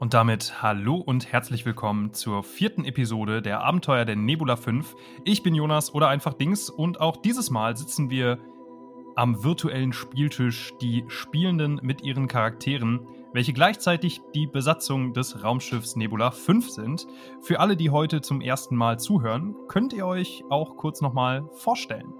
[0.00, 4.96] Und damit hallo und herzlich willkommen zur vierten Episode der Abenteuer der Nebula 5.
[5.24, 8.38] Ich bin Jonas oder einfach Dings und auch dieses Mal sitzen wir
[9.14, 16.30] am virtuellen Spieltisch, die Spielenden mit ihren Charakteren, welche gleichzeitig die Besatzung des Raumschiffs Nebula
[16.30, 17.06] 5 sind.
[17.42, 22.14] Für alle, die heute zum ersten Mal zuhören, könnt ihr euch auch kurz nochmal vorstellen.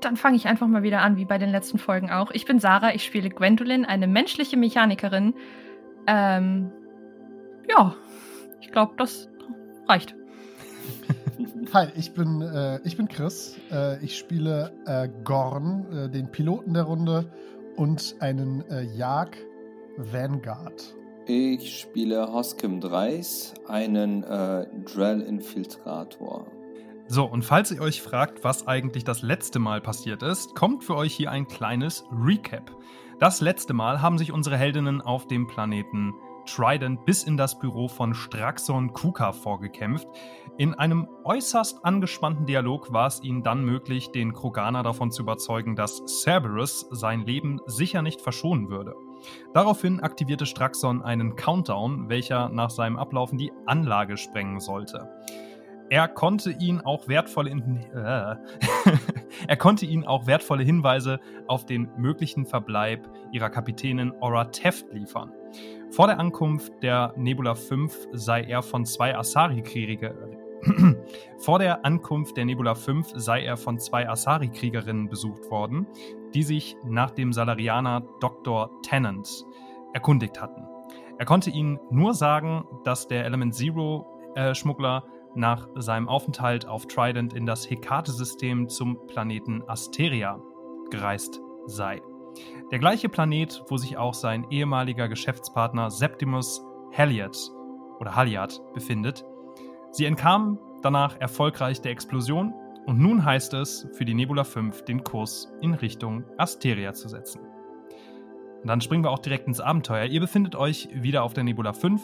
[0.00, 2.30] Dann fange ich einfach mal wieder an, wie bei den letzten Folgen auch.
[2.30, 5.34] Ich bin Sarah, ich spiele Gwendolyn, eine menschliche Mechanikerin.
[6.06, 6.72] Ähm,
[7.76, 7.94] ja,
[8.60, 9.28] ich glaube, das
[9.88, 10.14] reicht.
[11.72, 13.56] Hi, ich bin, äh, ich bin Chris.
[13.70, 17.30] Äh, ich spiele äh, Gorn, äh, den Piloten der Runde,
[17.76, 19.36] und einen äh, Jag
[19.98, 20.94] Vanguard.
[21.26, 26.46] Ich spiele Hoskim Dreis, einen äh, Drell-Infiltrator.
[27.08, 30.96] So, und falls ihr euch fragt, was eigentlich das letzte Mal passiert ist, kommt für
[30.96, 32.70] euch hier ein kleines Recap.
[33.18, 36.14] Das letzte Mal haben sich unsere Heldinnen auf dem Planeten
[36.46, 40.06] Trident bis in das Büro von Straxon Kuka vorgekämpft.
[40.56, 45.76] In einem äußerst angespannten Dialog war es ihnen dann möglich, den Kroganer davon zu überzeugen,
[45.76, 48.94] dass Cerberus sein Leben sicher nicht verschonen würde.
[49.52, 55.08] Daraufhin aktivierte Straxon einen Countdown, welcher nach seinem Ablaufen die Anlage sprengen sollte.
[55.88, 57.94] Er konnte ihn auch wertvolle äh,
[59.48, 65.32] er konnte ihnen auch wertvolle Hinweise auf den möglichen Verbleib ihrer Kapitänin Aura Teft liefern.
[65.90, 70.46] Vor der Ankunft der Nebula 5 sei er von zwei Asari-Kriegerinnen
[71.38, 75.86] vor der Ankunft der Nebula 5 sei er von zwei Asari-Kriegerinnen besucht worden,
[76.34, 78.70] die sich nach dem Salarianer Dr.
[78.82, 79.28] Tennant
[79.92, 80.66] erkundigt hatten.
[81.18, 87.34] Er konnte ihnen nur sagen, dass der Element Zero-Schmuggler äh, nach seinem Aufenthalt auf Trident
[87.34, 90.40] in das Hekate-System zum Planeten Asteria
[90.90, 92.00] gereist sei.
[92.70, 96.64] Der gleiche Planet, wo sich auch sein ehemaliger Geschäftspartner Septimus
[96.96, 97.36] Halliard
[98.00, 99.24] oder Halliard befindet.
[99.90, 102.52] Sie entkamen danach erfolgreich der Explosion
[102.86, 107.40] und nun heißt es für die Nebula 5 den Kurs in Richtung Asteria zu setzen.
[108.62, 110.06] Und dann springen wir auch direkt ins Abenteuer.
[110.06, 112.02] Ihr befindet euch wieder auf der Nebula 5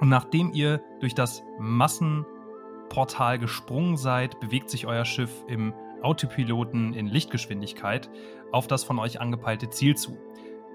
[0.00, 1.42] und nachdem ihr durch das
[2.84, 5.72] Massenportal gesprungen seid, bewegt sich euer Schiff im
[6.02, 8.10] Autopiloten in Lichtgeschwindigkeit
[8.52, 10.16] auf das von euch angepeilte Ziel zu.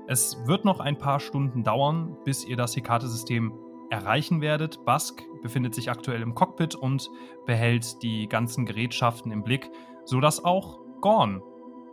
[0.07, 3.53] Es wird noch ein paar Stunden dauern, bis ihr das Hekate-System
[3.89, 4.83] erreichen werdet.
[4.85, 7.09] Bask befindet sich aktuell im Cockpit und
[7.45, 9.69] behält die ganzen Gerätschaften im Blick,
[10.03, 11.41] sodass auch Gorn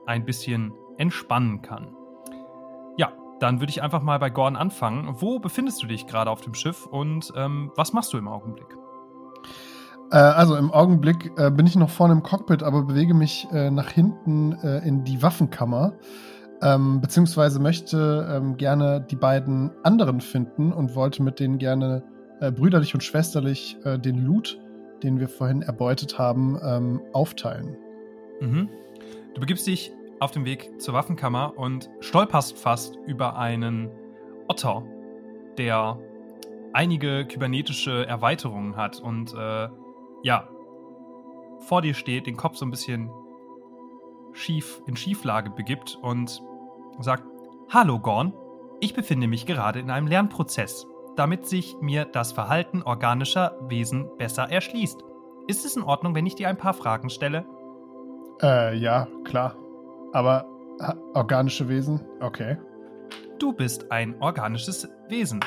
[0.06, 1.94] ein bisschen entspannen kann.
[2.96, 5.20] Ja, dann würde ich einfach mal bei Gorn anfangen.
[5.20, 8.76] Wo befindest du dich gerade auf dem Schiff und ähm, was machst du im Augenblick?
[10.10, 13.70] Äh, also im Augenblick äh, bin ich noch vorne im Cockpit, aber bewege mich äh,
[13.70, 15.94] nach hinten äh, in die Waffenkammer.
[16.62, 22.02] Ähm, beziehungsweise möchte ähm, gerne die beiden anderen finden und wollte mit denen gerne
[22.40, 24.58] äh, brüderlich und schwesterlich den Loot,
[25.02, 27.76] den wir vorhin erbeutet haben, ähm, aufteilen.
[28.40, 28.70] Mhm.
[29.34, 33.90] Du begibst dich auf dem Weg zur Waffenkammer und stolperst fast über einen
[34.48, 34.82] Otter,
[35.58, 35.98] der
[36.72, 39.68] einige kybernetische Erweiterungen hat und äh,
[40.22, 40.48] ja,
[41.60, 43.10] vor dir steht, den Kopf so ein bisschen
[44.32, 46.42] schief in Schieflage begibt und
[47.00, 47.24] sagt:
[47.70, 48.32] Hallo Gorn,
[48.80, 54.50] ich befinde mich gerade in einem Lernprozess, damit sich mir das Verhalten organischer Wesen besser
[54.50, 55.00] erschließt.
[55.48, 57.46] Ist es in Ordnung, wenn ich dir ein paar Fragen stelle?
[58.42, 59.56] Äh, ja, klar.
[60.12, 60.46] Aber
[61.14, 62.04] organische Wesen?
[62.20, 62.58] Okay.
[63.38, 65.40] Du bist ein organisches Wesen.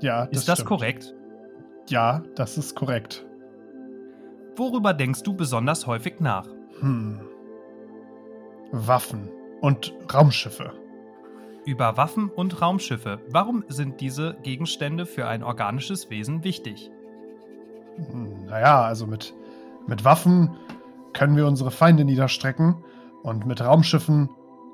[0.00, 0.68] Ja, das Ist das stimmt.
[0.68, 1.14] korrekt?
[1.88, 3.26] Ja, das ist korrekt.
[4.56, 6.46] Worüber denkst du besonders häufig nach?
[6.80, 7.20] Hm.
[8.70, 9.30] Waffen
[9.60, 10.72] und Raumschiffe.
[11.64, 13.20] Über Waffen und Raumschiffe.
[13.28, 16.90] Warum sind diese Gegenstände für ein organisches Wesen wichtig?
[17.96, 19.34] Hm, naja, also mit,
[19.86, 20.56] mit Waffen
[21.12, 22.82] können wir unsere Feinde niederstrecken
[23.22, 24.30] und mit Raumschiffen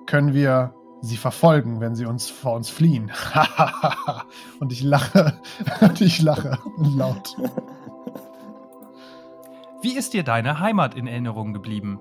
[0.06, 3.12] können wir sie verfolgen, wenn sie uns vor uns fliehen.
[4.61, 5.38] und ich lache,
[5.81, 7.37] und ich lache laut.
[9.80, 12.00] Wie ist dir deine Heimat in Erinnerung geblieben?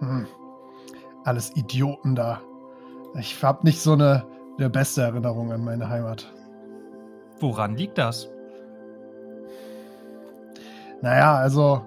[0.00, 0.26] Hm.
[1.24, 2.42] Alles Idioten da.
[3.18, 4.26] Ich habe nicht so eine,
[4.58, 6.32] eine beste Erinnerung an meine Heimat.
[7.40, 8.28] Woran liegt das?
[11.00, 11.82] Naja, also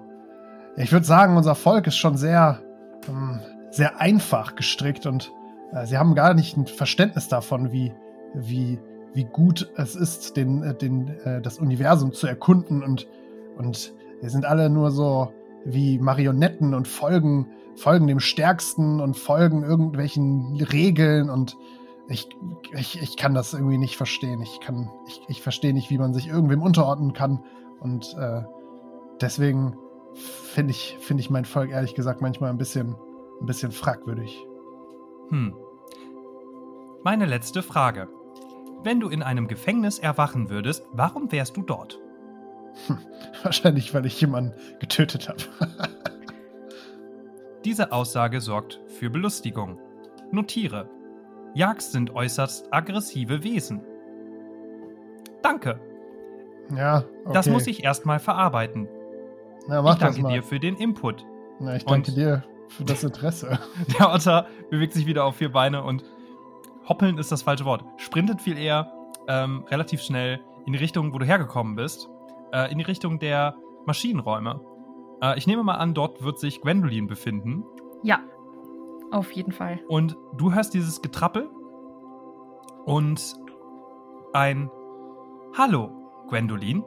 [0.76, 2.60] ich würde sagen, unser Volk ist schon sehr,
[3.08, 3.40] ähm,
[3.70, 5.32] sehr einfach gestrickt und
[5.72, 7.92] äh, sie haben gar nicht ein Verständnis davon, wie,
[8.34, 8.80] wie,
[9.12, 13.06] wie gut es ist, den, äh, den, äh, das Universum zu erkunden und,
[13.56, 15.32] und wir sind alle nur so
[15.64, 17.46] wie Marionetten und folgen,
[17.76, 21.56] folgen dem Stärksten und folgen irgendwelchen Regeln und
[22.08, 22.28] ich,
[22.72, 24.42] ich, ich kann das irgendwie nicht verstehen.
[24.42, 27.44] Ich kann, ich, ich verstehe nicht, wie man sich irgendwem unterordnen kann.
[27.78, 28.42] Und äh,
[29.20, 29.76] deswegen
[30.14, 32.96] finde ich, finde ich mein Volk ehrlich gesagt manchmal ein bisschen,
[33.40, 34.44] ein bisschen fragwürdig.
[35.28, 35.54] Hm.
[37.04, 38.08] Meine letzte Frage.
[38.82, 42.00] Wenn du in einem Gefängnis erwachen würdest, warum wärst du dort?
[42.86, 42.98] Hm.
[43.42, 45.40] Wahrscheinlich, weil ich jemanden getötet habe.
[47.64, 49.78] Diese Aussage sorgt für Belustigung.
[50.30, 50.88] Notiere.
[51.54, 53.82] Jags sind äußerst aggressive Wesen.
[55.42, 55.80] Danke.
[56.74, 57.34] Ja, okay.
[57.34, 58.88] Das muss ich erstmal verarbeiten.
[59.68, 61.24] Ja, mach ich danke dir für den Input.
[61.58, 63.58] Na, ich danke Und- dir für das Interesse.
[63.98, 66.04] Der Otter bewegt sich wieder auf vier Beine und
[66.88, 67.84] hoppeln ist das falsche Wort.
[67.96, 68.92] Sprintet viel eher
[69.28, 72.08] ähm, relativ schnell in die Richtung, wo du hergekommen bist.
[72.52, 73.54] Äh, in die Richtung der
[73.86, 74.60] Maschinenräume.
[75.22, 77.64] Äh, ich nehme mal an, dort wird sich Gwendolyn befinden.
[78.02, 78.20] Ja,
[79.12, 79.80] auf jeden Fall.
[79.88, 81.48] Und du hörst dieses Getrappel
[82.86, 83.34] und
[84.32, 84.70] ein
[85.56, 85.90] Hallo,
[86.28, 86.84] Gwendolyn.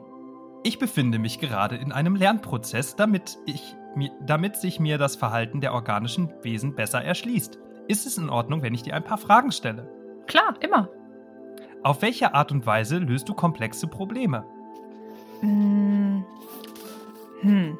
[0.62, 5.60] Ich befinde mich gerade in einem Lernprozess, damit, ich, mi- damit sich mir das Verhalten
[5.60, 7.58] der organischen Wesen besser erschließt.
[7.86, 9.90] Ist es in Ordnung, wenn ich dir ein paar Fragen stelle?
[10.26, 10.88] Klar, immer.
[11.82, 14.46] Auf welche Art und Weise löst du komplexe Probleme?
[15.44, 16.24] Hm.
[17.40, 17.78] Hm.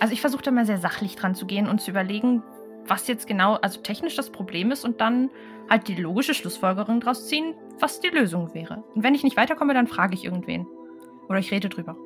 [0.00, 2.42] Also ich versuche da mal sehr sachlich dran zu gehen und zu überlegen,
[2.86, 5.30] was jetzt genau, also technisch das Problem ist und dann
[5.68, 8.84] halt die logische Schlussfolgerung daraus ziehen, was die Lösung wäre.
[8.94, 10.66] Und wenn ich nicht weiterkomme, dann frage ich irgendwen.
[11.28, 11.96] Oder ich rede drüber.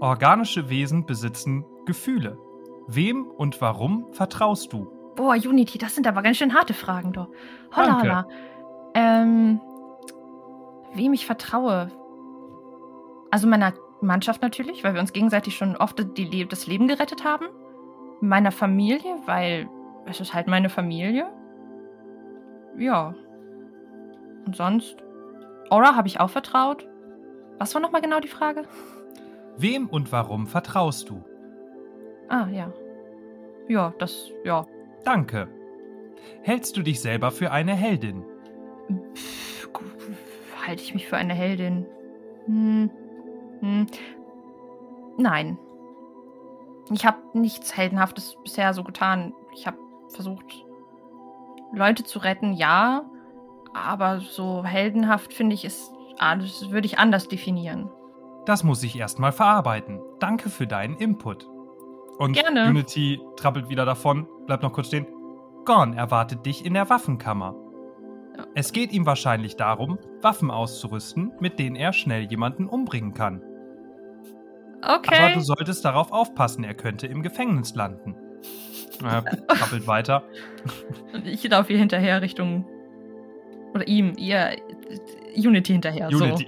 [0.00, 2.38] Organische Wesen besitzen Gefühle.
[2.86, 4.86] Wem und warum vertraust du?
[5.16, 7.28] Boah, Unity, das sind aber ganz schön harte Fragen, doch.
[7.74, 8.28] Holla, holla.
[8.94, 9.60] Ähm,
[10.94, 11.90] wem ich vertraue?
[13.30, 13.72] Also meiner
[14.06, 17.46] Mannschaft natürlich, weil wir uns gegenseitig schon oft Le das Leben gerettet haben.
[18.20, 19.68] Meiner Familie, weil
[20.06, 21.26] es ist halt meine Familie.
[22.78, 23.14] Ja.
[24.46, 24.96] Und sonst?
[25.70, 26.88] Aura habe ich auch vertraut.
[27.58, 28.64] Was war nochmal genau die Frage?
[29.58, 31.24] Wem und warum vertraust du?
[32.28, 32.72] Ah, ja.
[33.68, 34.64] Ja, das, ja.
[35.04, 35.48] Danke.
[36.42, 38.24] Hältst du dich selber für eine Heldin?
[39.14, 39.68] Pff,
[40.66, 41.86] halte ich mich für eine Heldin?
[42.46, 42.90] Hm.
[43.60, 43.86] Hm.
[45.18, 45.58] Nein.
[46.90, 49.34] Ich habe nichts Heldenhaftes bisher so getan.
[49.54, 50.64] Ich habe versucht,
[51.72, 53.04] Leute zu retten, ja.
[53.74, 57.90] Aber so heldenhaft finde ich es, das würde ich anders definieren.
[58.46, 60.00] Das muss ich erstmal verarbeiten.
[60.20, 61.48] Danke für deinen Input.
[62.18, 62.68] Und Gerne.
[62.70, 65.06] Unity trappelt wieder davon, bleibt noch kurz stehen.
[65.64, 67.54] Gorn erwartet dich in der Waffenkammer.
[68.54, 73.42] Es geht ihm wahrscheinlich darum, Waffen auszurüsten, mit denen er schnell jemanden umbringen kann.
[74.82, 75.34] Aber Okay.
[75.34, 78.14] du solltest darauf aufpassen, er könnte im Gefängnis landen.
[79.04, 80.22] Er trappelt weiter.
[81.12, 82.64] Und ich laufe hier hinterher Richtung.
[83.74, 84.56] Oder ihm, ihr.
[85.36, 86.08] Unity hinterher.
[86.08, 86.46] Unity.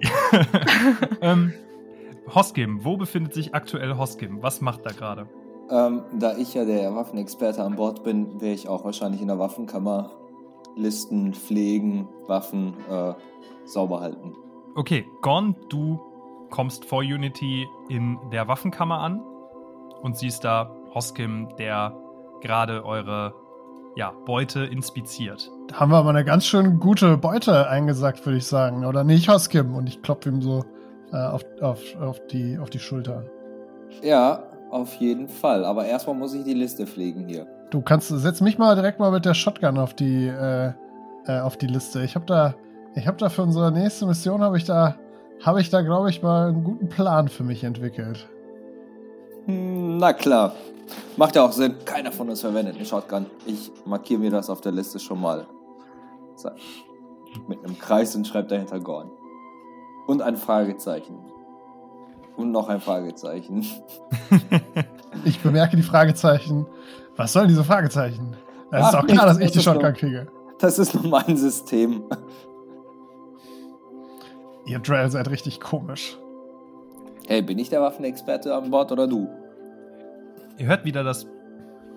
[1.21, 1.53] ähm,
[2.35, 4.43] Hoskim, wo befindet sich aktuell Hoskim?
[4.43, 5.27] Was macht er gerade?
[5.71, 9.39] Ähm, da ich ja der Waffenexperte an Bord bin, wäre ich auch wahrscheinlich in der
[9.39, 10.11] Waffenkammer
[10.79, 13.15] Listen pflegen, Waffen äh,
[13.67, 14.35] sauber halten.
[14.75, 16.01] Okay, Gorn, du
[16.51, 19.21] kommst vor Unity in der Waffenkammer an
[20.03, 21.97] und siehst da Hoskim, der
[22.41, 23.35] gerade eure
[23.97, 25.51] ja, Beute inspiziert.
[25.67, 28.85] Da haben wir aber eine ganz schön gute Beute eingesackt, würde ich sagen.
[28.85, 29.75] Oder nicht, Hoskim?
[29.75, 30.65] Und ich klopfe ihm so
[31.13, 33.25] äh, auf, auf, auf, die, auf die Schulter.
[34.03, 35.65] Ja, auf jeden Fall.
[35.65, 37.47] Aber erstmal muss ich die Liste pflegen hier.
[37.71, 40.73] Du kannst, setz mich mal direkt mal mit der Shotgun auf die, äh,
[41.27, 42.03] äh, auf die Liste.
[42.03, 42.55] Ich habe da,
[42.95, 44.97] ich habe da für unsere nächste Mission habe ich da,
[45.45, 48.27] habe ich da, glaube ich, mal einen guten Plan für mich entwickelt.
[49.45, 50.55] Hm, Na klar.
[51.17, 51.75] Macht ja auch Sinn.
[51.85, 53.27] Keiner von uns verwendet eine Shotgun.
[53.45, 55.47] Ich markiere mir das auf der Liste schon mal.
[56.37, 56.49] So.
[57.47, 59.11] Mit einem Kreis und schreibe dahinter Gorn.
[60.07, 61.19] Und ein Fragezeichen.
[62.37, 63.67] Und noch ein Fragezeichen.
[65.25, 66.67] Ich bemerke die Fragezeichen.
[67.19, 68.35] Was sollen diese Fragezeichen?
[68.71, 70.27] Es ist auch klar, dass ich die das Shotgun nur- kriege.
[70.59, 72.05] Das ist nun mein System.
[74.67, 76.19] Ihr Drell seid richtig komisch.
[77.27, 79.29] Hey, bin ich der Waffenexperte an Bord oder du?
[80.59, 81.27] Ihr hört wieder das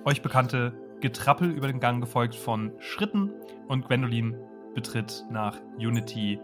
[0.06, 3.32] euch bekannte Getrappel über den Gang, gefolgt von Schritten
[3.68, 4.36] und Gwendolyn
[4.76, 6.40] betritt nach Unity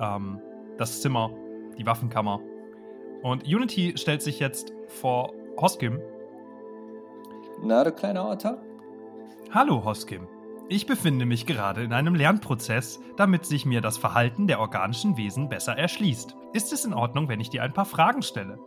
[0.00, 0.40] ähm,
[0.78, 1.30] das Zimmer,
[1.78, 2.40] die Waffenkammer.
[3.22, 6.00] Und Unity stellt sich jetzt vor Hoskim.
[7.62, 8.58] Na, du kleiner Otter?
[9.52, 10.26] Hallo Hoskim.
[10.68, 15.48] Ich befinde mich gerade in einem Lernprozess, damit sich mir das Verhalten der organischen Wesen
[15.48, 16.34] besser erschließt.
[16.54, 18.58] Ist es in Ordnung, wenn ich dir ein paar Fragen stelle?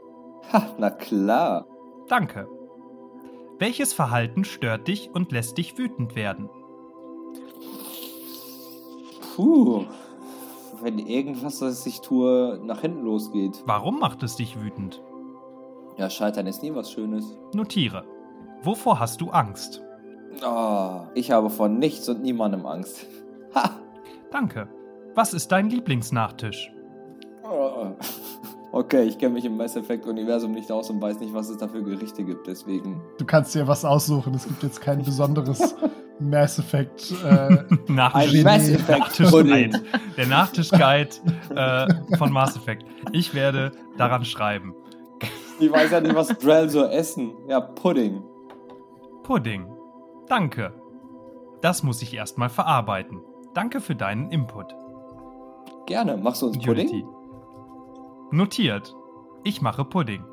[0.54, 1.66] Ha, na klar.
[2.08, 2.48] Danke.
[3.60, 6.50] Welches Verhalten stört dich und lässt dich wütend werden?
[9.36, 9.86] Puh,
[10.82, 13.62] wenn irgendwas, was ich tue, nach hinten losgeht.
[13.66, 15.02] Warum macht es dich wütend?
[15.98, 17.38] Ja, Scheitern ist nie was Schönes.
[17.54, 18.06] Notiere.
[18.64, 19.82] Wovor hast du Angst?
[20.46, 23.06] Oh, ich habe vor nichts und niemandem Angst.
[23.54, 23.72] Ha!
[24.32, 24.68] Danke.
[25.14, 26.72] Was ist dein Lieblingsnachtisch?
[27.44, 27.88] Oh.
[28.72, 31.70] Okay, ich kenne mich im Mass Effect-Universum nicht aus und weiß nicht, was es da
[31.70, 33.02] für Gerichte gibt, deswegen.
[33.18, 34.34] Du kannst dir was aussuchen.
[34.34, 35.74] Es gibt jetzt kein besonderes
[36.20, 37.14] Mass Effect.
[37.24, 39.82] Äh, Nachtisch Ein Mass Effect Nachtischguide.
[40.18, 41.10] Der Nachtischguide
[41.56, 42.84] äh, von Mass Effect.
[43.14, 44.76] Ich werde daran schreiben.
[45.58, 47.32] Ich weiß ja nicht, was Drell so essen.
[47.48, 48.24] Ja, Pudding.
[49.26, 49.66] Pudding.
[50.28, 50.72] Danke.
[51.62, 53.22] Das muss ich erstmal verarbeiten.
[53.56, 54.76] Danke für deinen Input.
[55.88, 56.16] Gerne.
[56.16, 56.90] Machst du uns Pudding?
[56.90, 57.06] Unity.
[58.30, 58.96] Notiert.
[59.44, 60.24] Ich mache Pudding.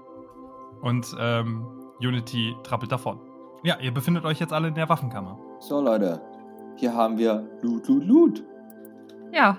[0.82, 1.66] Und ähm,
[2.00, 3.18] Unity trappelt davon.
[3.62, 5.38] Ja, ihr befindet euch jetzt alle in der Waffenkammer.
[5.60, 6.20] So, Leute.
[6.76, 8.44] Hier haben wir Loot, Loot, Loot.
[9.32, 9.56] Ja.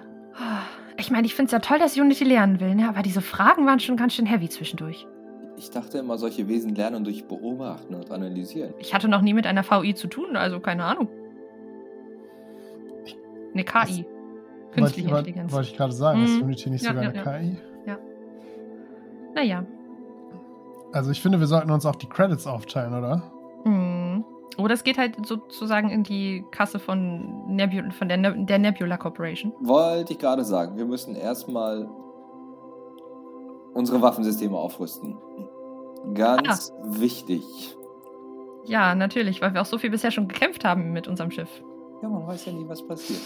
[0.98, 2.88] Ich meine, ich finde es ja toll, dass Unity lernen will, ne?
[2.88, 5.08] aber diese Fragen waren schon ganz schön heavy zwischendurch.
[5.58, 8.74] Ich dachte immer, solche Wesen lernen durch Beobachten und Analysieren.
[8.80, 11.08] Ich hatte noch nie mit einer VI zu tun, also keine Ahnung.
[13.54, 13.74] Eine KI.
[13.76, 14.06] wollte
[14.72, 15.52] Künstliche ich, wollte- Intelligenz.
[15.54, 16.44] wollte ich gerade sagen, ist Mhm.
[16.46, 17.40] Unity nicht Ja, sogar ja, eine ja.
[17.40, 17.58] KI?
[19.36, 19.66] Naja.
[20.92, 23.24] Also ich finde, wir sollten uns auch die Credits aufteilen, oder?
[24.60, 28.98] Oder es geht halt sozusagen in die Kasse von, Nebula, von der, Ne- der Nebula
[28.98, 29.52] Corporation.
[29.62, 31.90] Wollte ich gerade sagen, wir müssen erstmal
[33.74, 35.18] unsere Waffensysteme aufrüsten.
[36.14, 37.44] Ganz wichtig.
[38.66, 41.50] Ja, natürlich, weil wir auch so viel bisher schon gekämpft haben mit unserem Schiff.
[42.02, 43.22] Ja, man weiß ja nie, was passiert.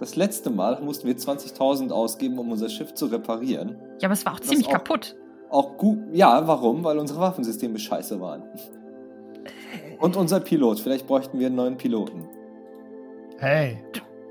[0.00, 3.76] Das letzte Mal mussten wir 20.000 ausgeben, um unser Schiff zu reparieren.
[4.00, 4.72] Ja, aber es war auch Das ziemlich auch.
[4.72, 5.16] kaputt.
[5.50, 5.98] Auch gut.
[6.12, 6.84] Ja, warum?
[6.84, 8.42] Weil unsere Waffensysteme scheiße waren.
[9.98, 10.78] Und unser Pilot.
[10.78, 12.28] Vielleicht bräuchten wir einen neuen Piloten.
[13.38, 13.82] Hey,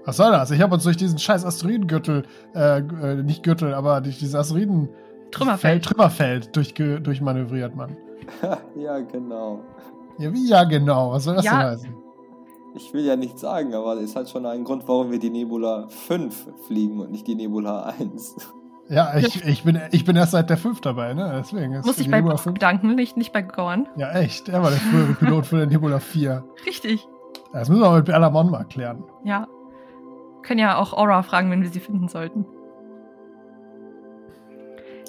[0.08, 0.50] was soll das?
[0.52, 2.24] Ich habe uns durch diesen scheiß Asteroidengürtel,
[2.56, 4.88] äh, äh, nicht Gürtel, aber durch dieses Asteroiden
[5.32, 5.60] Trümmerfeld.
[5.60, 7.98] Feld, Trümmerfeld durchge durchmanövriert, Mann.
[8.76, 9.60] ja, genau.
[10.18, 11.60] Ja, wie ja genau, was soll das Ja.
[11.60, 11.96] denn heißen?
[12.76, 15.88] Ich will ja nichts sagen, aber es hat schon einen Grund, warum wir die Nebula
[15.90, 18.36] 5 fliegen und nicht die Nebula 1.
[18.90, 21.34] Ja, ich, ich, bin, ich bin erst seit der 5 dabei, ne?
[21.40, 22.54] Deswegen ist Muss ich bei Nebula Bob 5.
[22.54, 23.86] bedanken, nicht, nicht bei Gorn.
[23.98, 24.48] Ja, echt.
[24.48, 26.42] Er war der frühere Pilot von der Nebula 4.
[26.66, 27.06] Richtig.
[27.52, 29.04] Das müssen wir mal mit Alamon mal klären.
[29.26, 29.46] Ja.
[30.48, 32.46] Können ja auch Aura fragen, wenn wir sie finden sollten.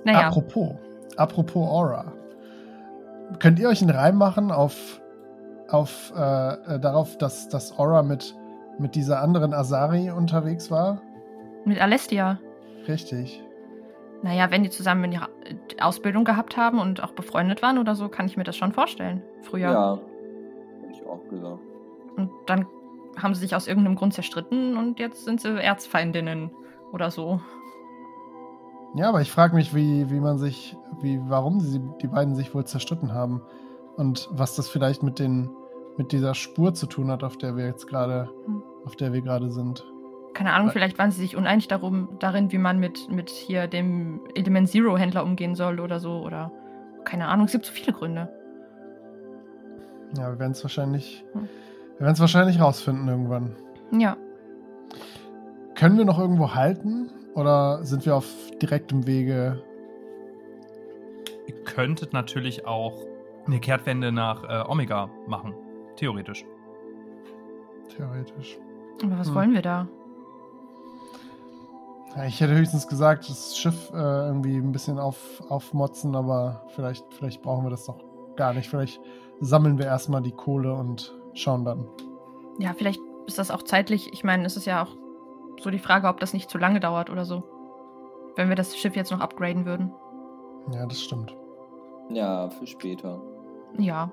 [0.04, 0.26] Naja.
[0.26, 0.75] Apropos,
[1.16, 2.12] apropos Aura.
[3.38, 5.00] Könnt ihr euch einen Reim machen auf,
[5.68, 8.35] auf äh, äh, darauf, dass, dass Aura mit,
[8.78, 11.00] mit dieser anderen Asari unterwegs war?
[11.64, 12.40] Mit Alestia.
[12.88, 13.40] Richtig.
[14.23, 15.28] Naja, wenn die zusammen ihre
[15.80, 19.23] Ausbildung gehabt haben und auch befreundet waren oder so, kann ich mir das schon vorstellen.
[19.42, 19.71] Früher.
[19.71, 19.99] Ja.
[20.80, 21.61] Hätte ich auch gesagt.
[22.16, 22.66] Und dann
[23.22, 26.50] haben sie sich aus irgendeinem Grund zerstritten und jetzt sind sie Erzfeindinnen
[26.92, 27.40] oder so.
[28.94, 32.54] Ja, aber ich frage mich, wie, wie man sich, wie, warum sie, die beiden sich
[32.54, 33.42] wohl zerstritten haben
[33.96, 35.50] und was das vielleicht mit den,
[35.98, 38.62] mit dieser Spur zu tun hat, auf der wir jetzt gerade, Hm.
[38.84, 39.84] auf der wir gerade sind.
[40.32, 43.66] Keine Ahnung, Weil- vielleicht waren sie sich uneinig darum, darin, wie man mit, mit hier
[43.66, 46.20] dem Element Zero Händler umgehen soll oder so.
[46.22, 46.52] Oder
[47.04, 48.28] keine Ahnung, es gibt so viele Gründe.
[50.16, 51.48] Ja, wir werden es wahrscheinlich, Hm.
[51.99, 53.57] Wir werden es wahrscheinlich rausfinden irgendwann.
[53.93, 54.17] Ja.
[55.75, 58.26] Können wir noch irgendwo halten oder sind wir auf
[58.61, 59.62] direktem Wege?
[61.47, 62.95] Ihr könntet natürlich auch
[63.47, 65.55] eine Kehrtwende nach äh, Omega machen.
[65.97, 66.45] Theoretisch.
[67.97, 68.59] Theoretisch.
[69.02, 69.35] Aber was Hm.
[69.35, 69.88] wollen wir da?
[72.17, 77.05] Ja, ich hätte höchstens gesagt, das Schiff äh, irgendwie ein bisschen auf, aufmotzen, aber vielleicht,
[77.14, 77.99] vielleicht brauchen wir das doch
[78.37, 78.69] gar nicht.
[78.69, 79.00] Vielleicht
[79.40, 81.87] sammeln wir erstmal die Kohle und schauen dann.
[82.59, 84.12] Ja, vielleicht ist das auch zeitlich.
[84.12, 84.97] Ich meine, es ist ja auch
[85.61, 87.45] so die Frage, ob das nicht zu lange dauert oder so.
[88.37, 89.92] Wenn wir das Schiff jetzt noch upgraden würden.
[90.73, 91.35] Ja, das stimmt.
[92.11, 93.21] Ja, für später.
[93.78, 94.11] Ja.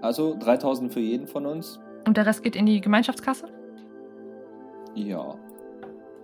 [0.00, 1.78] Also 3000 für jeden von uns?
[2.06, 3.46] Und der Rest geht in die Gemeinschaftskasse?
[4.94, 5.36] Ja.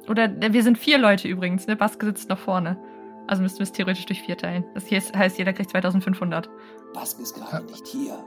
[0.08, 1.76] Oder äh, wir sind vier Leute übrigens, ne?
[1.76, 2.78] Baske sitzt noch vorne.
[3.26, 4.64] Also müssten wir es theoretisch durch vier teilen.
[4.74, 6.48] Das hier ist, heißt, jeder kriegt 2500.
[6.94, 8.18] Bask ist gerade nicht hier.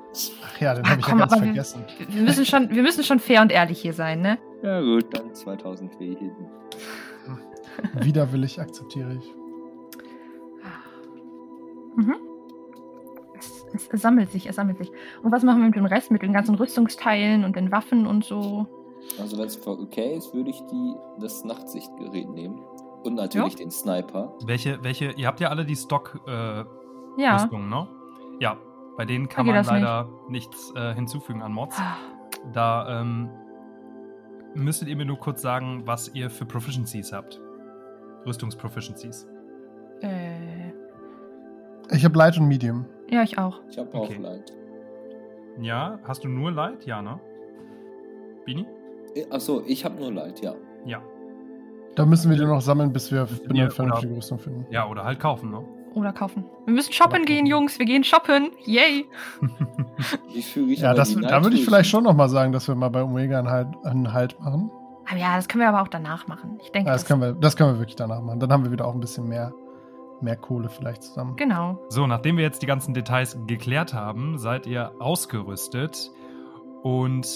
[0.44, 1.86] Ach ja, den habe ich komm, ja ganz vergessen.
[1.98, 4.38] Wir wir müssen, schon, wir müssen schon fair und ehrlich hier sein, ne?
[4.64, 6.32] Ja gut, dann 2000 für jeden.
[7.94, 9.34] Widerwillig akzeptiere ich.
[11.96, 12.16] Mhm.
[13.38, 14.92] Es, es, es sammelt sich, es sammelt sich.
[15.24, 18.24] Und was machen wir mit dem Rest, mit den ganzen Rüstungsteilen und den Waffen und
[18.24, 18.68] so?
[19.20, 22.62] Also wenn es okay ist, würde ich die, das Nachtsichtgerät nehmen.
[23.04, 23.58] Und natürlich Ja.
[23.60, 24.34] den Sniper.
[24.46, 26.68] Welche, welche, ihr habt ja alle die Stock-Rüstungen,
[27.18, 27.48] äh, Ja.
[27.58, 27.88] Ne?
[28.42, 28.58] Ja,
[28.98, 29.82] bei denen kann man das nicht.
[29.82, 31.80] leider nichts äh, hinzufügen an Mods.
[32.54, 33.30] Da ähm,
[34.56, 37.40] müsstet ihr mir nur kurz sagen, was ihr für Proficiencies habt.
[38.26, 39.28] Rüstungsproficiencies.
[40.02, 40.72] Äh,
[41.92, 42.86] Ich habe Light und Medium.
[43.10, 43.62] ja, ich auch.
[43.70, 44.18] Ich habe auch Okay.
[44.18, 44.52] Leid.
[45.60, 46.86] Ja, hast du nur Light?
[46.86, 47.20] Ja, ne?
[48.46, 48.66] Bini?
[49.30, 50.56] Achso, ich habe nur Leid, ja.
[50.86, 51.02] Ja.
[51.96, 54.66] Da müssen wir die noch sammeln, bis wir eine vernünftige Rüstung finden.
[54.72, 55.64] Ja, oder halt kaufen, ne?
[55.94, 56.46] Oder kaufen.
[56.66, 57.46] Wir müssen shoppen gehen.
[57.46, 57.78] Jungs.
[57.78, 58.52] Wir gehen shoppen.
[58.64, 59.06] Yay.
[60.34, 62.76] Wie füge ich Ja, das, da würde ich vielleicht schon noch mal sagen, dass wir
[62.76, 64.72] mal bei Omega einen Halt, einen halt machen.
[65.10, 66.60] Aber ja, das können wir aber auch danach machen.
[66.64, 68.40] Ich denke, Ja, das, können wir, das können wir wirklich danach machen.
[68.40, 69.52] Dann haben wir wieder auch ein bisschen mehr,
[70.22, 71.36] mehr Kohle vielleicht zusammen.
[71.36, 71.80] Genau.
[71.90, 76.10] So, nachdem wir jetzt die ganzen Details geklärt haben, seid ihr ausgerüstet.
[76.84, 77.28] Und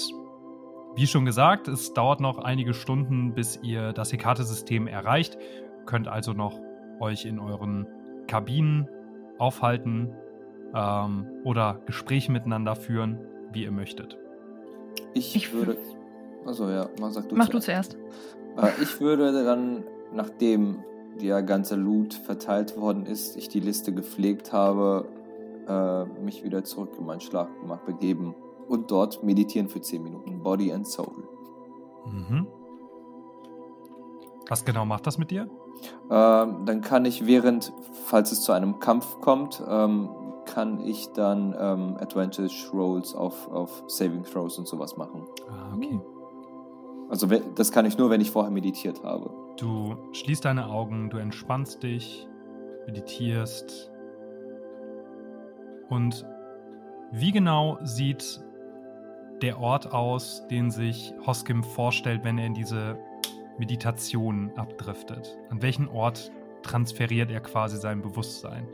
[0.95, 5.38] wie schon gesagt, es dauert noch einige Stunden, bis ihr das Hekate-System erreicht.
[5.85, 6.57] Könnt also noch
[7.01, 7.88] euch in euren
[8.27, 8.89] Kabinen
[9.38, 10.13] aufhalten
[10.74, 13.20] ähm, oder Gespräche miteinander führen,
[13.51, 14.17] wie ihr möchtet.
[15.13, 15.77] Ich, Ich würde.
[16.46, 17.98] Also ja, mal sag du Mach du zuerst.
[18.58, 20.84] Äh, ich würde dann, nachdem
[21.22, 25.08] der ganze Loot verteilt worden ist, ich die Liste gepflegt habe,
[25.67, 28.36] äh, mich wieder zurück in mein Schlafgemach begeben
[28.67, 30.44] und dort meditieren für 10 Minuten.
[30.44, 31.24] Body and Soul.
[32.05, 32.48] Mhm.
[34.48, 35.50] Was genau macht das mit dir?
[36.10, 37.74] Ähm, dann kann ich während,
[38.05, 40.10] falls es zu einem Kampf kommt, ähm,
[40.46, 45.25] kann ich dann ähm, Advantage Rolls auf, auf Saving Throws und sowas machen.
[45.50, 46.00] Ah, okay.
[47.10, 49.32] Also das kann ich nur, wenn ich vorher meditiert habe.
[49.58, 52.27] Du schließt deine Augen, du entspannst dich,
[52.86, 53.91] meditierst.
[55.89, 56.25] Und
[57.12, 58.41] wie genau sieht
[59.41, 62.98] der Ort aus, den sich Hoskim vorstellt, wenn er in diese
[63.57, 65.38] Meditation abdriftet?
[65.50, 66.31] An welchen Ort
[66.62, 68.67] transferiert er quasi sein Bewusstsein?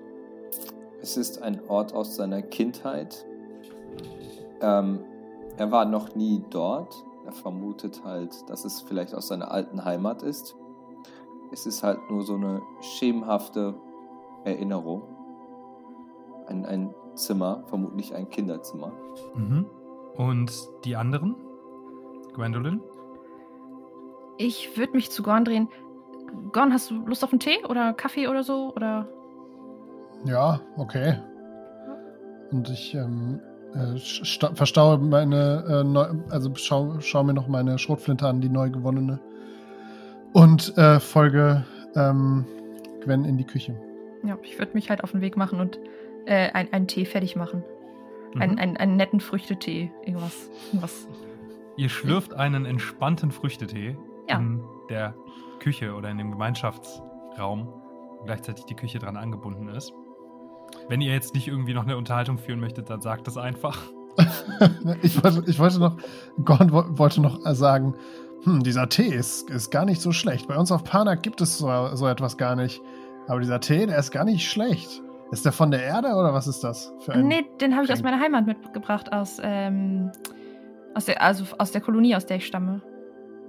[1.02, 3.26] Es ist ein Ort aus seiner Kindheit.
[4.62, 5.00] Ähm,
[5.58, 6.96] er war noch nie dort.
[7.26, 10.56] Er vermutet halt, dass es vielleicht aus seiner alten Heimat ist.
[11.52, 13.76] Es ist halt nur so eine schemenhafte
[14.46, 15.04] Erinnerung.
[16.48, 18.92] Ein, ein Zimmer, vermutlich ein Kinderzimmer.
[19.36, 19.66] Mhm.
[20.16, 20.52] Und
[20.86, 21.36] die anderen?
[22.34, 22.82] Gwendolyn?
[24.38, 25.68] Ich würde mich zu Gorn drehen.
[26.54, 28.74] Gorn, hast du Lust auf einen Tee oder Kaffee oder so?
[28.76, 29.08] Oder
[30.26, 31.18] Ja, okay.
[32.52, 33.40] Und ich ähm,
[33.74, 38.50] äh, sta- verstaue meine, äh, neu, also schau, schau mir noch meine Schrotflinte an, die
[38.50, 39.20] neu gewonnene.
[40.34, 41.66] Und äh, folge
[41.96, 42.46] ähm,
[43.04, 43.76] Gwen in die Küche.
[44.24, 45.80] ja, ich würde mich halt auf den Weg machen und
[46.26, 47.64] äh, ein- einen Tee fertig machen.
[48.40, 48.58] Ein, Mhm.
[48.60, 49.92] ein, einen netten Früchtetee.
[50.06, 50.50] Irgendwas.
[50.68, 51.08] irgendwas.
[51.78, 53.98] Ihr schlürft einen entspannten Früchtetee
[54.32, 54.40] Ja.
[54.40, 55.14] in der
[55.60, 57.68] Küche oder in dem Gemeinschaftsraum,
[58.20, 59.94] wo gleichzeitig die Küche dran angebunden ist.
[60.88, 63.78] Wenn ihr jetzt nicht irgendwie noch eine Unterhaltung führen möchtet, dann sagt das einfach.
[65.02, 65.98] ich, wollte, ich wollte noch,
[66.44, 67.96] Gorn wo- wollte noch sagen,
[68.44, 70.48] hm, dieser Tee ist, ist gar nicht so schlecht.
[70.48, 72.82] Bei uns auf Panak gibt es so, so etwas gar nicht.
[73.28, 75.02] Aber dieser Tee, der ist gar nicht schlecht.
[75.32, 77.28] Ist der von der Erde oder was ist das für ein?
[77.28, 80.12] Nee, den habe ich aus meiner Heimat mitgebracht, aus, ähm,
[80.94, 82.82] aus der, also aus der Kolonie, aus der ich stamme.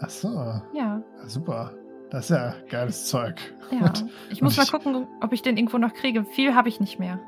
[0.02, 0.28] Ach so,
[0.74, 1.72] Ja, super.
[2.10, 3.36] Das ist ja geiles Zeug.
[3.70, 3.86] ja.
[3.86, 6.24] Und, Ich muss mal ich- gucken, ob ich den irgendwo noch kriege.
[6.24, 7.18] Viel habe ich nicht mehr.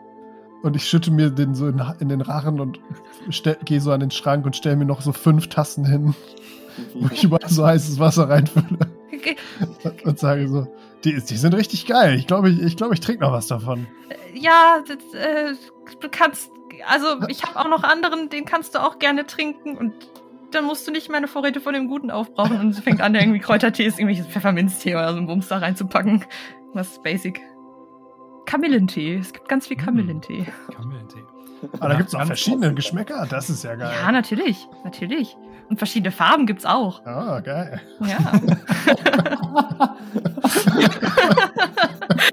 [0.63, 2.81] und ich schütte mir den so in, in den Rachen und
[3.65, 6.15] gehe so an den Schrank und stelle mir noch so fünf Tassen hin,
[6.95, 8.79] wo ich überall so heißes Wasser reinfülle.
[9.85, 10.67] Und, und sage so,
[11.05, 12.15] die, die sind richtig geil.
[12.17, 13.87] Ich glaube, ich, ich, glaub, ich trinke noch was davon.
[14.35, 15.55] Ja, das, äh,
[16.01, 16.51] du kannst,
[16.89, 19.93] also ich habe auch noch anderen, den kannst du auch gerne trinken und
[20.55, 23.41] dann musst du nicht meine Vorräte von dem Guten aufbrauchen und sie fängt an, irgendwie
[23.41, 26.25] Kräutertees, irgendwelches Pfefferminztee oder so einen Bums da reinzupacken.
[26.73, 27.41] Was basic.
[28.47, 29.17] Kamillentee.
[29.17, 30.47] Es gibt ganz viel Kamillentee.
[30.75, 31.23] Kamillentee.
[31.81, 32.75] Aber da gibt es auch verschiedene.
[32.75, 33.27] Geschmäcker.
[33.29, 33.93] Das ist ja geil.
[34.03, 34.69] Ja, natürlich.
[34.85, 35.37] Natürlich.
[35.71, 37.05] Und verschiedene Farben gibt's auch.
[37.07, 37.81] Ah, geil.
[38.01, 38.19] Ja.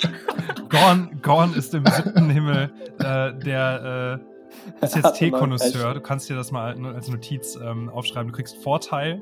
[0.70, 2.72] Gorn, Gorn ist im siebten Himmel.
[3.00, 4.41] Äh, der äh,
[4.82, 5.94] ist jetzt Teekonnoisseur.
[5.94, 8.32] Du kannst dir das mal als Notiz ähm, aufschreiben.
[8.32, 9.22] Du kriegst Vorteil,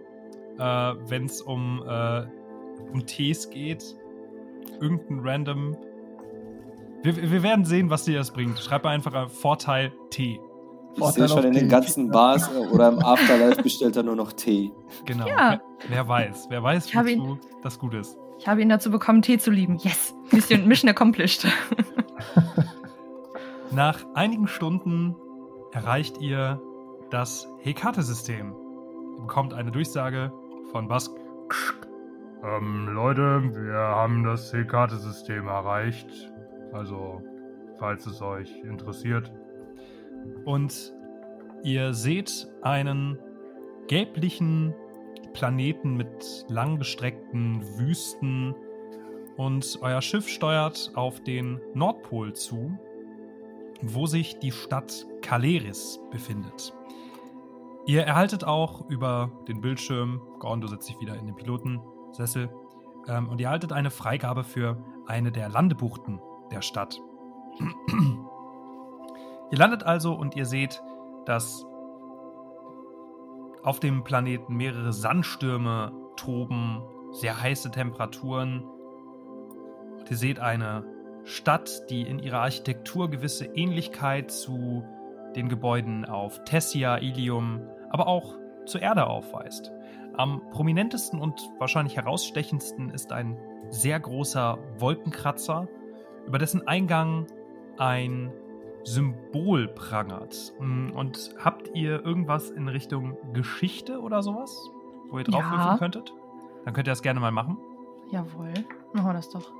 [0.57, 2.23] äh, wenn es um, äh,
[2.93, 3.95] um Tees geht.
[4.79, 5.77] Irgendein random.
[7.03, 8.59] Wir, wir werden sehen, was dir das bringt.
[8.59, 10.39] Schreib einfach äh, Vorteil Tee.
[10.93, 14.33] Ich Vorteil sehe schon in den ganzen Bars oder im Afterlife bestellt er nur noch
[14.33, 14.71] Tee.
[15.05, 15.27] Genau.
[15.27, 15.61] Ja.
[15.81, 16.47] Wer, wer weiß.
[16.49, 18.17] Wer weiß, wozu das gut ist.
[18.39, 19.77] Ich habe ihn dazu bekommen, Tee zu lieben.
[19.81, 20.15] Yes.
[20.31, 21.45] Mission, Mission accomplished.
[23.71, 25.15] Nach einigen Stunden
[25.73, 26.59] erreicht ihr
[27.11, 28.55] das Hekate-System.
[29.15, 30.31] Ihr bekommt eine Durchsage
[30.71, 31.11] von Bask.
[32.43, 36.31] Ähm, Leute, wir haben das Hekate-System erreicht.
[36.73, 37.21] Also,
[37.77, 39.31] falls es euch interessiert.
[40.45, 40.91] Und
[41.63, 43.19] ihr seht einen
[43.87, 44.73] gelblichen
[45.33, 48.55] Planeten mit langgestreckten Wüsten
[49.37, 52.77] und euer Schiff steuert auf den Nordpol zu,
[53.81, 56.73] wo sich die Stadt Kaleris befindet.
[57.85, 62.49] Ihr erhaltet auch über den Bildschirm, Gorn, du setzt dich wieder in den Pilotensessel,
[63.07, 67.01] ähm, und ihr erhaltet eine Freigabe für eine der Landebuchten der Stadt.
[69.51, 70.81] ihr landet also und ihr seht,
[71.25, 71.65] dass
[73.63, 78.63] auf dem Planeten mehrere Sandstürme toben, sehr heiße Temperaturen.
[79.99, 80.85] Und ihr seht eine
[81.23, 84.83] Stadt, die in ihrer Architektur gewisse Ähnlichkeit zu
[85.35, 89.71] den Gebäuden auf Tessia, Ilium, aber auch zur Erde aufweist.
[90.15, 93.37] Am prominentesten und wahrscheinlich herausstechendsten ist ein
[93.69, 95.67] sehr großer Wolkenkratzer,
[96.25, 97.27] über dessen Eingang
[97.77, 98.31] ein
[98.83, 100.53] Symbol prangert.
[100.59, 104.69] Mm, und habt ihr irgendwas in Richtung Geschichte oder sowas,
[105.09, 105.77] wo ihr drauf Ja.
[105.77, 106.13] könntet?
[106.65, 107.57] Dann könnt ihr das gerne mal machen.
[108.11, 108.53] Jawohl.
[108.93, 109.51] Machen wir das doch.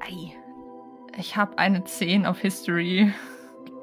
[0.00, 0.34] Ei.
[1.16, 3.12] Ich habe eine 10 auf History.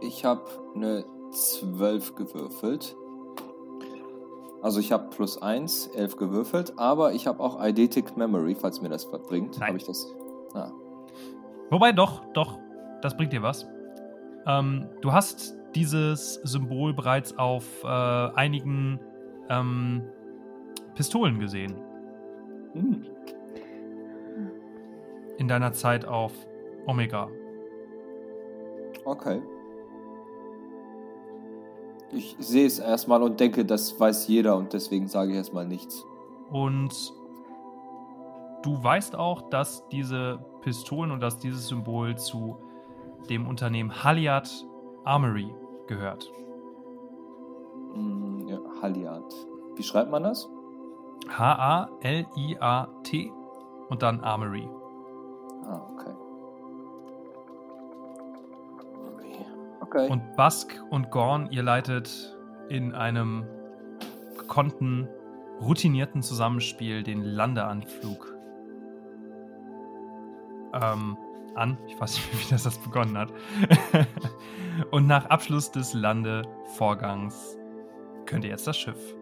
[0.01, 0.45] Ich habe
[0.75, 2.95] eine 12 gewürfelt.
[4.61, 8.89] Also ich habe plus 1, 11 gewürfelt, aber ich habe auch Eidetic Memory, falls mir
[8.89, 9.59] das was bringt.
[9.59, 9.67] Nein.
[9.67, 10.11] Habe ich das?
[10.53, 10.71] Ah.
[11.69, 12.57] Wobei doch, doch,
[13.01, 13.67] das bringt dir was.
[14.47, 18.99] Ähm, du hast dieses Symbol bereits auf äh, einigen
[19.49, 20.03] ähm,
[20.95, 21.75] Pistolen gesehen.
[22.73, 23.05] Hm.
[25.37, 26.31] In deiner Zeit auf
[26.85, 27.29] Omega.
[29.03, 29.41] Okay.
[32.11, 36.05] Ich sehe es erstmal und denke, das weiß jeder und deswegen sage ich erstmal nichts.
[36.49, 37.13] Und
[38.63, 42.57] du weißt auch, dass diese Pistolen und dass dieses Symbol zu
[43.29, 44.49] dem Unternehmen Haliat
[45.03, 45.53] Armory
[45.87, 46.31] gehört.
[47.93, 49.33] Hm, ja, Haliat.
[49.75, 50.49] Wie schreibt man das?
[51.29, 53.31] H-A-L-I-A-T
[53.89, 54.67] und dann Armory.
[55.65, 56.11] Ah, okay.
[59.81, 60.09] Okay.
[60.09, 62.35] Und Bask und Gorn, ihr leitet
[62.69, 63.45] in einem
[64.37, 65.07] gekonnten,
[65.61, 68.35] routinierten Zusammenspiel den Landeanflug
[70.73, 71.17] ähm,
[71.55, 71.77] an.
[71.87, 73.31] Ich weiß nicht, wie das, das begonnen hat.
[74.91, 77.57] und nach Abschluss des Landevorgangs
[78.25, 79.15] könnt ihr jetzt das Schiff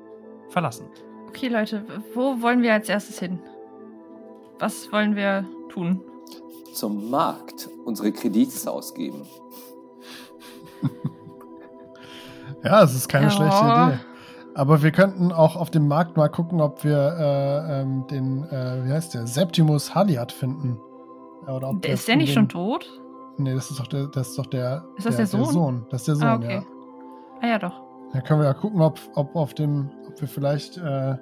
[0.49, 0.87] verlassen.
[1.27, 3.39] Okay, Leute, wo wollen wir als erstes hin?
[4.59, 6.01] Was wollen wir tun?
[6.73, 9.21] Zum Markt unsere Kredite ausgeben.
[12.63, 13.31] Ja, es ist keine Ja.
[13.31, 13.99] schlechte Idee.
[14.55, 18.85] Aber wir könnten auch auf dem Markt mal gucken, ob wir äh, ähm, den, äh,
[18.85, 20.79] wie heißt der, Septimus Haliat finden.
[21.47, 22.89] Oder ob ist der nicht den- schon tot?
[23.37, 25.85] Nee, das ist doch der, das ist doch der, Ist das der Sohn?
[25.89, 26.53] Das ist der Sohn, ah, okay.
[26.55, 26.63] ja.
[27.41, 27.81] Ah ja, doch.
[28.13, 31.15] Dann können wir ja gucken, ob, ob auf dem, ob wir vielleicht, äh,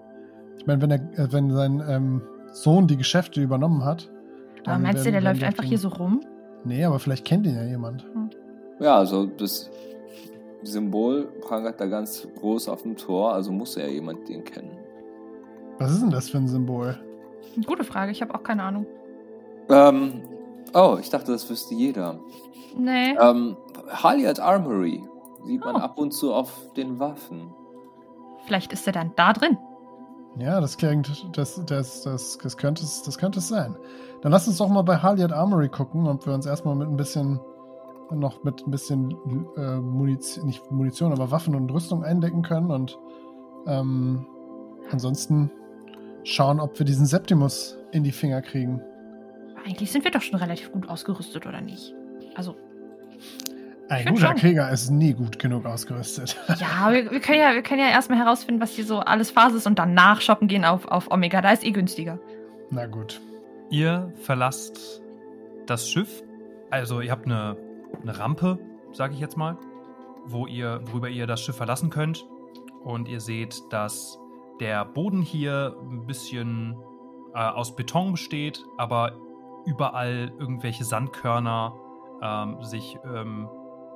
[0.58, 2.22] ich meine, wenn, er, äh, wenn sein ähm,
[2.52, 4.12] Sohn die Geschäfte übernommen hat.
[4.64, 6.22] Aber dann meinst du, der läuft einfach den- hier so rum?
[6.64, 8.06] Nee, aber vielleicht kennt ihn ja jemand.
[8.80, 9.70] Ja, also das
[10.64, 14.78] Symbol prangert da ganz groß auf dem Tor, also muss ja jemand den kennen.
[15.80, 16.98] Was ist denn das für ein Symbol?
[17.66, 18.86] Gute Frage, ich habe auch keine Ahnung.
[19.70, 20.22] Ähm,
[20.74, 22.20] oh, ich dachte, das wüsste jeder.
[22.78, 23.16] Nee.
[23.20, 23.58] Ähm,
[23.90, 25.04] Haliat Armory
[25.46, 25.80] sieht man Oh.
[25.80, 27.52] ab und zu auf den Waffen.
[28.46, 29.58] Vielleicht ist er dann da drin.
[30.38, 33.76] Ja, das klingt, das, das, das, das, könnte es, das könnte es sein.
[34.22, 36.96] Dann lass uns doch mal bei Haliat Armory gucken, ob wir uns erstmal mit ein
[36.96, 37.40] bisschen,
[38.12, 39.12] noch mit ein bisschen
[39.58, 42.98] äh, Munition, nicht Munition, aber Waffen und Rüstung eindecken können und
[43.68, 44.26] ähm,
[44.90, 45.52] ansonsten
[46.24, 48.82] schauen, ob wir diesen Septimus in die Finger kriegen.
[49.66, 51.94] Eigentlich sind wir doch schon relativ gut ausgerüstet, oder nicht?
[52.36, 52.56] Also,
[53.92, 54.36] Ein guter schon.
[54.38, 56.38] Krieger ist nie gut genug ausgerüstet.
[56.48, 59.58] ja, wir, wir können ja, wir können ja erstmal herausfinden, was hier so alles Phase
[59.58, 61.42] ist und dann nachshoppen gehen auf, auf Omega.
[61.42, 62.18] Da ist eh günstiger.
[62.70, 63.20] Na gut.
[63.70, 65.02] Ihr verlasst
[65.66, 66.24] das Schiff.
[66.70, 67.58] Also ihr habt eine,
[68.02, 68.60] eine Rampe,
[68.94, 69.58] sage ich jetzt mal,
[70.24, 72.26] wo ihr, worüber ihr das Schiff verlassen könnt.
[72.86, 74.18] Und ihr seht, dass
[74.62, 76.78] der Boden hier ein bisschen
[77.34, 79.18] äh, aus Beton besteht, aber
[79.66, 81.74] überall irgendwelche Sandkörner
[82.22, 83.50] ähm, sich ähm,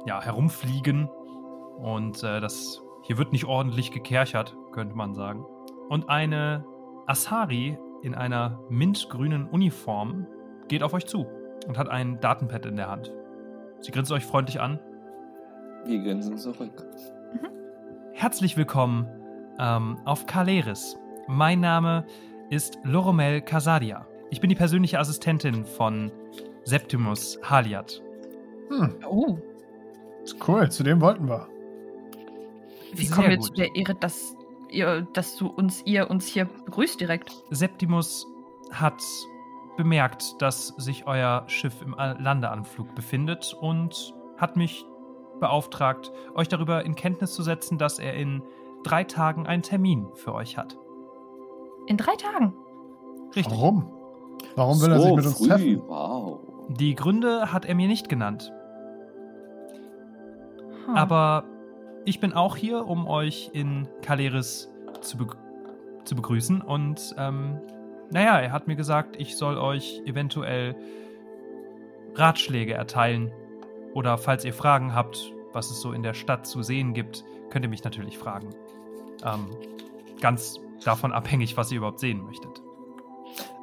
[0.06, 1.10] ja, herumfliegen.
[1.78, 5.46] Und äh, das hier wird nicht ordentlich gekerchert, könnte man sagen.
[5.90, 6.66] Und eine
[7.08, 10.28] Asari in einer mintgrünen Uniform
[10.68, 11.26] geht auf euch zu
[11.68, 13.14] und hat ein Datenpad in der Hand.
[13.80, 14.80] Sie grinst euch freundlich an.
[15.86, 16.84] Wir grinsen zurück.
[18.14, 19.08] Herzlich willkommen
[19.60, 20.98] ähm, auf Kaleris.
[21.28, 22.06] Mein Name
[22.50, 24.08] ist Loromel Casadia.
[24.32, 26.12] Ich bin die persönliche Assistentin von
[26.64, 28.02] Septimus Haliat.
[28.70, 29.38] Hm, Oh,
[30.48, 31.48] cool, zu dem wollten wir.
[32.94, 34.36] wie kommen wir zu der Ehre, dass
[34.70, 37.32] ihr, dass du uns, ihr uns hier begrüßt direkt.
[37.50, 38.28] Septimus
[38.72, 39.02] hat
[39.78, 44.86] bemerkt, dass sich euer Schiff im Landeanflug befindet und hat mich
[45.40, 48.42] beauftragt, euch darüber in Kenntnis zu setzen, dass er in
[48.84, 50.78] drei Tagen einen Termin für euch hat.
[51.88, 52.54] In drei Tagen?
[53.36, 53.58] Richtig.
[53.58, 53.92] Warum?
[54.56, 55.48] Warum will er sich mit uns früh.
[55.48, 55.82] treffen?
[55.88, 56.40] Wow.
[56.70, 58.52] Die Gründe hat er mir nicht genannt.
[60.94, 61.46] Aber
[62.06, 64.72] ich bin auch hier, um euch in Kaleris
[65.02, 65.28] zu, be
[66.04, 66.62] zu begrüßen.
[66.62, 67.60] Und ähm,
[68.12, 70.76] naja, er hat mir gesagt, ich soll euch eventuell
[72.14, 73.32] Ratschläge erteilen.
[73.94, 77.66] Oder falls ihr Fragen habt, was es so in der Stadt zu sehen gibt, könnt
[77.66, 78.50] ihr mich natürlich fragen.
[79.24, 79.48] Ähm,
[80.22, 82.62] ganz davon abhängig, was ihr überhaupt sehen möchtet.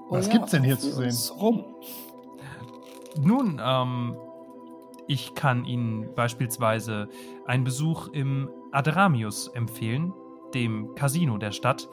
[0.09, 1.17] Was gibt's denn hier zu sehen?
[1.41, 1.65] Rum.
[3.19, 4.17] Nun, ähm,
[5.13, 7.07] ich kann Ihnen beispielsweise
[7.45, 10.15] einen Besuch im Adramius empfehlen,
[10.55, 11.87] dem Casino der Stadt.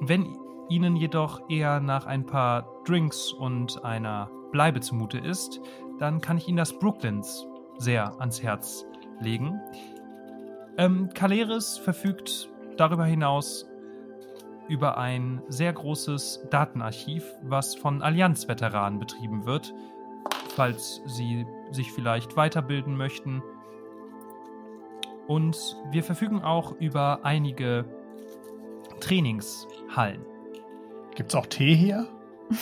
[0.00, 0.36] Wenn
[0.68, 5.60] Ihnen jedoch eher nach ein paar Drinks und einer Bleibe zumute ist,
[6.00, 7.46] dann kann ich Ihnen das Brooklyns
[7.78, 8.84] sehr ans Herz
[9.20, 9.60] legen.
[10.76, 13.64] Ähm, Kaleris verfügt darüber hinaus
[14.66, 19.72] über ein sehr großes Datenarchiv, was von Allianz-Veteranen betrieben wird,
[20.54, 23.42] falls sie sich vielleicht weiterbilden möchten.
[25.26, 27.84] Und wir verfügen auch über einige
[29.00, 30.24] Trainingshallen.
[31.14, 32.08] Gibt's auch Tee hier?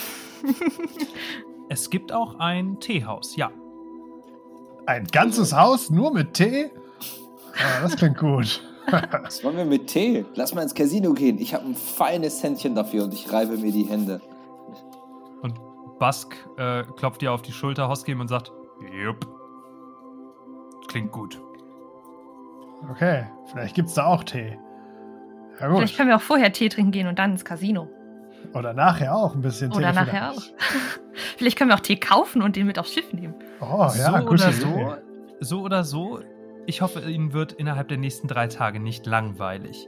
[1.69, 3.49] Es gibt auch ein Teehaus, ja.
[4.85, 6.69] Ein ganzes Haus nur mit Tee?
[7.55, 8.61] Ah, das klingt gut.
[9.23, 10.25] Was wollen wir mit Tee?
[10.35, 11.39] Lass mal ins Casino gehen.
[11.39, 14.21] Ich habe ein feines Händchen dafür und ich reibe mir die Hände.
[15.99, 18.51] Bask äh, klopft dir auf die Schulter, Hoskim, und sagt:
[18.91, 19.27] Jupp.
[20.87, 21.41] Klingt gut.
[22.91, 24.57] Okay, vielleicht gibt's da auch Tee.
[25.59, 25.77] Ja gut.
[25.77, 27.87] Vielleicht können wir auch vorher Tee trinken gehen und dann ins Casino.
[28.53, 29.77] Oder nachher auch ein bisschen Tee.
[29.77, 30.41] Oder nachher auch.
[31.37, 31.57] vielleicht.
[31.57, 33.35] Können wir auch Tee kaufen und den mit aufs Schiff nehmen.
[33.61, 34.51] Oh ja, so oder Idee.
[34.51, 34.95] so,
[35.39, 36.19] so oder so,
[36.65, 39.87] ich hoffe, Ihnen wird innerhalb der nächsten drei Tage nicht langweilig.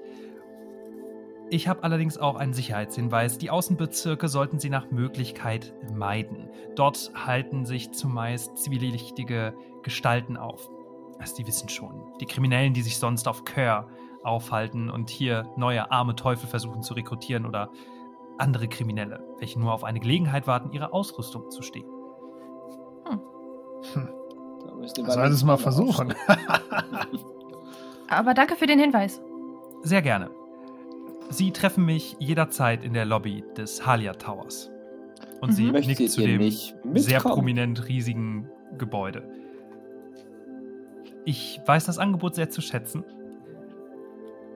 [1.55, 3.37] Ich habe allerdings auch einen Sicherheitshinweis.
[3.37, 6.49] Die Außenbezirke sollten Sie nach Möglichkeit meiden.
[6.75, 10.69] Dort halten sich zumeist zwielichtige Gestalten auf.
[11.17, 12.11] Also, die wissen schon.
[12.19, 13.87] Die Kriminellen, die sich sonst auf Kör
[14.21, 17.71] aufhalten und hier neue arme Teufel versuchen zu rekrutieren oder
[18.37, 21.87] andere Kriminelle, welche nur auf eine Gelegenheit warten, ihre Ausrüstung zu stehlen.
[23.05, 26.13] Da ihr Das beide soll es mal versuchen.
[28.09, 29.21] Aber danke für den Hinweis.
[29.83, 30.31] Sehr gerne.
[31.29, 34.71] Sie treffen mich jederzeit in der Lobby des Halia Towers.
[35.41, 35.71] Und sie Mhm.
[35.73, 36.51] nickt Möchtet zu dem
[36.95, 39.23] sehr prominent riesigen Gebäude.
[41.25, 43.03] Ich weiß das Angebot sehr zu schätzen.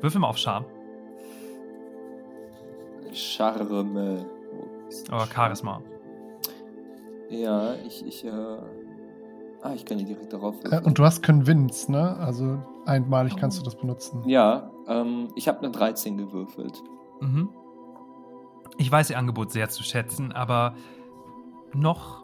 [0.02, 0.66] Würfel mal auf Charme.
[3.14, 4.26] Charme.
[4.52, 5.32] Wo ist Oder Charme?
[5.34, 5.82] Charisma.
[7.30, 8.30] Ja, ich, ich, äh.
[9.62, 10.56] Ah, ich kann hier direkt darauf.
[10.72, 12.16] Äh, Und du hast Convince, ne?
[12.18, 14.24] Also einmalig kannst du das benutzen.
[14.26, 16.84] ja, ähm, ich habe eine 13 gewürfelt.
[17.22, 17.50] Mhm.
[18.78, 20.74] Ich weiß Ihr Angebot sehr zu schätzen, aber
[21.74, 22.24] noch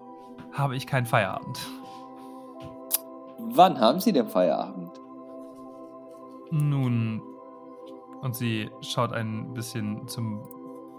[0.52, 1.60] habe ich keinen Feierabend.
[3.40, 4.92] Wann haben Sie denn Feierabend?
[6.52, 7.22] Nun.
[8.22, 10.42] Und sie schaut ein bisschen zum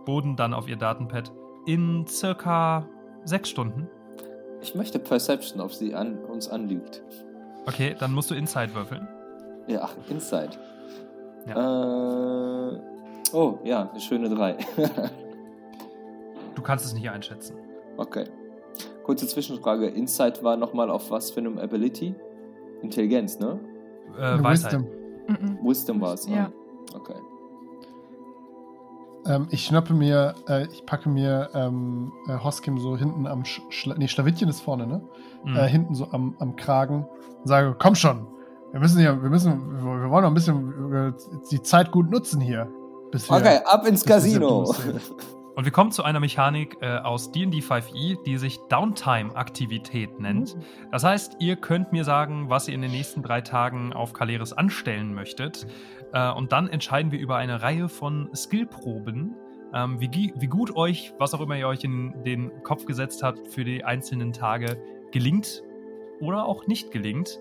[0.04, 1.32] Boden, dann auf ihr Datenpad.
[1.64, 2.86] In circa
[3.24, 3.88] sechs Stunden.
[4.62, 7.02] Ich möchte Perception, ob sie an, uns anlügt.
[7.66, 9.08] Okay, dann musst du Inside würfeln.
[9.66, 10.56] Ja, ach, Inside.
[11.46, 12.68] Ja.
[12.68, 12.80] Äh,
[13.32, 14.56] oh, ja, eine schöne 3.
[16.54, 17.56] Du kannst es nicht einschätzen.
[17.96, 18.24] okay.
[19.04, 19.86] Kurze Zwischenfrage.
[19.86, 22.14] Inside war nochmal auf was für einem Ability?
[22.82, 23.60] Intelligenz, ne?
[24.18, 24.72] Äh, Weisheit.
[24.72, 24.86] Wisdom.
[25.28, 25.58] Mhm.
[25.62, 26.26] Wisdom war es.
[26.26, 26.50] Ja.
[26.92, 27.14] Okay.
[29.26, 33.60] Ähm, ich schnappe mir, äh, ich packe mir ähm, äh, Hoskim so hinten am Sch
[33.70, 35.02] Schla nee, Schlawittchen ist vorne, ne?
[35.44, 35.56] Mhm.
[35.56, 37.06] Äh, hinten so am, am Kragen
[37.42, 38.26] und sage, komm schon,
[38.76, 41.12] wir müssen hier, wir müssen, wir wollen noch ein bisschen äh,
[41.50, 42.68] die Zeit gut nutzen hier.
[43.10, 44.70] Bis wir, Okay, ab ins Casino.
[45.54, 50.58] Und wir kommen zu einer Mechanik äh, aus D&D 5e, die sich Downtime-Aktivität nennt.
[50.92, 54.52] Das heißt, ihr könnt mir sagen, was ihr in den nächsten drei Tagen auf Kaleris
[54.52, 55.66] anstellen möchtet.
[56.12, 59.34] Äh, und dann entscheiden wir über eine Reihe von Skillproben,
[59.72, 63.48] ähm, wie, wie gut euch, was auch immer ihr euch in den Kopf gesetzt habt,
[63.48, 64.76] für die einzelnen Tage
[65.12, 65.62] gelingt
[66.20, 67.40] oder auch nicht gelingt.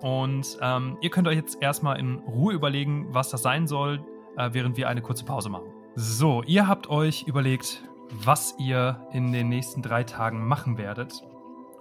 [0.00, 4.00] Und ähm, ihr könnt euch jetzt erstmal in Ruhe überlegen, was das sein soll,
[4.36, 5.66] äh, während wir eine kurze Pause machen.
[5.94, 11.22] So, ihr habt euch überlegt, was ihr in den nächsten drei Tagen machen werdet.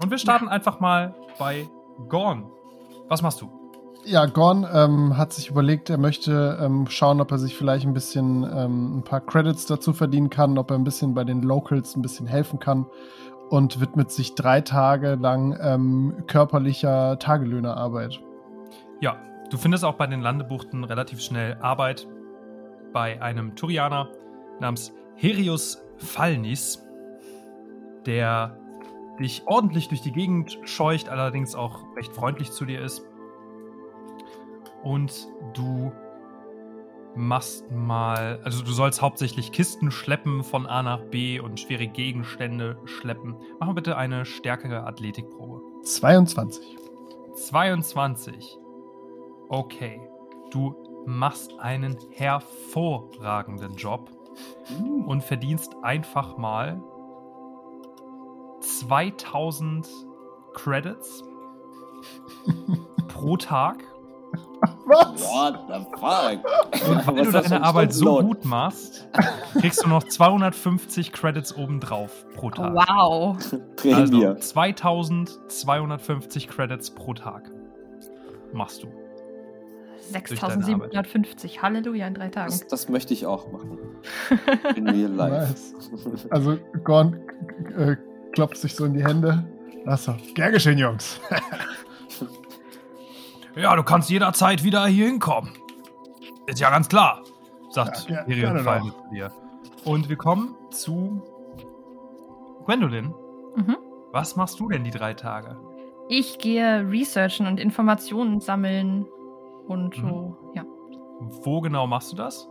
[0.01, 1.67] Und wir starten einfach mal bei
[2.09, 2.49] Gorn.
[3.07, 3.65] Was machst du?
[4.05, 7.93] ja, Gorn ähm, hat sich überlegt, er möchte ähm, schauen, ob er sich vielleicht ein
[7.93, 11.95] bisschen ähm, ein paar Credits dazu verdienen kann, ob er ein bisschen bei den Locals
[11.95, 12.85] ein bisschen helfen kann
[13.49, 18.19] und widmet sich drei Tage lang ähm, körperlicher Tagelöhnerarbeit.
[19.01, 19.17] Ja,
[19.49, 22.07] du findest auch bei den Landebuchten relativ schnell Arbeit
[22.93, 24.09] bei einem Turianer
[24.59, 26.83] namens Herius Falnis,
[28.05, 28.57] der
[29.19, 33.03] dich ordentlich durch die Gegend scheucht, allerdings auch recht freundlich zu dir ist.
[34.83, 35.91] Und du
[37.15, 42.77] machst mal, also du sollst hauptsächlich Kisten schleppen von A nach B und schwere Gegenstände
[42.85, 43.35] schleppen.
[43.59, 45.61] Mach mal bitte eine stärkere Athletikprobe.
[45.83, 46.77] 22.
[47.35, 48.57] 22.
[49.49, 50.01] Okay.
[50.51, 50.75] Du
[51.05, 54.09] machst einen hervorragenden Job
[55.05, 56.81] und verdienst einfach mal
[58.61, 59.87] 2000
[60.53, 61.23] Credits
[63.07, 63.83] pro Tag.
[64.85, 65.21] Was?
[65.21, 66.39] What the fuck?
[67.07, 69.07] Weil Was du deine ein Arbeit so gut machst,
[69.59, 72.73] kriegst du noch 250 Credits obendrauf pro Tag.
[72.73, 73.37] Wow.
[73.93, 77.51] Also 2250 Credits pro Tag
[78.53, 78.87] machst du.
[80.11, 81.61] 6750.
[81.61, 82.51] Halleluja in drei Tagen.
[82.51, 83.77] das, das möchte ich auch machen.
[84.75, 85.47] In real life.
[85.47, 85.73] Nice.
[86.29, 87.19] Also Gorn
[87.77, 87.95] äh,
[88.31, 89.43] klopft sich so in die Hände.
[89.85, 91.19] Achso, gern geschehen, Jungs.
[93.55, 95.51] Ja, du kannst jederzeit wieder hier hinkommen.
[96.47, 97.21] Ist ja ganz klar,
[97.69, 99.03] sagt Ja, ger- Tyrion gerne Falme doch.
[99.03, 99.31] zu dir.
[99.85, 101.21] Und wir kommen zu
[102.65, 103.13] Gwendolyn.
[103.55, 103.77] Mhm.
[104.11, 105.57] Was machst du denn die drei Tage?
[106.09, 109.05] Ich gehe researchen und Informationen sammeln
[109.67, 110.07] und Mhm.
[110.09, 110.63] so, ja.
[111.43, 112.47] Wo genau machst du das?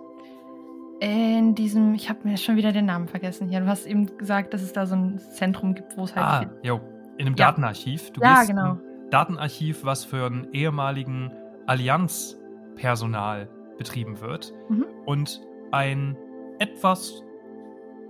[1.01, 3.61] In diesem, ich habe mir schon wieder den Namen vergessen hier.
[3.61, 6.51] Du hast eben gesagt, dass es da so ein Zentrum gibt, wo es halt Ah,
[6.63, 6.81] jo,
[7.19, 7.47] in einem Ja.
[7.47, 8.11] Datenarchiv.
[8.13, 8.73] Du Ja, gehst genau.
[8.73, 11.33] in Datenarchiv, was für einen ehemaligen
[11.67, 14.55] Allianzpersonal betrieben wird.
[14.69, 14.87] Mhm.
[15.07, 15.41] Und
[15.73, 16.17] ein
[16.59, 17.23] etwas,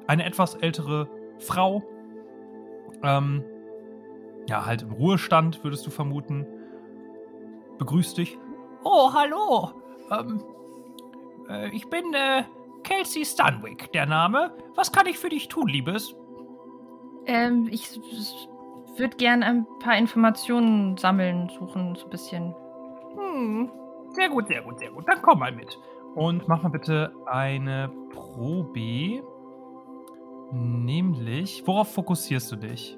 [0.06, 1.82] eine etwas ältere Frau,
[3.02, 3.44] ähm,
[4.48, 6.46] ja, halt im Ruhestand, würdest du vermuten,
[7.78, 8.38] begrüßt dich.
[8.84, 9.72] Oh, hallo.
[10.10, 10.42] Ähm,
[11.48, 12.44] äh, ich bin äh,
[12.82, 14.54] Kelsey Stanwick, der Name.
[14.74, 16.14] Was kann ich für dich tun, Liebes?
[17.26, 17.98] Ähm, ich
[18.98, 22.54] würde gern ein paar Informationen sammeln, suchen, so ein bisschen.
[23.16, 23.70] Hm,
[24.10, 25.04] sehr gut, sehr gut, sehr gut.
[25.08, 25.78] Dann komm mal mit.
[26.14, 29.22] Und mach mal bitte eine Probe.
[30.52, 32.96] Nämlich, worauf fokussierst du dich?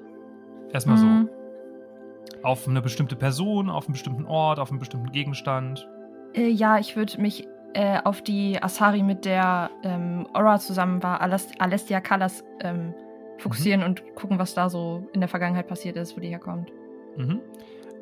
[0.71, 2.43] Erstmal Hm, so.
[2.43, 5.87] Auf eine bestimmte Person, auf einen bestimmten Ort, auf einen bestimmten Gegenstand.
[6.33, 11.21] Äh, ja, ich würde mich äh, auf die Asari, mit der ähm, Aura zusammen war,
[11.21, 12.93] Alest Alestia Callas, ähm,
[13.37, 16.71] fokussieren und gucken, was da so in der Vergangenheit passiert ist, wo die herkommt.
[17.15, 17.41] Mhm.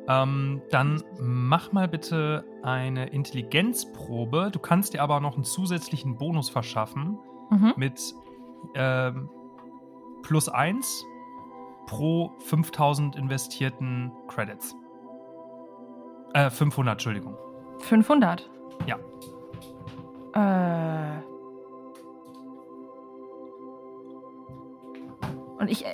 [0.08, 4.50] Ähm, dann mach mal bitte eine Intelligenzprobe.
[4.52, 7.18] Du kannst dir aber noch einen zusätzlichen Bonus verschaffen.
[7.50, 7.74] Mhm.
[7.76, 8.14] mit
[8.74, 9.30] ähm,
[10.22, 11.04] plus 1
[11.86, 14.74] pro 5000 investierten Credits.
[16.34, 17.36] Äh, 500, Entschuldigung.
[17.78, 18.50] 500.
[18.86, 18.98] Ja.
[20.34, 21.35] Äh.
[25.58, 25.88] Und ich, äh,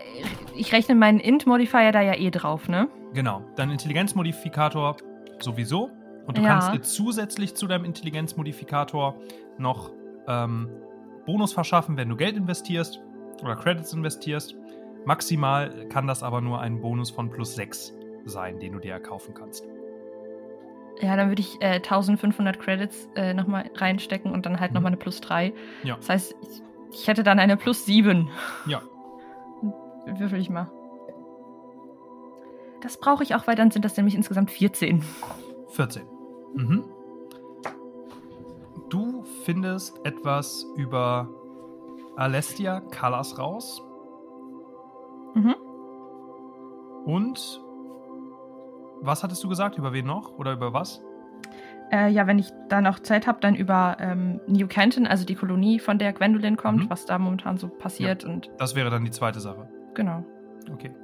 [0.56, 2.88] ich rechne meinen Int-Modifier da ja eh drauf, ne?
[3.14, 3.42] Genau.
[3.56, 4.96] Dein Intelligenzmodifikator
[5.40, 5.90] sowieso.
[6.26, 6.48] Und du Ja.
[6.48, 9.16] kannst dir zusätzlich zu deinem Intelligenzmodifikator
[9.58, 9.90] noch
[10.28, 10.68] ähm,
[11.26, 13.00] Bonus verschaffen, wenn du Geld investierst
[13.42, 14.54] oder Credits investierst.
[15.04, 17.92] Maximal kann das aber nur ein Bonus von plus 6
[18.24, 19.64] sein, den du dir erkaufen kannst.
[21.00, 24.74] Ja, dann würde ich äh, 1500 Credits äh, nochmal reinstecken und dann halt Mhm.
[24.76, 25.52] nochmal eine plus 3.
[25.82, 25.96] Ja.
[25.96, 26.62] Das heißt, ich,
[27.00, 28.28] ich hätte dann eine plus 7.
[28.66, 28.82] Ja.
[30.06, 30.70] Würfel ich mal.
[32.82, 35.02] Das brauche ich auch, weil dann sind das nämlich insgesamt 14.
[35.68, 36.02] 14.
[36.54, 36.84] Mhm.
[38.90, 41.28] Du findest etwas über
[42.16, 43.82] Alestia Callas raus
[45.34, 45.54] Mhm.
[47.06, 47.60] und
[49.00, 49.78] was hattest du gesagt?
[49.78, 50.36] Über wen noch?
[50.38, 51.02] Oder über was?
[51.90, 55.34] Äh, ja, wenn ich da noch Zeit habe, dann über ähm, New Canton, also die
[55.34, 56.90] Kolonie, von der Gwendolyn kommt, Mhm.
[56.90, 59.68] was da momentan so passiert und Das wäre dann die zweite Sache.
[59.94, 60.24] Genau.
[60.72, 60.94] Okay.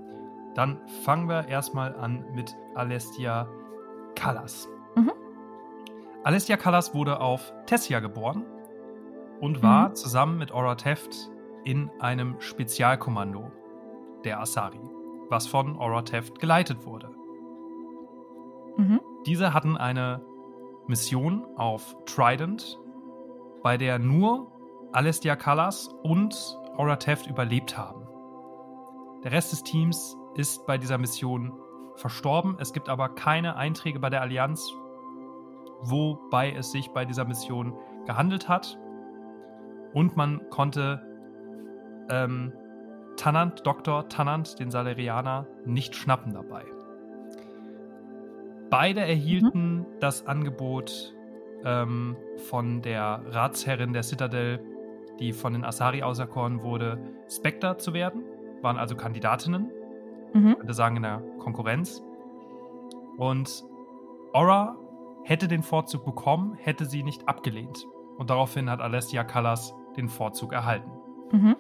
[0.55, 3.49] Dann fangen wir erstmal an mit Alestia
[4.15, 4.69] Callas.
[4.97, 5.13] Mhm.
[6.25, 8.45] Alestia Callas wurde auf Tessia geboren
[9.41, 9.95] und war Mhm.
[9.95, 11.31] zusammen mit Aura Teft
[11.65, 13.51] in einem Spezialkommando
[14.25, 14.81] der Asari,
[15.29, 17.11] was von Aura Teft geleitet wurde.
[18.77, 19.01] Mhm.
[19.27, 20.23] Diese hatten eine
[20.87, 22.79] Mission auf Trident,
[23.63, 24.51] bei der nur
[24.93, 27.98] Alestia Callas und Aura Teft überlebt haben.
[29.25, 31.53] Der Rest des Teams ist bei dieser Mission
[31.97, 32.57] verstorben.
[32.61, 34.73] Es gibt aber keine Einträge bei der Allianz
[35.81, 37.75] wobei es sich bei dieser Mission
[38.07, 38.79] gehandelt hat.
[39.93, 41.03] Und man konnte
[42.11, 42.53] ähm,
[43.17, 44.09] Tannant, Dr.
[44.09, 46.65] Tannant, den Salerianer, nicht schnappen dabei.
[48.71, 49.87] Beide erhielten mhm.
[50.01, 51.15] das Angebot
[51.65, 52.17] ähm,
[52.49, 54.61] von der Ratsherrin der Citadel,
[55.19, 56.99] die von den Asari auserkoren wurde,
[57.29, 58.23] Spectre zu werden.
[58.63, 59.71] Waren also Kandidatinnen,
[60.33, 60.57] mhm.
[60.57, 62.03] könnte sagen in der Konkurrenz.
[63.17, 63.65] Und
[64.33, 64.77] Aura
[65.25, 67.87] hätte den Vorzug bekommen, hätte sie nicht abgelehnt.
[68.17, 70.91] Und daraufhin hat Alessia Callas den Vorzug erhalten.
[71.33, 71.57] Mhm.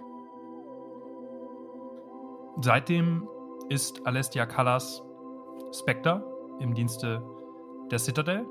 [2.60, 3.28] Seitdem
[3.68, 5.04] ist Alestia Callas
[5.72, 6.24] Spectre
[6.58, 7.22] im Dienste
[7.90, 8.46] der Citadel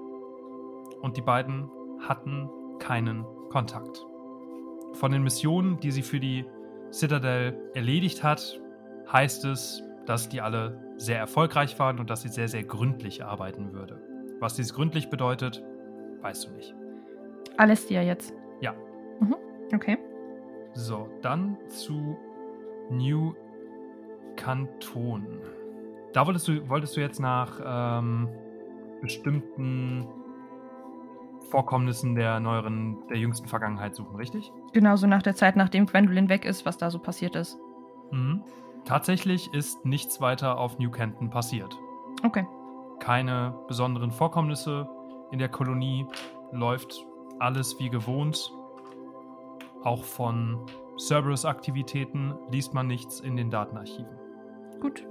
[1.02, 1.70] und die beiden
[2.00, 4.06] hatten keinen Kontakt.
[4.94, 6.46] Von den Missionen, die sie für die
[6.92, 8.60] Citadel erledigt hat,
[9.12, 13.74] heißt es, dass die alle sehr erfolgreich waren und dass sie sehr, sehr gründlich arbeiten
[13.74, 14.02] würde.
[14.40, 15.64] Was dies gründlich bedeutet,
[16.22, 16.76] weißt du nicht.
[17.58, 18.34] Alestia jetzt.
[18.62, 18.74] Ja.
[19.20, 19.36] Mhm.
[19.74, 19.98] Okay.
[20.74, 22.18] So, dann zu
[22.90, 23.34] New
[24.36, 25.26] Kanton.
[26.14, 28.30] Da wolltest du, wolltest du jetzt nach ähm,
[29.02, 30.08] bestimmten
[31.50, 34.52] Vorkommnissen der neueren, der jüngsten Vergangenheit suchen, richtig?
[34.74, 37.58] Genauso nach der Zeit, nachdem Gwendolyn weg ist, was da so passiert ist.
[38.12, 38.44] Mhm.
[38.86, 41.78] Tatsächlich ist nichts weiter auf New Canton passiert.
[42.24, 42.46] Okay.
[43.00, 44.90] Keine besonderen Vorkommnisse
[45.32, 46.06] in der Kolonie,
[46.52, 47.06] läuft
[47.40, 48.52] alles wie gewohnt.
[49.84, 50.66] Auch von
[50.98, 54.18] Cerberus-Aktivitäten liest man nichts in den Datenarchiven.
[54.80, 55.06] Gut.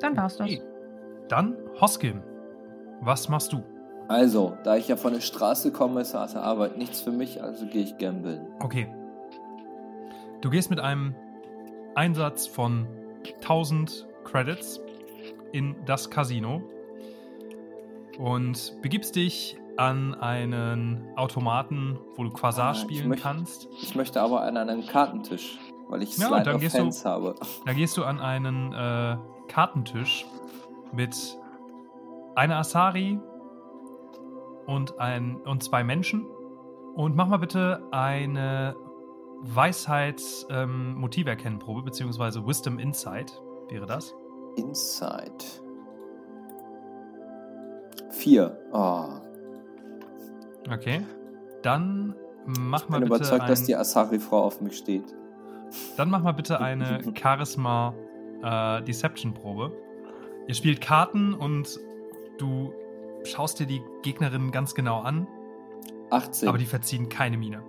[0.00, 0.48] Dann war's das.
[0.48, 0.62] Okay.
[1.28, 2.22] Dann, Hoskim,
[3.00, 3.62] was machst du?
[4.08, 7.66] Also, da ich ja von der Straße komme, ist harte Arbeit nichts für mich, also
[7.66, 8.46] gehe ich gambeln.
[8.58, 8.88] Okay.
[10.40, 11.14] Du gehst mit einem
[11.94, 12.86] Einsatz von
[13.42, 14.80] 1000 Credits
[15.52, 16.62] in das Casino
[18.18, 23.68] und begibst dich an einen Automaten, wo du Quasar ah, spielen möchte, kannst.
[23.82, 27.34] Ich möchte aber an einen Kartentisch, weil ich Slide ja, dann gehst Fans du, habe.
[27.66, 29.16] Da gehst du an einen äh,
[29.48, 30.26] Kartentisch
[30.92, 31.14] mit
[32.34, 33.20] einer Asari
[34.68, 36.24] und, ein, und zwei Menschen.
[36.94, 38.76] Und mach mal bitte eine
[39.42, 44.14] Weisheits-Motiverkennenprobe, ähm, beziehungsweise Wisdom Insight wäre das.
[44.56, 45.62] Insight.
[48.10, 48.58] Vier.
[48.72, 49.06] Oh.
[50.70, 51.00] Okay.
[51.62, 52.14] Dann
[52.44, 53.06] mach mal bitte.
[53.06, 55.14] Ich bin überzeugt, ein, dass die Asari-Frau auf mich steht.
[55.96, 57.94] Dann mach mal bitte eine Charisma
[58.42, 58.82] äh.
[60.46, 61.78] Ihr spielt Karten und
[62.38, 62.72] du
[63.30, 65.26] schaust dir die Gegnerin ganz genau an.
[66.10, 66.48] 18.
[66.48, 67.62] Aber die verziehen keine Miene.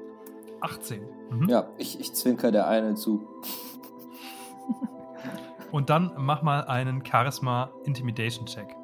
[0.62, 1.02] 18.
[1.30, 1.50] Mhm.
[1.50, 3.28] Ja, ich, ich zwinker der eine zu.
[5.72, 8.76] Und dann mach mal einen Charisma Intimidation Check.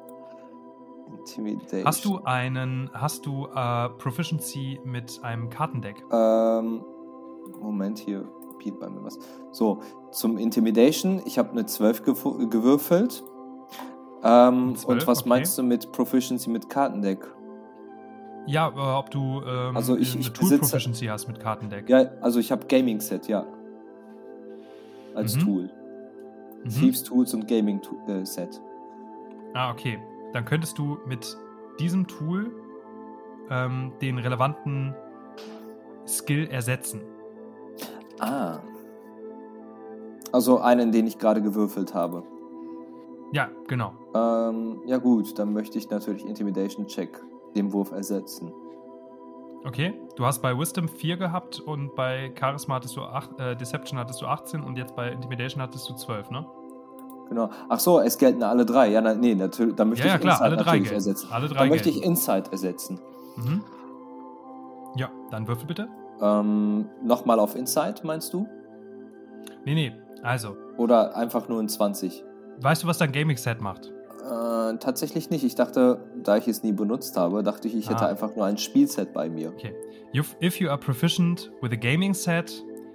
[1.18, 1.84] Intimidation.
[1.84, 6.04] Hast du einen, hast du äh, Proficiency mit einem Kartendeck?
[6.12, 6.84] Ähm,
[7.60, 9.18] Moment hier, Piet bei mir was.
[9.52, 9.80] So,
[10.12, 13.24] zum Intimidation, ich habe eine 12 gewürfelt.
[14.26, 14.86] Ähm, 12?
[14.86, 15.28] Und was okay.
[15.28, 17.24] meinst du mit Proficiency mit Kartendeck?
[18.46, 21.88] Ja, äh, ob du ähm, also ich, eine ich Tool Proficiency hast mit Kartendeck.
[21.88, 23.46] Ja, also ich habe Gaming Set, ja.
[25.14, 25.40] Als mhm.
[25.40, 25.70] Tool.
[26.64, 26.68] Mhm.
[26.68, 28.60] Thieves Tools und Gaming äh, Set.
[29.54, 29.98] Ah, okay.
[30.32, 31.36] Dann könntest du mit
[31.78, 32.50] diesem Tool
[33.48, 34.94] ähm, den relevanten
[36.06, 37.00] Skill ersetzen.
[38.18, 38.58] Ah.
[40.32, 42.24] Also einen, den ich gerade gewürfelt habe.
[43.32, 43.92] Ja, genau.
[44.14, 47.20] Ähm, ja gut, dann möchte ich natürlich Intimidation Check
[47.54, 48.52] dem Wurf ersetzen.
[49.64, 53.98] Okay, du hast bei Wisdom 4 gehabt und bei Charisma hattest du 8, äh, Deception
[53.98, 56.46] hattest du 18 und jetzt bei Intimidation hattest du 12, ne?
[57.28, 57.50] Genau.
[57.68, 58.88] Ach so, es gelten alle drei.
[58.88, 61.28] Ja, na, nee, natürlich, dann möchte ja, ich ja, klar, Insight alle drei ersetzen.
[61.32, 63.00] Alle drei dann möchte ich Insight ersetzen.
[63.36, 63.64] Mhm.
[64.94, 65.88] Ja, dann würfel bitte.
[66.20, 68.46] Ähm, Nochmal auf Insight, meinst du?
[69.64, 70.56] Nee, nee, also.
[70.76, 72.22] Oder einfach nur in 20.
[72.60, 73.92] Weißt du, was dein Gaming-Set macht?
[74.22, 75.44] Äh, tatsächlich nicht.
[75.44, 77.90] Ich dachte, da ich es nie benutzt habe, dachte ich, ich ah.
[77.90, 79.50] hätte einfach nur ein Spielset bei mir.
[79.50, 79.74] Okay.
[80.42, 82.50] If you are proficient with a gaming set,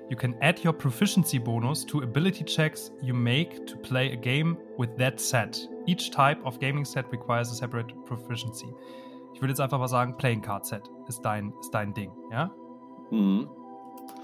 [0.10, 4.58] you can add your proficiency bonus to ability checks you make to play a game
[4.78, 5.70] with that set.
[5.86, 8.68] Each type of gaming set requires a separate proficiency.
[9.34, 12.52] Ich würde jetzt einfach mal sagen, Playing Card Set ist dein, ist dein Ding, ja?
[13.10, 13.48] Mhm.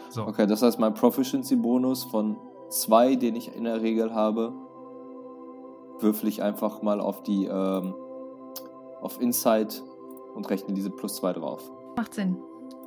[0.09, 0.27] So.
[0.27, 2.37] Okay, das heißt, mein Proficiency Bonus von
[2.69, 4.53] zwei, den ich in der Regel habe,
[6.01, 7.93] würfel ich einfach mal auf die ähm,
[9.01, 9.83] auf Insight
[10.35, 11.61] und rechne diese plus zwei drauf.
[11.95, 12.37] Macht Sinn.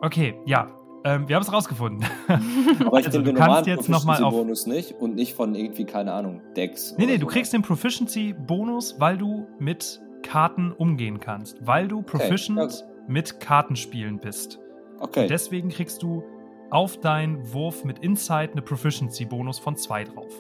[0.03, 0.69] Okay, ja.
[1.03, 2.05] Ähm, wir haben es rausgefunden.
[2.87, 6.43] Aber ich also, den normalen jetzt Proficiency Bonus nicht und nicht von irgendwie, keine Ahnung,
[6.57, 6.95] Decks.
[6.99, 7.21] Nee, nee, so.
[7.21, 11.67] du kriegst den Proficiency Bonus, weil du mit Karten umgehen kannst.
[11.67, 14.59] Weil du proficient okay, mit Kartenspielen bist.
[14.99, 15.27] Okay.
[15.27, 16.23] Deswegen kriegst du
[16.71, 20.33] auf deinen Wurf mit Insight eine Proficiency-Bonus von 2 drauf.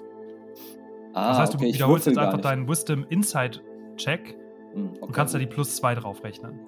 [1.14, 3.62] Ah, Das heißt, du okay, wiederholst jetzt einfach deinen Wisdom Insight
[3.96, 4.36] Check
[4.72, 5.12] Hm, und okay.
[5.12, 6.60] kannst da die plus 2 drauf rechnen.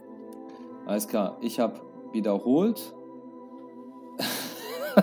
[0.87, 1.81] Alles klar, ich habe
[2.13, 2.95] wiederholt.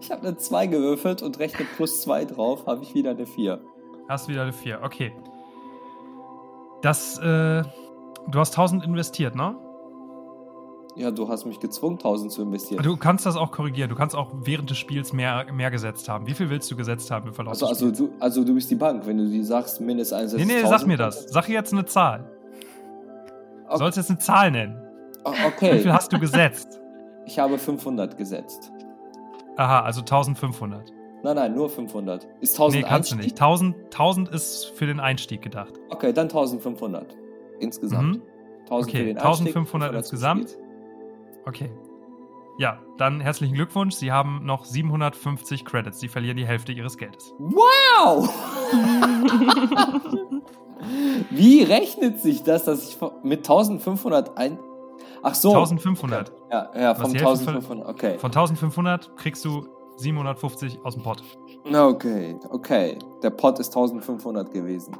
[0.00, 3.60] ich habe eine 2 gewürfelt und rechne plus 2 drauf, habe ich wieder eine 4.
[4.08, 5.12] Hast wieder eine 4, okay.
[6.82, 9.56] Das, äh, du hast 1000 investiert, ne?
[11.00, 12.82] Ja, du hast mich gezwungen, 1000 zu investieren.
[12.82, 13.88] Du kannst das auch korrigieren.
[13.88, 16.26] Du kannst auch während des Spiels mehr, mehr gesetzt haben.
[16.26, 18.74] Wie viel willst du gesetzt haben im Verlauf Also, also, du, also du bist die
[18.74, 21.24] Bank, wenn du die sagst, mindestens eins Nee, nee, sag mir das.
[21.30, 22.30] Sag jetzt eine Zahl.
[23.66, 23.78] Du Okay.
[23.78, 24.76] sollst jetzt eine Zahl nennen.
[25.24, 26.80] Ah, Wie Okay, viel hast du gesetzt?
[27.24, 28.70] ich habe 500 gesetzt.
[29.56, 30.92] Aha, also 1500.
[31.22, 32.26] Nein, nein, nur 500.
[32.40, 33.32] Ist 1000 Nee, kannst du Einstieg?
[33.32, 33.40] nicht.
[33.40, 35.72] 1000, 1000 ist für den Einstieg gedacht.
[35.90, 37.16] Okay, dann 1500
[37.60, 38.16] insgesamt.
[38.16, 38.22] Mhm.
[38.64, 40.58] 1000 Okay, für den Einstieg, 1500 zum insgesamt.
[41.50, 41.70] Okay.
[42.58, 43.94] Ja, dann herzlichen Glückwunsch.
[43.96, 45.98] Sie haben noch 750 Credits.
[45.98, 47.34] Sie verlieren die Hälfte ihres Geldes.
[47.38, 48.28] Wow!
[51.30, 54.58] Wie rechnet sich das, dass ich mit 1500 ein.
[55.22, 55.50] Ach so.
[55.50, 56.32] 1500.
[56.50, 57.88] Ja, ja, Was von die Hälfte 1500.
[57.88, 58.18] Okay.
[58.18, 61.22] Von 1500 kriegst du 750 aus dem Pott.
[61.72, 62.98] Okay, okay.
[63.22, 64.96] Der Pot ist 1500 gewesen.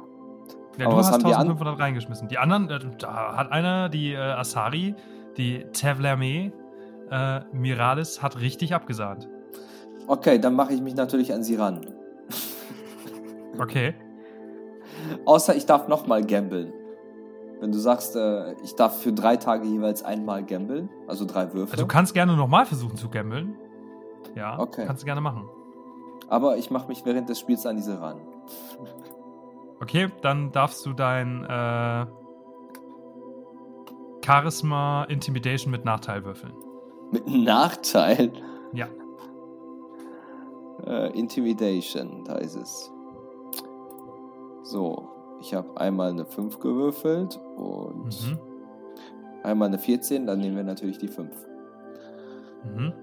[0.77, 2.27] Ja, Aber du was hast haben die an- 1500 reingeschmissen.
[2.27, 4.95] Die anderen, äh, da hat einer, die äh, Asari,
[5.37, 6.51] die Tevlerme,
[7.09, 9.29] äh, Miralis, hat richtig abgesahnt.
[10.07, 11.85] Okay, dann mache ich mich natürlich an sie ran.
[13.59, 13.93] Okay.
[15.25, 16.73] Außer ich darf nochmal gambeln.
[17.59, 21.73] Wenn du sagst, äh, ich darf für drei Tage jeweils einmal gambeln, also drei Würfe.
[21.73, 23.55] Also du kannst gerne nochmal versuchen zu gambeln.
[24.35, 24.85] Ja, Okay.
[24.87, 25.47] kannst du gerne machen.
[26.29, 28.21] aber ich mache mich während des Spiels an diese ran.
[29.81, 32.05] Okay, dann darfst du dein äh,
[34.25, 36.53] Charisma Intimidation mit Nachteil würfeln.
[37.11, 38.31] Mit Nachteil.
[38.73, 38.87] Ja.
[40.85, 42.91] Äh, Intimidation, da ist es.
[44.63, 45.09] So,
[45.41, 48.39] ich habe einmal eine 5 gewürfelt und Mhm.
[49.43, 51.29] einmal eine 14, dann nehmen wir natürlich die 5.
[52.63, 52.93] Mhm.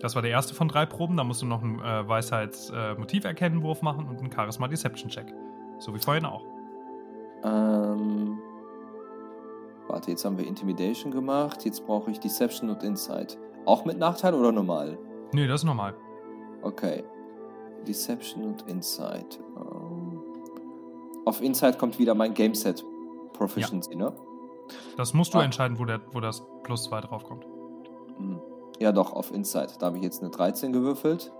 [0.00, 1.16] Das war der erste von drei Proben.
[1.16, 5.26] Da musst du noch einen äh, Weisheits-Motiv-Erkennen-Wurf machen und einen Charisma-Deception-Check.
[5.78, 6.42] So wie vorhin auch.
[7.44, 8.38] Ähm,
[9.90, 11.64] warte, jetzt haben wir Intimidation gemacht.
[11.64, 13.38] Jetzt brauche ich Deception und Insight.
[13.66, 14.98] Auch mit Nachteil oder normal?
[15.32, 15.94] Nee, das ist normal.
[16.62, 17.04] Okay.
[17.86, 19.40] Deception und Insight.
[19.56, 20.22] Ähm,
[21.24, 22.84] auf Insight kommt wieder mein Gameset
[23.32, 24.12] Proficiency, ne?
[24.96, 25.44] Das musst du Ah.
[25.44, 27.46] entscheiden, wo, der, wo das plus 2 draufkommt.
[28.16, 28.40] Hm.
[28.78, 29.80] Ja, doch, auf Insight.
[29.80, 31.32] Da habe ich jetzt eine 13 gewürfelt.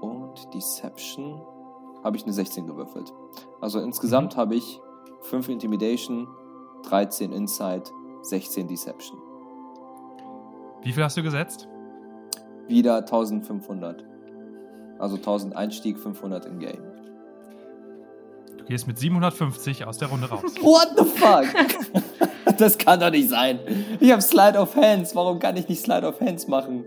[0.00, 1.40] Und Deception
[2.04, 3.12] habe ich eine 16 gewürfelt.
[3.60, 4.80] Also insgesamt habe ich
[5.22, 6.28] 5 Intimidation,
[6.84, 9.18] 13 Insight, 16 Deception.
[10.82, 11.68] Wie viel hast du gesetzt?
[12.68, 14.04] Wieder 1500.
[14.98, 16.82] Also 1000 Einstieg, 500 im Game.
[18.56, 20.42] Du gehst mit 750 aus der Runde raus.
[20.62, 22.56] What the fuck?
[22.58, 23.60] das kann doch nicht sein.
[24.00, 25.14] Ich habe Slide of Hands.
[25.14, 26.84] Warum kann ich nicht Slide of Hands machen?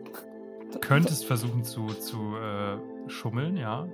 [0.71, 3.87] Du könntest versuchen zu, zu äh, schummeln, ja.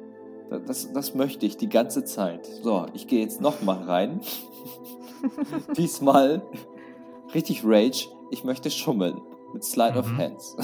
[0.67, 2.45] Das, das, möchte ich die ganze Zeit.
[2.45, 4.21] So, ich gehe jetzt nochmal rein.
[5.77, 6.41] Diesmal
[7.33, 8.07] richtig Rage.
[8.31, 9.21] Ich möchte schummeln.
[9.53, 10.17] Mit Slide of Mhm.
[10.17, 10.57] Hands.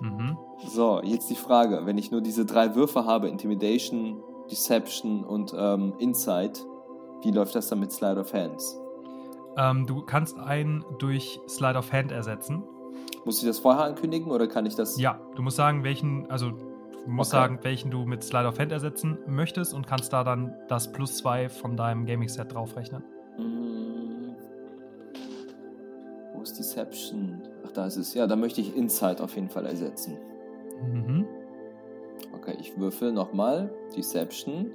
[0.00, 0.36] Mhm.
[0.68, 1.86] So, jetzt die Frage.
[1.86, 6.64] Wenn ich nur diese drei Würfe habe, Intimidation, Deception und ähm, Insight,
[7.22, 8.78] wie läuft das dann mit Slide of Hands?
[9.56, 12.62] Ähm, du kannst einen durch Slide of Hand ersetzen.
[13.24, 14.98] Muss ich das vorher ankündigen oder kann ich das?
[15.00, 16.52] Ja, du musst sagen, welchen, also
[17.04, 17.42] du musst Okay.
[17.42, 21.16] sagen, welchen du mit Slide of Hand ersetzen möchtest und kannst da dann das plus
[21.18, 23.02] 2 von deinem Gaming-Set draufrechnen.
[23.38, 24.34] Mm.
[26.34, 27.42] Wo ist Deception?
[27.66, 28.14] Ach, da ist es.
[28.14, 30.18] Ja, da möchte ich Insight auf jeden Fall ersetzen.
[30.82, 31.26] Mhm.
[32.34, 33.72] Okay, ich würfel nochmal.
[33.96, 34.72] Deception.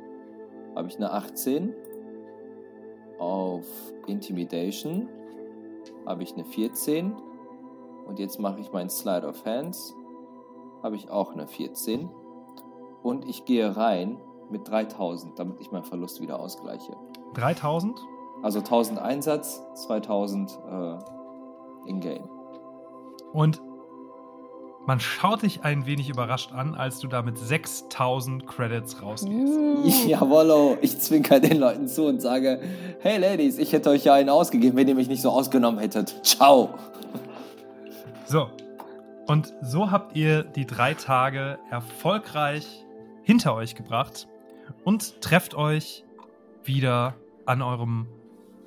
[0.75, 1.73] Habe ich eine 18.
[3.19, 3.65] Auf
[4.05, 5.09] Intimidation
[6.05, 7.13] habe ich eine 14.
[8.07, 9.93] Und jetzt mache ich meinen Slide of Hands.
[10.81, 12.09] Habe ich auch eine 14.
[13.03, 14.17] Und ich gehe rein
[14.49, 16.95] mit 3000, damit ich meinen Verlust wieder ausgleiche.
[17.33, 17.99] 3000?
[18.43, 22.29] Also 1000 Einsatz, 2000 äh, in-game.
[23.33, 23.61] Und
[24.87, 30.05] man schaut dich ein wenig überrascht an, als du da mit 6000 Credits rausgehst.
[30.07, 32.61] Jawollo, ich zwinker den Leuten zu und sage,
[33.01, 36.25] hey Ladies, ich hätte euch ja einen ausgegeben, wenn ihr mich nicht so ausgenommen hättet.
[36.25, 36.69] Ciao.
[38.25, 38.47] So.
[39.27, 42.85] Und so habt ihr die drei Tage erfolgreich
[43.27, 44.25] hinter euch gebracht
[44.85, 46.05] und trefft euch
[46.63, 47.15] wieder
[47.45, 48.07] an eurem,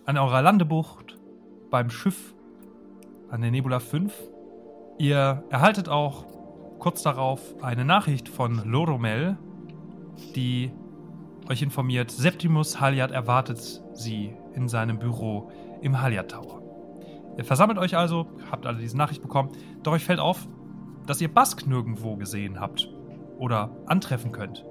[0.05, 1.19] an eurer Landebucht
[1.71, 2.35] beim Schiff
[3.31, 4.13] an der Nebula 5.
[4.99, 6.27] Ihr erhaltet auch
[6.79, 9.39] kurz darauf eine Nachricht von Loromel,
[10.37, 10.71] die
[11.49, 15.51] euch informiert, Septimus Halyard erwartet sie in seinem Büro
[15.81, 16.61] im Halyard Tower.
[17.39, 19.53] Ihr versammelt euch also, habt alle diese Nachricht bekommen,
[19.83, 20.47] doch euch fällt auf,
[21.07, 22.91] dass ihr Bask nirgendwo gesehen habt
[23.41, 24.65] oder antreffen könnt.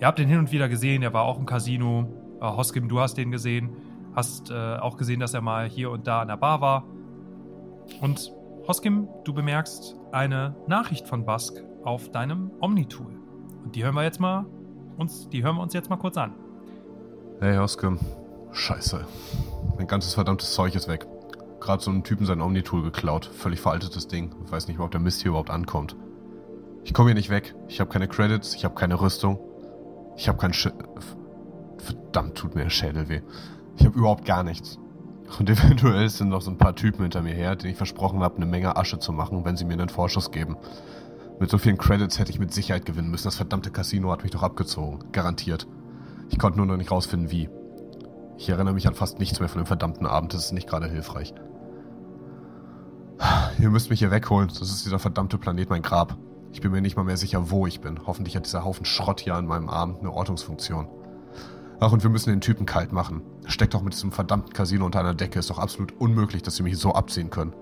[0.00, 2.08] Ihr habt ihn hin und wieder gesehen, er war auch im Casino.
[2.40, 3.70] Äh, Hoskim, du hast den gesehen,
[4.14, 6.84] hast äh, auch gesehen, dass er mal hier und da an der Bar war.
[8.00, 8.32] Und
[8.66, 13.12] Hoskim, du bemerkst eine Nachricht von Bask auf deinem Omni-Tool.
[13.64, 14.46] Und die hören wir jetzt mal
[14.96, 16.32] uns, die hören wir uns jetzt mal kurz an.
[17.40, 17.98] Hey Hoskim.
[18.52, 19.06] Scheiße.
[19.76, 21.06] Mein ganzes verdammtes Zeug ist weg.
[21.60, 23.26] Gerade so einen Typen sein Omni-Tool geklaut.
[23.26, 24.34] Völlig veraltetes Ding.
[24.50, 25.94] Weiß nicht ob der Mist hier überhaupt ankommt.
[26.84, 27.54] Ich komme hier nicht weg.
[27.68, 29.38] Ich habe keine Credits, ich habe keine Rüstung.
[30.16, 30.68] Ich habe kein Sch
[31.78, 33.22] Verdammt, tut mir der Schädel weh.
[33.76, 34.78] Ich habe überhaupt gar nichts.
[35.38, 38.36] Und eventuell sind noch so ein paar Typen hinter mir her, denen ich versprochen habe,
[38.36, 40.56] eine Menge Asche zu machen, wenn sie mir einen Vorschuss geben.
[41.38, 43.28] Mit so vielen Credits hätte ich mit Sicherheit gewinnen müssen.
[43.28, 45.10] Das verdammte Casino hat mich doch abgezogen.
[45.12, 45.66] Garantiert.
[46.28, 47.48] Ich konnte nur noch nicht rausfinden, wie.
[48.36, 50.34] Ich erinnere mich an fast nichts mehr von dem verdammten Abend.
[50.34, 51.34] Das ist nicht gerade hilfreich.
[53.58, 54.48] Ihr müsst mich hier wegholen.
[54.48, 56.18] Das ist dieser verdammte Planet mein Grab.
[56.52, 58.06] Ich bin mir nicht mal mehr sicher, wo ich bin.
[58.06, 60.88] Hoffentlich hat dieser Haufen Schrott hier an meinem Arm eine Ortungsfunktion.
[61.78, 63.22] Ach, und wir müssen den Typen kalt machen.
[63.46, 65.38] Steckt doch mit diesem verdammten Casino unter einer Decke.
[65.38, 67.54] Ist doch absolut unmöglich, dass sie mich so abziehen können.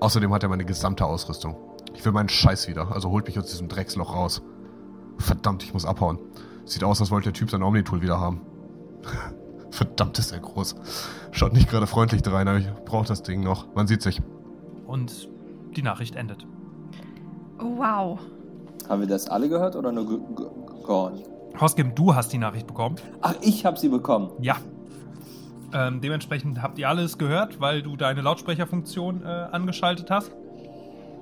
[0.00, 1.56] Außerdem hat er meine gesamte Ausrüstung.
[1.94, 4.42] Ich will meinen Scheiß wieder, also holt mich aus diesem Drecksloch raus.
[5.16, 6.18] Verdammt, ich muss abhauen.
[6.64, 8.42] Sieht aus, als wollte der Typ sein Omni-Tool wieder haben.
[9.70, 10.76] Verdammt ist er groß.
[11.32, 13.74] Schaut nicht gerade freundlich drein, aber ich brauche das Ding noch.
[13.74, 14.20] Man sieht sich.
[14.86, 15.28] Und
[15.76, 16.46] die Nachricht endet.
[17.58, 18.18] Wow.
[18.88, 20.44] Haben wir das alle gehört oder nur G G
[20.84, 21.20] Gorn?
[21.60, 22.96] Hoskim, du hast die Nachricht bekommen.
[23.20, 24.30] Ach, ich habe sie bekommen.
[24.40, 24.56] Ja.
[25.74, 30.30] Ähm, dementsprechend habt ihr alles gehört, weil du deine Lautsprecherfunktion äh, angeschaltet hast.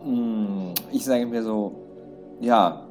[0.04, 1.74] Hm, ich sage mir so,
[2.40, 2.86] ja,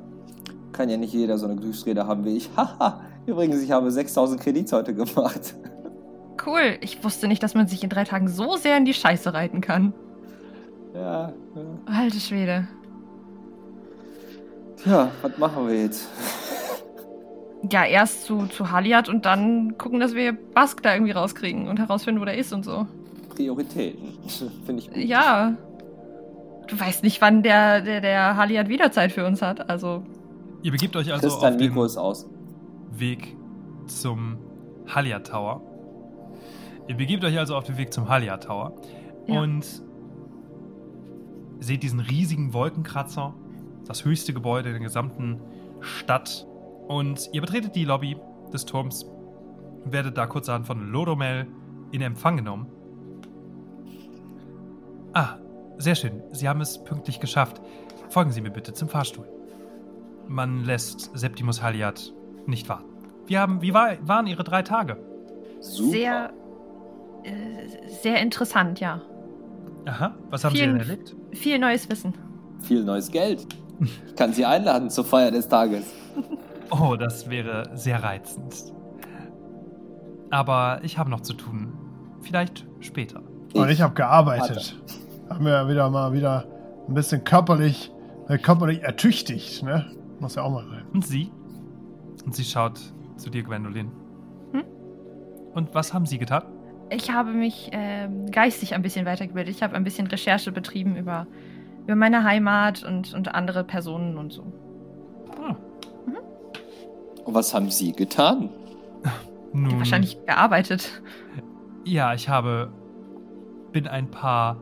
[0.74, 2.50] kann ja nicht jeder so eine Glücksrede haben wie ich.
[2.58, 5.56] Haha, übrigens, ich habe 6000 Kredits heute gemacht.
[6.46, 6.78] Cool.
[6.82, 9.62] Ich wusste nicht, dass man sich in drei Tagen so sehr in die Scheiße reiten
[9.62, 9.94] kann.
[10.94, 11.34] Ja, ja.
[11.86, 12.68] Alte Schwede.
[14.84, 16.08] Tja, was machen wir jetzt?
[17.72, 21.80] Ja, erst zu, zu Haliat und dann gucken, dass wir Bask da irgendwie rauskriegen und
[21.80, 22.86] herausfinden, wo der ist und so.
[23.30, 24.20] Prioritäten.
[24.68, 24.98] Finde ich gut.
[24.98, 25.58] Ja.
[26.68, 29.68] Du weißt nicht, wann der, der, der Haliat wieder Zeit für uns hat.
[29.68, 30.04] Also,
[30.62, 32.30] Ihr begebt euch also auf den Nico ist aus.
[32.92, 33.36] Weg
[33.88, 34.38] zum
[34.88, 35.62] Halia Tower.
[36.88, 38.76] Ihr begebt euch also auf den Weg zum Halia Tower
[39.26, 39.42] Ja.
[39.42, 39.66] und
[41.60, 43.34] seht diesen riesigen Wolkenkratzer,
[43.88, 45.40] das höchste Gebäude in der gesamten
[45.82, 46.46] Stadt.
[46.88, 48.18] Und ihr betretet die Lobby
[48.54, 51.48] des Turms und werdet da kurzerhand von Lodomel
[51.92, 52.68] in Empfang genommen.
[55.14, 55.38] Ah,
[55.78, 56.22] sehr schön.
[56.32, 57.62] Sie haben es pünktlich geschafft.
[58.10, 59.28] Folgen Sie mir bitte zum Fahrstuhl.
[60.28, 62.14] Man lässt Septimus Haliat
[62.48, 62.90] nicht warten.
[63.28, 64.98] Wie, haben, wie war, waren Ihre drei Tage?
[65.62, 65.90] Super.
[65.92, 66.34] sehr,
[67.24, 69.02] äh, sehr interessant, ja.
[69.86, 71.16] Aha, was haben Vielen- Sie denn erlebt?
[71.32, 72.14] Viel neues Wissen.
[72.62, 73.48] Viel neues Geld.
[73.80, 75.86] Ich kann Sie einladen zur Feier des Tages.
[76.72, 78.74] Oh, das wäre sehr reizend.
[80.32, 81.74] Aber ich habe noch zu tun.
[82.22, 83.22] Vielleicht später.
[83.54, 84.76] Und ich habe gearbeitet.
[85.30, 86.46] Haben wir ja wieder mal wieder
[86.88, 87.92] ein bisschen körperlich,
[88.28, 89.86] äh, körperlich ertüchtigt, ne?
[90.20, 90.86] Muss ja auch mal sein.
[90.94, 91.32] Und Sie?
[92.26, 92.80] Und sie schaut
[93.18, 93.92] zu dir, Gwendolyn.
[94.52, 94.64] Hm?
[95.54, 96.44] Und was haben Sie getan?
[96.90, 99.56] Ich habe mich ähm, geistig ein bisschen weitergebildet.
[99.56, 101.28] Ich habe ein bisschen Recherche betrieben über,
[101.86, 104.44] über meine Heimat und, und andere Personen und so.
[105.40, 105.56] Ah,
[107.24, 108.50] Und was haben Sie getan?
[109.54, 111.02] nun, Wahrscheinlich gearbeitet.
[111.84, 112.72] Ja, ich habe.
[113.72, 114.58] bin ein paar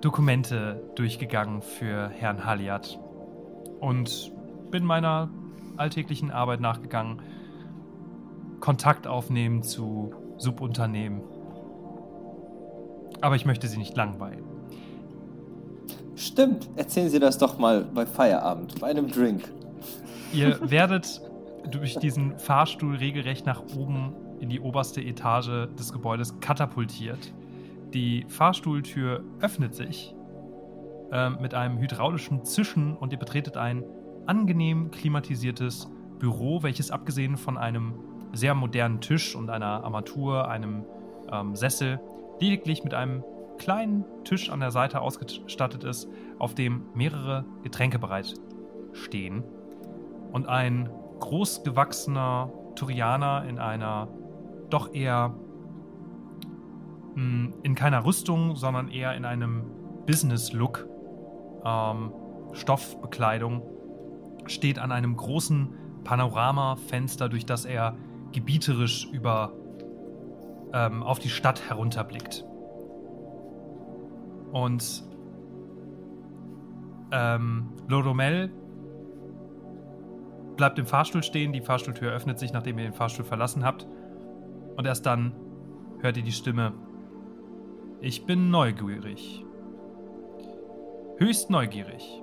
[0.00, 2.98] Dokumente durchgegangen für Herrn Haliat.
[3.80, 4.32] Und
[4.70, 5.28] bin meiner
[5.76, 7.20] alltäglichen Arbeit nachgegangen.
[8.60, 11.20] Kontakt aufnehmen zu Subunternehmen.
[13.20, 14.45] Aber ich möchte Sie nicht langweilen.
[16.16, 19.52] Stimmt, erzählen Sie das doch mal bei Feierabend, bei einem Drink.
[20.32, 21.20] Ihr werdet
[21.70, 27.32] durch diesen Fahrstuhl regelrecht nach oben in die oberste Etage des Gebäudes katapultiert.
[27.92, 30.14] Die Fahrstuhltür öffnet sich
[31.12, 33.84] ähm, mit einem hydraulischen Zischen und ihr betretet ein
[34.26, 35.88] angenehm klimatisiertes
[36.18, 37.94] Büro, welches abgesehen von einem
[38.32, 40.84] sehr modernen Tisch und einer Armatur, einem
[41.30, 42.00] ähm, Sessel,
[42.40, 43.22] lediglich mit einem
[43.58, 48.34] kleinen Tisch an der Seite ausgestattet ist, auf dem mehrere Getränke bereit
[48.92, 49.44] stehen
[50.32, 50.90] und ein
[51.20, 54.08] großgewachsener Turianer in einer
[54.70, 55.34] doch eher
[57.14, 59.64] mh, in keiner Rüstung, sondern eher in einem
[60.06, 60.86] Business-Look,
[61.64, 62.12] ähm,
[62.52, 63.62] Stoffbekleidung,
[64.46, 67.96] steht an einem großen Panoramafenster, durch das er
[68.32, 69.52] gebieterisch über
[70.72, 72.44] ähm, auf die Stadt herunterblickt.
[74.52, 75.04] Und
[77.12, 78.50] ähm, Loromel
[80.56, 83.86] bleibt im Fahrstuhl stehen, die Fahrstuhltür öffnet sich, nachdem ihr den Fahrstuhl verlassen habt.
[84.76, 85.34] Und erst dann
[86.00, 86.72] hört ihr die Stimme.
[88.00, 89.44] Ich bin neugierig.
[91.18, 92.22] Höchst neugierig.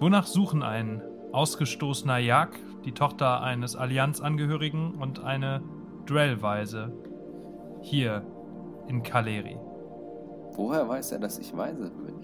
[0.00, 1.02] Wonach suchen ein
[1.32, 2.50] ausgestoßener Jag,
[2.84, 5.62] die Tochter eines Allianzangehörigen und eine
[6.06, 6.92] Drellweise
[7.82, 8.24] hier
[8.86, 9.58] in Kaleri?
[10.58, 12.14] Woher weiß er, dass ich weise bin?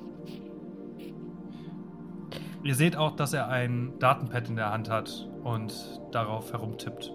[2.64, 7.12] Ihr seht auch, dass er ein Datenpad in der Hand hat und darauf herumtippt.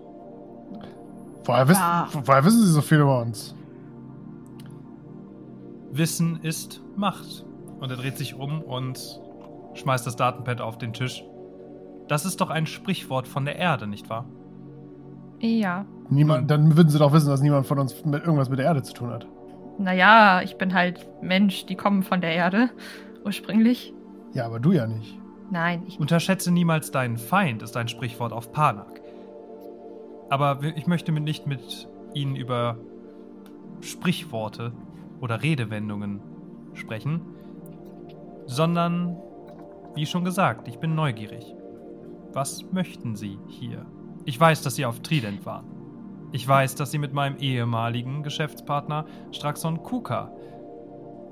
[1.44, 2.08] Woher, wissen, Ja.
[2.24, 3.54] woher wissen Sie so viel über uns?
[5.92, 7.46] Wissen ist Macht.
[7.82, 9.20] Und er dreht sich um und
[9.74, 11.24] schmeißt das Datenpad auf den Tisch.
[12.08, 14.26] Das ist doch ein Sprichwort von der Erde, nicht wahr?
[15.42, 15.86] Ja.
[16.10, 18.84] Niemand, dann würden Sie doch wissen, dass niemand von uns mit irgendwas mit der Erde
[18.84, 19.28] zu tun hat.
[19.80, 22.70] Naja, ich bin halt Mensch, die kommen von der Erde.
[23.26, 23.94] Ursprünglich.
[24.34, 25.18] Ja, aber du ja nicht.
[25.52, 26.00] Nein, ich.
[26.00, 29.02] Unterschätze niemals deinen Feind, ist ein Sprichwort auf Panak.
[30.30, 32.78] Aber ich möchte mit- nicht mit Ihnen über
[33.82, 34.74] Sprichworte
[35.22, 36.20] oder Redewendungen
[36.76, 37.22] sprechen,
[38.46, 39.18] sondern,
[39.96, 41.56] wie schon gesagt, ich bin neugierig.
[42.34, 43.86] Was möchten Sie hier?
[44.26, 45.66] Ich weiß, dass Sie auf Trident waren.
[46.32, 50.32] Ich weiß, dass Sie mit meinem ehemaligen Geschäftspartner Straxon Kuka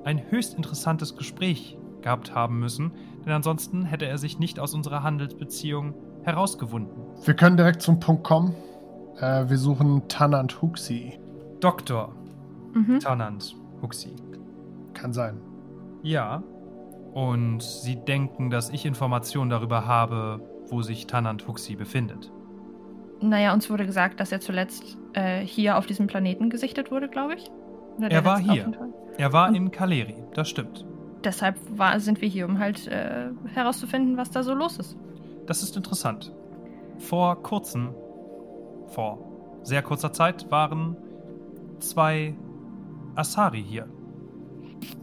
[0.03, 2.93] ein höchst interessantes Gespräch gehabt haben müssen,
[3.25, 5.93] denn ansonsten hätte er sich nicht aus unserer Handelsbeziehung
[6.23, 7.03] herausgewunden.
[7.25, 8.55] Wir können direkt zum Punkt kommen.
[9.19, 11.19] Äh, wir suchen Tanant Huxi.
[11.59, 12.15] Dr.
[12.73, 12.99] Mhm.
[12.99, 14.15] Tanant Huxi.
[14.93, 15.41] Kann sein.
[16.01, 16.41] Ja.
[17.13, 20.39] Und Sie denken, dass ich Informationen darüber habe,
[20.69, 22.31] wo sich Tanant Huxi befindet.
[23.21, 27.35] Naja, uns wurde gesagt, dass er zuletzt äh, hier auf diesem Planeten gesichtet wurde, glaube
[27.35, 27.49] ich.
[27.97, 28.71] Oder Er der war hier.
[29.17, 30.85] Er war Und- in Kaleri, das stimmt.
[31.23, 34.95] Deshalb war, sind wir hier, um halt äh, herauszufinden, was da so los ist.
[35.47, 36.31] Das ist interessant.
[36.99, 37.89] Vor kurzem,
[38.87, 39.17] vor
[39.63, 40.95] sehr kurzer Zeit, waren
[41.79, 42.35] zwei
[43.15, 43.87] Asari hier.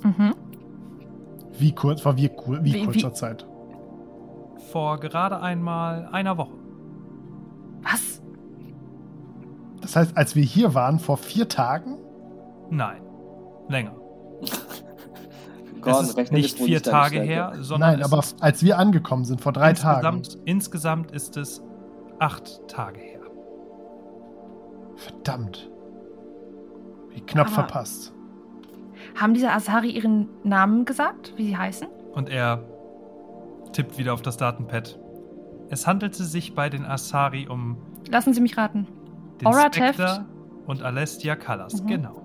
[0.02, 0.34] Mhm.
[1.58, 3.46] Wie kurz, vor wie, kur- wie, Wie- kurzer wie- Zeit?
[4.70, 6.54] Vor gerade einmal einer Woche.
[7.84, 8.20] Was?
[9.80, 11.98] Das heißt, als wir hier waren, vor vier Tagen?
[12.70, 13.02] Nein,
[13.68, 13.92] länger.
[15.80, 19.52] Gordon, es ist nicht vier Tage her, sondern Nein, aber als wir angekommen sind, vor
[19.52, 20.16] drei Tagen.
[20.16, 21.62] insgesamt, insgesamt ist es
[22.18, 23.20] acht Tage her.
[24.96, 25.70] Verdammt.
[27.10, 28.12] Wie knapp Aber- verpasst.
[29.14, 31.86] Haben diese Asari ihren Namen gesagt, wie sie heißen?
[32.14, 32.62] Und er
[33.72, 34.98] tippt wieder auf das Datenpad.
[35.70, 37.76] Es handelte sich bei den Asari um
[38.10, 38.86] Lassen Sie mich raten.
[39.40, 39.94] den Orateft.
[39.94, 40.24] Spectre
[40.66, 41.86] und Alestia Callas, Mhm.
[41.86, 42.22] genau.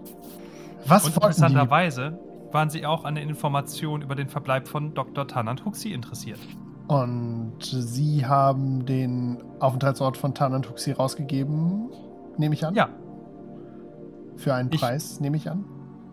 [0.86, 2.18] Was Und interessanterweise
[2.52, 5.28] waren sie auch an den Informationen über den Verbleib von Dr.
[5.28, 6.40] Tanant Huxi interessiert.
[6.88, 11.90] Und Sie haben den Aufenthaltsort von Tanant Huxi rausgegeben,
[12.38, 12.74] nehme ich an?
[12.76, 12.90] Ja,
[14.38, 15.66] Für einen Ich- Preis, nehme ich an?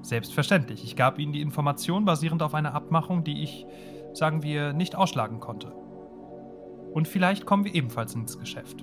[0.02, 0.82] selbstverständlich.
[0.84, 3.66] Ich gab ihnen die Information basierend auf einer Abmachung, die ich,
[4.14, 5.72] sagen wir, nicht ausschlagen konnte.
[6.96, 8.82] Und vielleicht kommen wir ebenfalls ins Geschäft.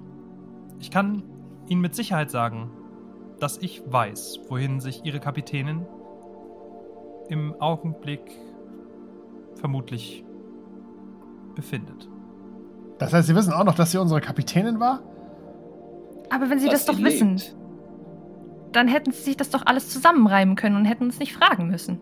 [0.78, 1.24] Ich kann
[1.68, 2.70] Ihnen mit Sicherheit sagen,
[3.40, 5.88] dass ich weiß, wohin sich Ihre Kapitänin
[7.28, 8.22] im Augenblick
[9.56, 10.24] vermutlich
[11.56, 12.08] befindet.
[13.00, 15.02] Das heißt, Sie wissen auch noch, dass sie unsere Kapitänin war?
[16.30, 17.56] Aber wenn Sie Dass das doch sie wissen, lebt.
[18.74, 22.00] dann hätten Sie sich das doch alles zusammenreimen können und hätten uns nicht fragen müssen.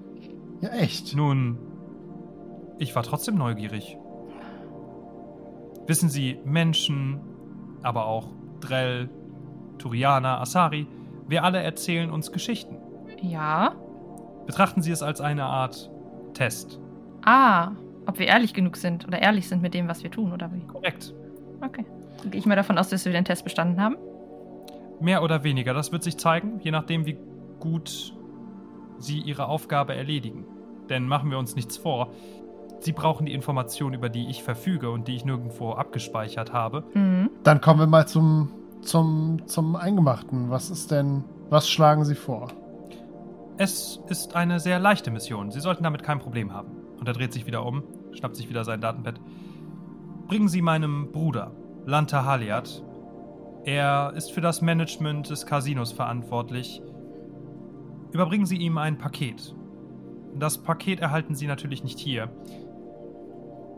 [0.59, 1.15] Ja, echt.
[1.15, 1.57] Nun,
[2.79, 3.97] ich war trotzdem neugierig.
[5.87, 7.19] Wissen Sie, Menschen,
[7.81, 8.27] aber auch
[8.59, 9.09] Drell,
[9.77, 10.87] Turianer, Asari,
[11.27, 12.77] wir alle erzählen uns Geschichten.
[13.21, 13.75] Ja.
[14.45, 15.89] Betrachten Sie es als eine Art
[16.33, 16.79] Test.
[17.23, 17.71] Ah,
[18.05, 20.65] ob wir ehrlich genug sind oder ehrlich sind mit dem, was wir tun, oder wie?
[20.67, 21.13] Korrekt.
[21.61, 21.85] Okay.
[22.21, 23.95] Dann gehe ich mal davon aus, dass wir den Test bestanden haben.
[24.99, 27.17] Mehr oder weniger, das wird sich zeigen, je nachdem, wie
[27.59, 28.15] gut
[28.99, 30.45] Sie Ihre Aufgabe erledigen.
[30.89, 32.11] Denn machen wir uns nichts vor.
[32.81, 36.83] Sie brauchen die Information, über die ich verfüge und die ich nirgendwo abgespeichert habe.
[36.93, 37.29] Mhm.
[37.43, 38.51] Dann kommen wir mal zum,
[38.81, 40.49] zum, zum Eingemachten.
[40.49, 42.49] Was ist denn, was schlagen Sie vor?
[43.57, 45.51] Es ist eine sehr leichte Mission.
[45.51, 46.71] Sie sollten damit kein Problem haben.
[46.99, 49.21] Und er dreht sich wieder um, schnappt sich wieder sein Datenpad.
[50.27, 51.51] Bringen Sie meinem Bruder,
[51.85, 52.83] Lanta Haliat.
[53.63, 56.81] Er ist für das Management des Casinos verantwortlich.
[58.11, 59.55] überbringen Sie ihm ein Paket.
[60.33, 62.29] Das Paket erhalten Sie natürlich nicht hier,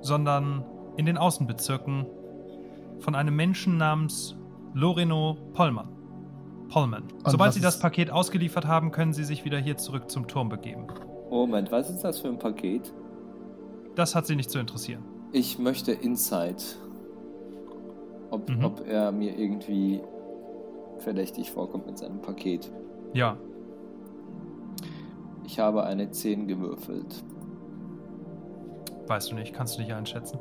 [0.03, 0.63] sondern
[0.97, 2.05] in den Außenbezirken
[2.99, 4.35] von einem Menschen namens
[4.75, 5.87] Loreno Pollmann.
[6.69, 7.03] Pollman.
[7.23, 10.49] Und Sobald Sie das Paket ausgeliefert haben, können Sie sich wieder hier zurück zum Turm
[10.49, 10.87] begeben.
[11.29, 12.93] Moment, was ist das für ein Paket?
[13.95, 15.03] Das hat Sie nicht zu interessieren.
[15.31, 16.77] Ich möchte Insight.
[18.31, 18.63] Ob, Mhm.
[18.65, 20.01] ob er mir irgendwie
[20.99, 22.71] verdächtig vorkommt mit seinem Paket.
[23.13, 23.37] Ja,
[25.45, 27.23] Ich habe eine 10 gewürfelt.
[29.07, 30.39] Weißt du nicht, kannst du nicht einschätzen.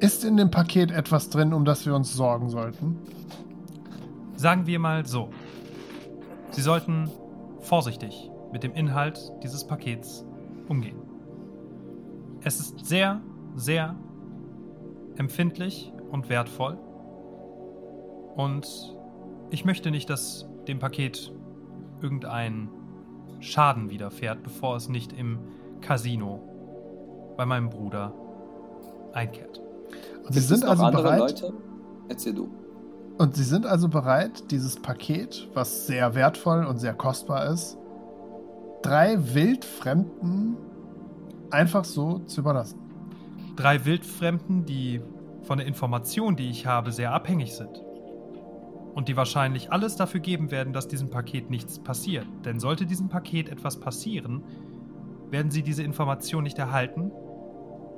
[0.00, 2.98] Ist in dem Paket etwas drin, um das wir uns sorgen sollten?
[4.36, 5.30] Sagen wir mal so.
[6.50, 7.08] Sie sollten
[7.60, 10.24] vorsichtig mit dem Inhalt dieses Pakets
[10.68, 11.00] umgehen.
[12.42, 13.20] Es ist sehr,
[13.54, 13.94] sehr
[15.16, 16.76] empfindlich und wertvoll.
[18.34, 18.96] Und
[19.50, 21.32] ich möchte nicht, dass dem Paket
[22.00, 22.68] irgendein
[23.40, 25.38] Schaden widerfährt, bevor es nicht im
[25.80, 26.51] Casino
[27.36, 28.12] bei meinem Bruder
[29.12, 29.60] einkehrt.
[30.24, 31.18] Und Sie sind also bereit.
[31.20, 31.52] Leute?
[32.08, 32.48] Erzähl du.
[33.18, 37.76] Und Sie sind also bereit, dieses Paket, was sehr wertvoll und sehr kostbar ist,
[38.82, 40.56] drei wildfremden
[41.50, 42.78] einfach so zu überlassen.
[43.56, 45.00] drei Wildfremden, die
[45.42, 47.82] von der Information, die ich habe, sehr abhängig sind.
[48.94, 52.26] Und die wahrscheinlich alles dafür geben werden, dass diesem Paket nichts passiert.
[52.44, 54.42] Denn sollte diesem Paket etwas passieren,
[55.32, 57.10] werden sie diese Information nicht erhalten.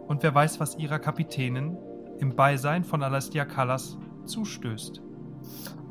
[0.07, 1.76] Und wer weiß, was ihrer Kapitänin
[2.18, 5.03] im Beisein von Alastia Callas zustößt.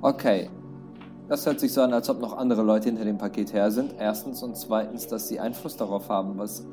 [0.02, 0.50] Okay.
[1.28, 3.96] Das hört sich so an, als ob noch andere Leute hinter dem Paket her sind.
[3.98, 6.66] Erstens und zweitens, dass sie Einfluss darauf haben, was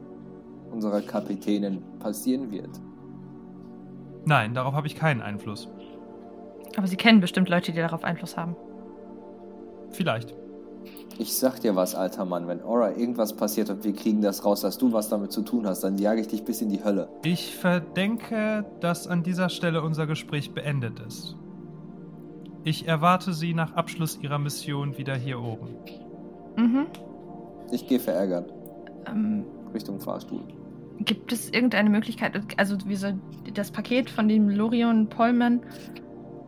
[0.71, 2.71] unserer Kapitänin passieren wird.
[4.25, 5.69] Nein, darauf habe ich keinen Einfluss.
[6.77, 8.55] Aber sie kennen bestimmt Leute, die darauf Einfluss haben.
[9.91, 10.35] Vielleicht.
[11.21, 14.63] Ich sag dir was, alter Mann, wenn Aura irgendwas passiert und wir kriegen das raus,
[14.63, 17.11] dass du was damit zu tun hast, dann jage ich dich bis in die Hölle.
[17.27, 21.37] Ich verdenke, dass an dieser Stelle unser Gespräch beendet ist.
[22.65, 25.77] Ich erwarte Sie nach Abschluss Ihrer Mission wieder hier oben.
[26.57, 26.87] Mhm.
[27.71, 28.51] Ich gehe verärgert
[29.07, 29.45] Ähm,
[29.75, 30.41] Richtung Fahrstuhl.
[31.01, 33.09] gibt es irgendeine Möglichkeit, also wie so
[33.53, 35.61] das Paket von dem Lorion Pollman,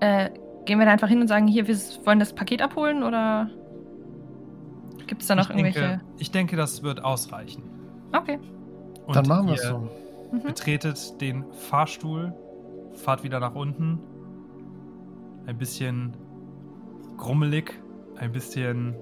[0.00, 0.30] äh,
[0.64, 3.50] gehen wir da einfach hin und sagen, hier, wir wollen das Paket abholen oder
[5.22, 5.88] gibt es da noch ich irgendwelche...
[5.88, 7.62] Denke, ich denke, das wird ausreichen.
[8.12, 8.38] Okay.
[9.06, 9.88] Und Dann machen wir es so.
[10.32, 10.42] Mhm.
[10.42, 12.34] Betretet den Fahrstuhl,
[12.94, 14.00] fahrt wieder nach unten.
[15.46, 16.16] Ein bisschen
[17.16, 17.80] grummelig,
[18.16, 18.96] ein bisschen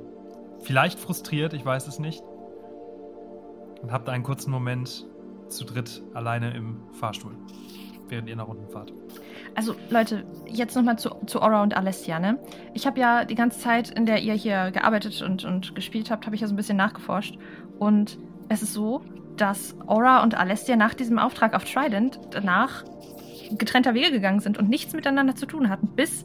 [0.60, 2.22] vielleicht frustriert, ich weiß es nicht.
[3.82, 5.06] Und habt einen kurzen Moment
[5.48, 7.34] zu dritt alleine im Fahrstuhl,
[8.08, 8.92] während ihr nach unten fahrt.
[9.54, 12.38] Also Leute, jetzt nochmal zu, zu Aura und Alessia, ne?
[12.74, 16.26] Ich habe ja die ganze Zeit, in der ihr hier gearbeitet und, und gespielt habt,
[16.26, 17.36] habe ich ja so ein bisschen nachgeforscht.
[17.78, 19.02] Und es ist so,
[19.36, 22.84] dass Aura und Alessia nach diesem Auftrag auf Trident danach
[23.58, 26.24] getrennter Wege gegangen sind und nichts miteinander zu tun hatten, bis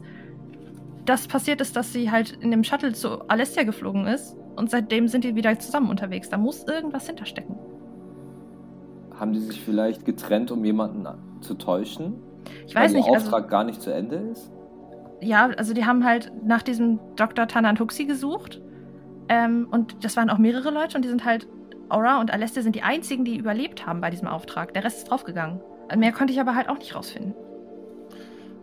[1.04, 4.36] das passiert ist, dass sie halt in dem Shuttle zu Alessia geflogen ist.
[4.56, 6.30] Und seitdem sind die wieder zusammen unterwegs.
[6.30, 7.56] Da muss irgendwas hinterstecken.
[9.18, 11.06] Haben die sich vielleicht getrennt, um jemanden
[11.40, 12.14] zu täuschen?
[12.66, 14.50] Ich weil weiß ihr nicht, also, Auftrag gar nicht zu Ende ist?
[15.20, 17.48] ja, also die haben halt nach diesem Dr.
[17.48, 18.60] Tanan Huxi gesucht.
[19.28, 21.48] Ähm, und das waren auch mehrere Leute und die sind halt,
[21.88, 24.74] Aura und Alessia sind die einzigen, die überlebt haben bei diesem Auftrag.
[24.74, 25.60] Der Rest ist draufgegangen.
[25.96, 27.34] Mehr konnte ich aber halt auch nicht rausfinden.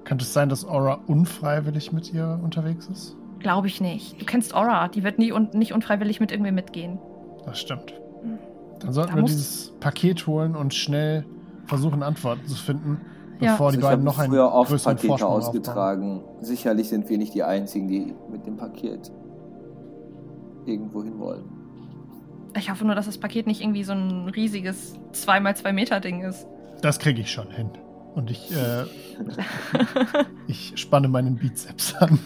[0.03, 3.15] Könnte es sein, dass Aura unfreiwillig mit ihr unterwegs ist?
[3.39, 4.19] Glaube ich nicht.
[4.21, 6.99] Du kennst Aura, die wird nie und nicht unfreiwillig mit irgendwem mitgehen.
[7.45, 7.93] Das stimmt.
[8.21, 8.37] Hm.
[8.79, 11.25] Dann sollten Da wir dieses Paket holen und schnell
[11.65, 13.01] versuchen, Antworten zu finden,
[13.39, 13.51] Ja.
[13.53, 15.47] bevor die Also ich beiden habe noch einen früher oft größeren Pakete Vorsprung aufbauen.
[15.49, 16.23] ausgetragen.
[16.41, 19.11] Sicherlich sind wir nicht die Einzigen, die mit dem Paket
[20.65, 21.43] irgendwo hin wollen.
[22.57, 26.47] Ich hoffe nur, dass das Paket nicht irgendwie so ein riesiges 2x2 Meter Ding ist.
[26.81, 27.69] Das kriege ich schon hin.
[28.13, 28.83] Und ich, äh,
[30.47, 32.19] ich spanne meinen Bizeps an.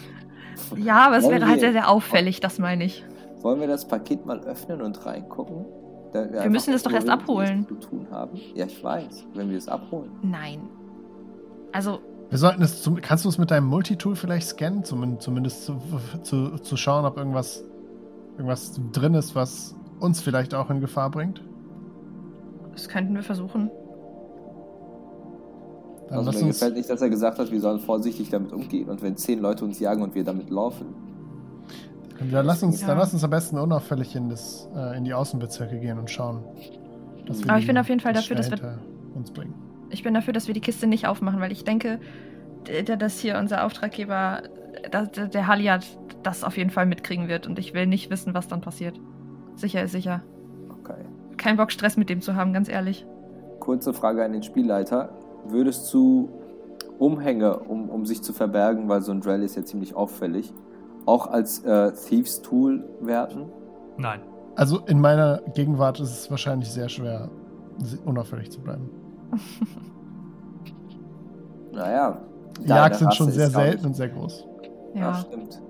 [0.75, 3.05] ja, aber es wäre halt wir- sehr, sehr auffällig, das meine ich.
[3.41, 5.65] Wollen wir das Paket mal öffnen und reingucken?
[6.13, 7.65] Einfach müssen es doch erst die abholen.
[7.67, 8.37] Zu tun haben.
[8.55, 9.25] Ja, ich weiß.
[9.35, 10.09] Wenn wir es abholen.
[10.23, 10.59] Nein.
[11.71, 11.99] Also,
[12.29, 15.77] Wir sollten es zum, kannst du es mit deinem Multitool vielleicht scannen, zumindest, zumindest zu,
[16.23, 17.63] zu, zu schauen, ob irgendwas,
[18.33, 21.41] irgendwas drin ist, was uns vielleicht auch in Gefahr bringt?
[22.73, 23.71] das könnten wir versuchen.
[26.09, 28.87] Dann Also mir uns, gefällt nicht, dass er gesagt hat, wir sollen vorsichtig damit umgehen.
[28.87, 30.85] Und wenn zehn Leute uns jagen und wir damit laufen.
[32.31, 32.87] dann lass uns, Ja.
[32.87, 36.43] dann lass uns am besten unauffällig in, das, äh, in die Außenbezirke gehen und schauen.
[37.25, 38.79] dass wir Aber ich bin auf jeden Fall dafür, dass wir- hinter
[39.15, 39.53] uns bringen.
[39.89, 41.99] Ich bin dafür, dass wir die Kiste nicht aufmachen, weil ich denke,
[42.97, 44.43] dass hier unser Auftraggeber,
[44.91, 45.85] der Haliat,
[46.23, 48.99] das auf jeden Fall mitkriegen wird und ich will nicht wissen, was dann passiert.
[49.55, 50.23] Sicher ist sicher.
[50.81, 51.05] Okay.
[51.37, 53.05] Kein Bock, Stress mit dem zu haben, ganz ehrlich.
[53.59, 55.09] Kurze Frage an den Spielleiter.
[55.47, 56.29] Würdest du
[56.99, 60.53] Umhänge, um, um sich zu verbergen, weil so ein Drell ist ja ziemlich auffällig,
[61.05, 63.45] auch als äh, Thieves Tool werten?
[63.97, 64.19] Nein.
[64.55, 67.29] Also in meiner Gegenwart ist es wahrscheinlich sehr schwer,
[68.05, 68.89] unauffällig zu bleiben.
[71.73, 72.19] Naja.
[72.65, 74.45] Jagd sind schon sehr selten und sehr groß.
[74.95, 75.15] Ja, Ja.
[75.15, 75.61] stimmt.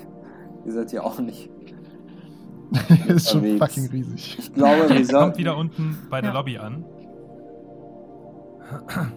[0.66, 1.48] Ihr seid ja auch nicht.
[3.08, 3.74] ist schon Unterwegs.
[3.74, 4.38] fucking riesig.
[4.38, 5.38] Ich glaube, wir Ihr kommt sollten.
[5.38, 6.36] wieder unten bei der Ja.
[6.38, 6.84] Lobby an.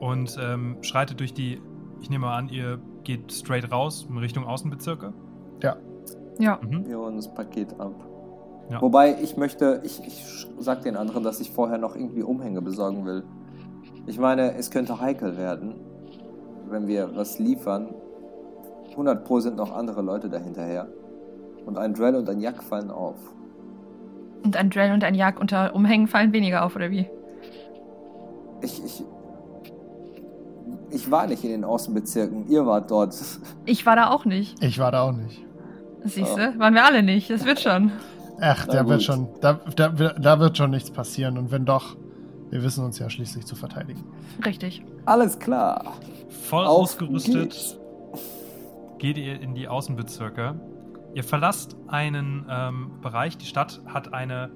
[0.00, 1.60] Und ähm, schreitet durch die.
[2.00, 5.12] Ich nehme mal an, ihr geht straight raus in Richtung Außenbezirke.
[5.62, 5.76] Ja.
[6.62, 6.86] Mhm.
[6.86, 7.92] Wir holen das Paket ab.
[8.70, 8.80] Ja.
[8.80, 13.04] Wobei ich möchte, ich, ich sag den anderen, dass ich vorher noch irgendwie Umhänge besorgen
[13.04, 13.24] will.
[14.06, 15.74] Ich meine, es könnte heikel werden,
[16.68, 17.88] wenn wir was liefern.
[18.90, 20.86] 100 Pro sind noch andere Leute dahinterher.
[21.66, 23.16] Und ein Drell und ein Jack fallen auf.
[24.44, 27.06] Und ein Drell und ein Jag unter Umhängen fallen weniger auf, oder wie?
[28.62, 29.04] Ich, ich,
[30.90, 33.14] ich war nicht in den Außenbezirken, ihr wart dort.
[33.66, 34.62] Ich war da auch nicht.
[34.62, 35.44] Ich war da auch nicht.
[36.04, 36.58] Siehst du?
[36.58, 37.28] Waren wir alle nicht.
[37.30, 37.92] Das wird schon.
[38.40, 41.36] Ach, Na da wird schon, da, da, da wird schon nichts passieren.
[41.36, 41.96] Und wenn doch,
[42.50, 44.02] wir wissen uns ja schließlich zu verteidigen.
[44.44, 44.82] Richtig.
[45.04, 45.94] Alles klar.
[46.28, 47.78] Voll Auf ausgerüstet geht's.
[48.98, 50.58] geht ihr in die Außenbezirke.
[51.14, 53.36] Ihr verlasst einen ähm, Bereich.
[53.36, 54.50] Die Stadt hat eine,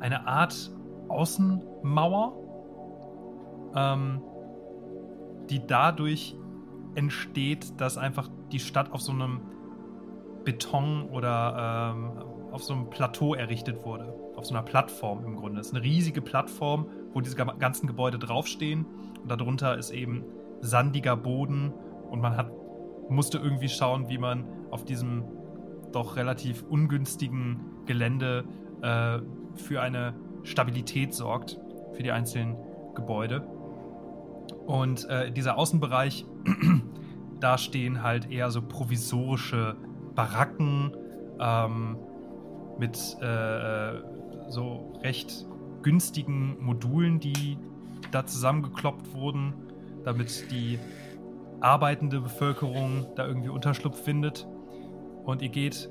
[0.00, 0.70] eine Art
[1.08, 2.32] Außenmauer,
[3.74, 4.22] ähm,
[5.50, 6.36] die dadurch
[6.94, 9.40] entsteht, dass einfach die Stadt auf so einem
[10.44, 14.14] Beton oder ähm, auf so einem Plateau errichtet wurde.
[14.36, 15.60] Auf so einer Plattform im Grunde.
[15.60, 18.86] Es ist eine riesige Plattform, wo diese ga- ganzen Gebäude draufstehen.
[19.22, 20.24] Und darunter ist eben
[20.60, 21.72] sandiger Boden
[22.10, 22.50] und man hat,
[23.08, 25.24] musste irgendwie schauen, wie man auf diesem
[25.92, 28.44] doch relativ ungünstigen Gelände
[28.82, 29.18] äh,
[29.56, 31.58] für eine Stabilität sorgt,
[31.92, 32.56] für die einzelnen
[32.94, 33.46] Gebäude.
[34.66, 36.24] Und äh, dieser Außenbereich,
[37.40, 39.76] da stehen halt eher so provisorische
[40.14, 40.92] Baracken
[41.40, 41.96] ähm,
[42.80, 43.92] mit äh,
[44.48, 45.46] so recht
[45.82, 47.58] günstigen Modulen, die
[48.10, 49.54] da zusammengekloppt wurden,
[50.04, 50.78] damit die
[51.60, 54.48] arbeitende Bevölkerung da irgendwie Unterschlupf findet.
[55.24, 55.90] Und ihr geht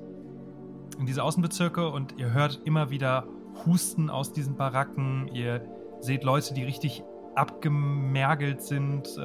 [0.99, 3.25] in diese Außenbezirke und ihr hört immer wieder
[3.65, 5.29] Husten aus diesen Baracken.
[5.33, 5.61] Ihr
[6.01, 7.03] seht Leute, die richtig
[7.35, 9.21] abgemergelt sind, äh,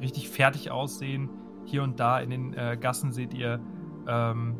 [0.00, 1.28] richtig fertig aussehen.
[1.66, 3.60] Hier und da in den äh, Gassen seht ihr
[4.08, 4.56] ähm,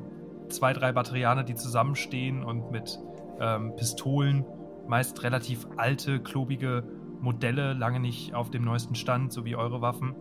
[0.52, 2.98] zwei, drei Batterianer, die zusammenstehen und mit
[3.40, 4.44] ähm, Pistolen,
[4.86, 6.82] meist relativ alte, klobige
[7.20, 10.14] Modelle, lange nicht auf dem neuesten Stand, so wie eure Waffen,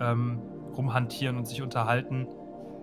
[0.00, 0.38] ähm,
[0.76, 2.26] rumhantieren und sich unterhalten.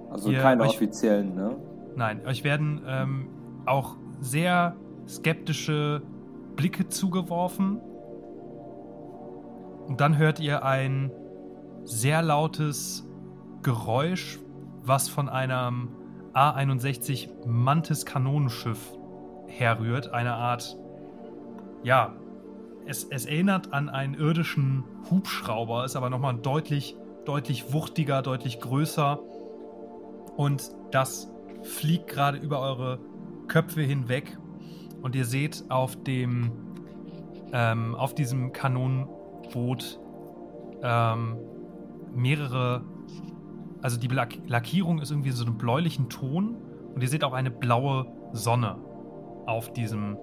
[0.09, 1.55] Also Ihr keine euch- offiziellen, ne?
[1.95, 3.29] Nein, euch werden ähm,
[3.65, 4.75] auch sehr
[5.07, 6.01] skeptische
[6.55, 7.79] Blicke zugeworfen.
[9.87, 11.11] Und dann hört ihr ein
[11.83, 13.07] sehr lautes
[13.63, 14.39] Geräusch,
[14.83, 15.89] was von einem
[16.33, 18.79] A-61 Mantis Kanonenschiff
[19.47, 20.13] herrührt.
[20.13, 20.77] Eine Art,
[21.83, 22.15] ja,
[22.85, 29.19] es, es erinnert an einen irdischen Hubschrauber, ist aber nochmal deutlich, deutlich wuchtiger, deutlich größer.
[30.35, 31.31] Und das
[31.63, 32.99] fliegt gerade über eure
[33.47, 34.37] Köpfe hinweg.
[35.01, 36.51] Und ihr seht auf dem,
[37.53, 39.99] ähm, auf diesem Kanonenboot
[40.81, 41.37] ähm,
[42.15, 42.83] mehrere,
[43.81, 46.55] also die Lack Lackierung ist irgendwie so einen bläulichen Ton
[46.93, 48.77] und ihr seht auch eine blaue Sonne
[49.45, 50.17] auf diesem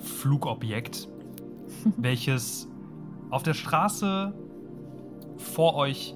[0.00, 1.08] Flugobjekt,
[1.96, 2.68] welches
[3.30, 4.32] auf der Straße
[5.36, 6.14] vor euch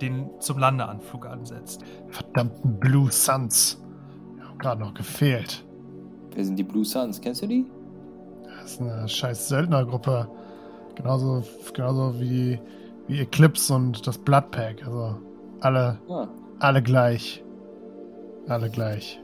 [0.00, 1.84] den zum Landeanflug ansetzt.
[2.08, 3.80] Verdammten Blue Suns.
[4.58, 5.64] Gerade noch gefehlt.
[6.34, 7.20] Wer sind die Blue Suns?
[7.20, 7.66] Kennst du die?
[8.44, 10.28] Das ist eine scheiß Söldnergruppe.
[10.94, 11.42] Genauso,
[11.72, 12.60] genauso wie,
[13.08, 14.86] wie Eclipse und das Bloodpack.
[14.86, 15.16] Also
[15.60, 16.28] alle, Ah,
[16.60, 17.44] alle gleich.
[18.48, 19.20] Alle gleich.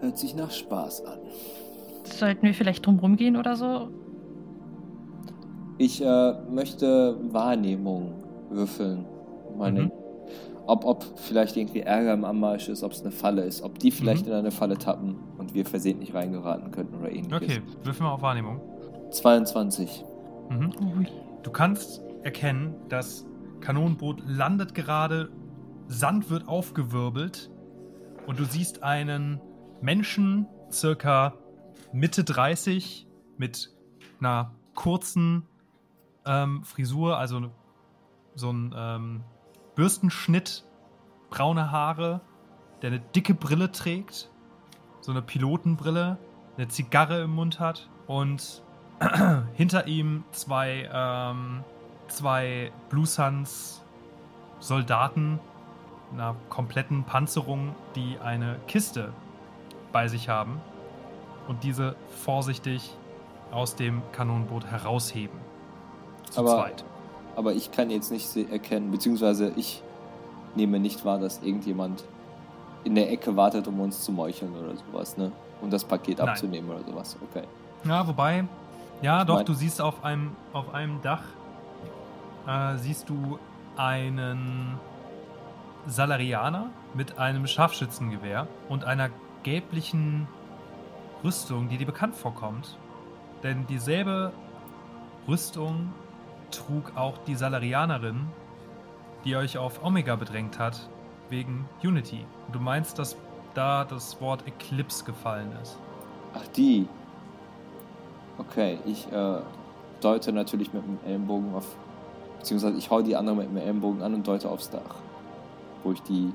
[0.00, 1.18] hört sich nach Spaß an.
[2.04, 3.88] Sollten wir vielleicht drumrum gehen oder so?
[5.78, 8.12] Ich äh, möchte Wahrnehmung
[8.50, 9.04] würfeln.
[9.56, 9.92] Meine, Mhm.
[10.66, 13.90] ob, ob vielleicht irgendwie Ärger im Anmarsch ist, ob es eine Falle ist, ob die
[13.90, 14.32] vielleicht Mhm.
[14.32, 17.36] in eine Falle tappen und wir versehentlich reingeraten könnten oder ähnliches.
[17.42, 18.60] Okay, würfel mal auf Wahrnehmung.
[19.10, 20.04] 22.
[20.50, 20.70] Mhm.
[21.42, 23.26] Du kannst erkennen, das
[23.60, 25.30] Kanonenboot landet gerade,
[25.88, 27.50] Sand wird aufgewirbelt
[28.26, 29.40] und du siehst einen
[29.80, 31.34] Menschen, circa
[31.92, 33.06] Mitte 30,
[33.36, 33.74] mit
[34.20, 35.46] einer kurzen
[36.26, 37.50] ähm, Frisur, also
[38.34, 39.24] so ein ähm,
[39.74, 40.64] Bürstenschnitt
[41.30, 42.20] braune Haare,
[42.82, 44.30] der eine dicke Brille trägt,
[45.00, 46.18] so eine Pilotenbrille,
[46.56, 48.62] eine Zigarre im Mund hat und
[49.54, 51.64] hinter ihm zwei, ähm,
[52.10, 53.80] zwei Blue Suns
[54.60, 55.38] Soldaten
[56.12, 59.12] einer kompletten Panzerung, die eine Kiste
[59.92, 60.60] bei sich haben
[61.48, 61.94] und diese
[62.24, 62.94] vorsichtig
[63.52, 65.38] aus dem Kanonenboot herausheben.
[66.30, 66.84] Zu Aber- zweit.
[67.36, 69.82] Aber ich kann jetzt nicht erkennen, beziehungsweise ich
[70.56, 72.04] nehme nicht wahr, dass irgendjemand
[72.84, 75.30] in der Ecke wartet, um uns zu meucheln oder sowas, ne?
[75.62, 76.28] Um das Paket Nein.
[76.28, 77.16] abzunehmen oder sowas.
[77.30, 77.44] Okay.
[77.84, 78.44] Ja, wobei,
[79.00, 81.22] ja, doch, mein- du siehst auf einem, auf einem Dach,
[82.46, 83.38] äh, siehst du
[83.76, 84.78] einen
[85.86, 89.10] Salarianer mit einem Scharfschützengewehr und einer
[89.42, 90.28] gelblichen
[91.24, 92.76] Rüstung, die dir bekannt vorkommt.
[93.42, 94.32] Denn dieselbe
[95.26, 95.92] Rüstung
[96.50, 98.26] trug auch die Salarianerin,
[99.24, 100.88] die euch auf Omega bedrängt hat,
[101.28, 102.24] wegen Unity.
[102.46, 103.16] Und du meinst, dass
[103.54, 105.78] da das Wort Eclipse gefallen ist.
[106.34, 106.88] Ach, die.
[108.38, 109.40] Okay, ich äh,
[110.00, 111.76] deute natürlich mit dem Ellenbogen auf.
[112.40, 114.80] Beziehungsweise ich hau die andere mit dem Ellenbogen an und deute aufs Dach.
[115.84, 116.32] Wo ich die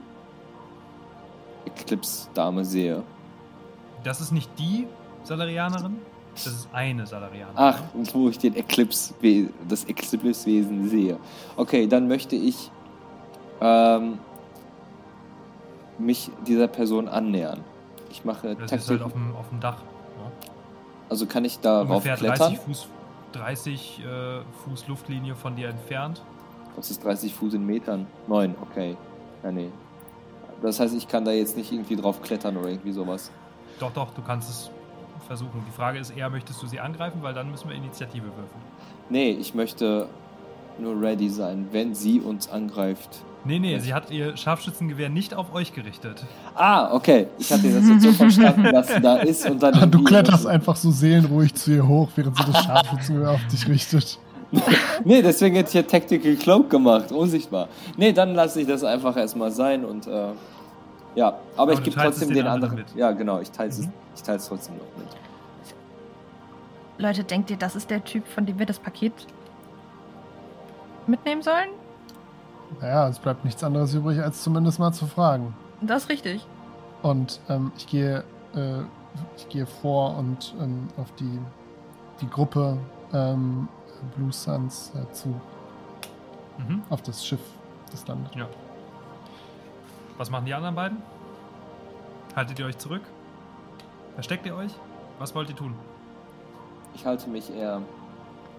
[1.65, 3.03] Eclipse-Dame sehe.
[4.03, 4.87] Das ist nicht die
[5.23, 5.97] Salarianerin,
[6.35, 7.55] das ist eine Salarianerin.
[7.55, 9.13] Ach, und wo ich den Eclipse,
[9.67, 11.17] das Eclipse-Wesen sehe.
[11.57, 12.69] Okay, dann möchte ich
[13.61, 14.19] ähm,
[15.97, 17.61] mich dieser Person annähern.
[18.11, 18.89] Ich mache Das ist Taktik.
[18.89, 19.77] halt auf dem, auf dem Dach.
[19.81, 20.31] Ja.
[21.09, 22.37] also kann ich darauf Ungefähr klettern?
[22.53, 22.87] 30 Fuß,
[23.35, 26.23] 30 äh, Fuß Luftlinie von dir entfernt.
[26.75, 28.07] Das ist 30 Fuß in Metern.
[28.27, 28.97] 9, okay.
[29.43, 29.69] Ja, nee.
[30.61, 33.31] Das heißt, ich kann da jetzt nicht irgendwie drauf klettern oder irgendwie sowas.
[33.79, 34.71] Doch, doch, du kannst es
[35.27, 35.63] versuchen.
[35.67, 38.61] Die Frage ist eher, möchtest du sie angreifen, weil dann müssen wir Initiative würfeln.
[39.09, 40.07] Nee, ich möchte
[40.79, 43.23] nur ready sein, wenn sie uns angreift.
[43.45, 46.23] Nee, nee, sie hat ihr Scharfschützengewehr nicht auf euch gerichtet.
[46.55, 47.27] Ah, okay.
[47.37, 49.73] Ich hatte das jetzt so verstanden, dass sie da ist und dann.
[49.73, 53.67] Du irgendwie- kletterst einfach so seelenruhig zu ihr hoch, während sie das Scharfschützengewehr auf dich
[53.67, 54.19] richtet.
[55.03, 57.67] Nee, deswegen hätte ich ja Tactical Cloak gemacht, unsichtbar.
[57.97, 60.27] Nee, dann lasse ich das einfach erstmal sein und äh,
[61.15, 62.85] ja, aber, Aber ich du gebe es trotzdem den den anderen anderen.
[62.93, 62.95] mit.
[62.99, 63.91] Ja, genau, ich teile es Mhm.
[64.15, 65.07] ich teil's trotzdem noch mit.
[66.97, 69.13] Leute, denkt ihr, das ist der Typ, von dem wir das Paket
[71.07, 71.69] mitnehmen sollen?
[72.81, 75.55] Naja, es bleibt nichts anderes übrig, als zumindest mal zu fragen.
[75.81, 76.45] Das ist richtig.
[77.01, 78.23] Und ähm, ich gehe
[78.55, 78.81] äh,
[79.37, 81.39] ich gehe vor und ähm, auf die,
[82.21, 82.77] die Gruppe
[83.13, 83.67] ähm,
[84.15, 85.29] Blue Suns äh, zu,
[86.57, 86.83] Mhm.
[86.89, 87.41] auf das Schiff,
[87.91, 88.33] das landet.
[88.35, 88.47] Ja.
[90.17, 90.97] Was machen die anderen beiden?
[92.35, 93.01] Haltet ihr euch zurück?
[94.13, 94.71] Versteckt ihr euch?
[95.19, 95.73] Was wollt ihr tun?
[96.93, 97.81] Ich halte mich eher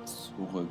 [0.05, 0.69] zurück.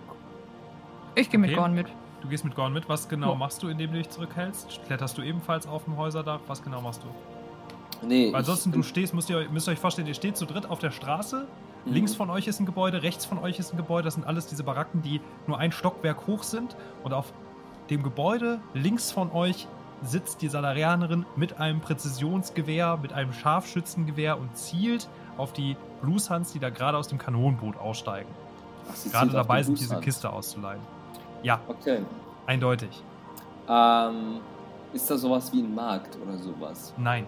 [1.16, 1.60] Ich gehe mit Okay.
[1.60, 1.88] Gorn mit.
[2.26, 2.90] Du gehst mit Gorn mit.
[2.90, 3.36] Was genau Ja.
[3.36, 4.80] machst du, indem du dich zurückhältst?
[4.88, 6.40] Kletterst du ebenfalls auf dem Häuserdach?
[6.48, 8.06] Was genau machst du?
[8.08, 10.36] Nee, Weil ansonsten, ich, du stehst, müsst ihr, euch- müsst ihr euch vorstellen, ihr steht
[10.36, 11.46] zu dritt auf der Straße.
[11.86, 11.94] Mhm.
[11.94, 14.06] Links von euch ist ein Gebäude, rechts von euch ist ein Gebäude.
[14.06, 16.76] Das sind alles diese Baracken, die nur ein Stockwerk hoch sind.
[17.04, 17.32] Und auf
[17.92, 19.68] dem Gebäude links von euch
[20.02, 25.08] sitzt die Salarianerin mit einem Präzisionsgewehr, mit einem Scharfschützengewehr und zielt
[25.38, 28.30] auf die Blue Suns, die da gerade aus dem Kanonenboot aussteigen.
[28.92, 30.00] Ach, Gerade dabei sind, diese.
[30.00, 30.82] Kiste auszuleihen.
[31.46, 32.00] Ja, Okay.
[32.48, 33.04] eindeutig.
[33.70, 34.40] Ähm,
[34.94, 36.92] ist da sowas wie ein Markt oder sowas?
[36.98, 37.26] Nein.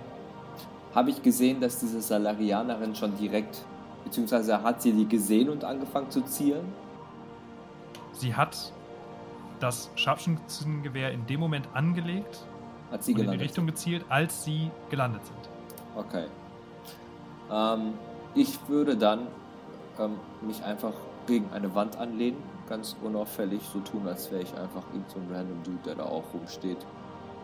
[0.95, 3.63] Habe ich gesehen, dass diese Salarianerin schon direkt,
[4.03, 6.65] beziehungsweise hat sie die gesehen und angefangen zu zielen?
[8.13, 8.73] Sie hat
[9.59, 12.43] das Scharfschützengewehr in dem Moment angelegt
[12.91, 13.41] Hat sie und in die gelandet?
[13.49, 15.49] Richtung gezielt, als sie gelandet sind.
[15.95, 16.25] Okay.
[17.51, 17.93] Ähm,
[18.33, 19.27] ich würde dann
[19.99, 20.93] ähm, mich einfach
[21.27, 25.27] gegen eine Wand anlehnen, ganz unauffällig, so tun, als wäre ich einfach irgend so ein
[25.33, 26.77] random Dude, der da auch rumsteht.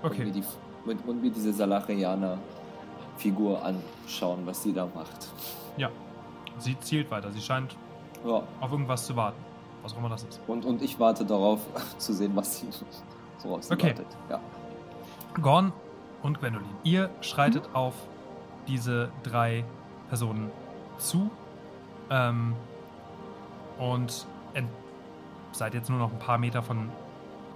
[0.01, 0.31] Und mir, Okay.
[0.31, 0.43] die,
[0.89, 5.27] und, und mir diese Salarianer-Figur anschauen, was sie da macht.
[5.77, 5.89] Ja.
[6.59, 7.31] Sie zielt weiter.
[7.31, 7.75] Sie scheint
[8.25, 9.37] Ja, auf irgendwas zu warten.
[9.81, 10.39] Was auch immer das ist.
[10.47, 11.59] und, und ich warte darauf,
[11.97, 12.67] zu sehen, was sie
[13.37, 13.87] so auf sie Okay.
[13.89, 14.07] wartet.
[14.29, 14.39] Ja.
[15.41, 15.73] Gorn
[16.21, 17.75] und Gwendolyn, ihr schreitet Mhm.
[17.75, 17.93] auf
[18.67, 19.65] diese drei
[20.09, 20.51] Personen
[20.99, 21.29] zu
[22.09, 22.53] ähm,
[23.79, 24.69] und ent
[25.55, 26.89] seid jetzt nur noch ein paar Meter von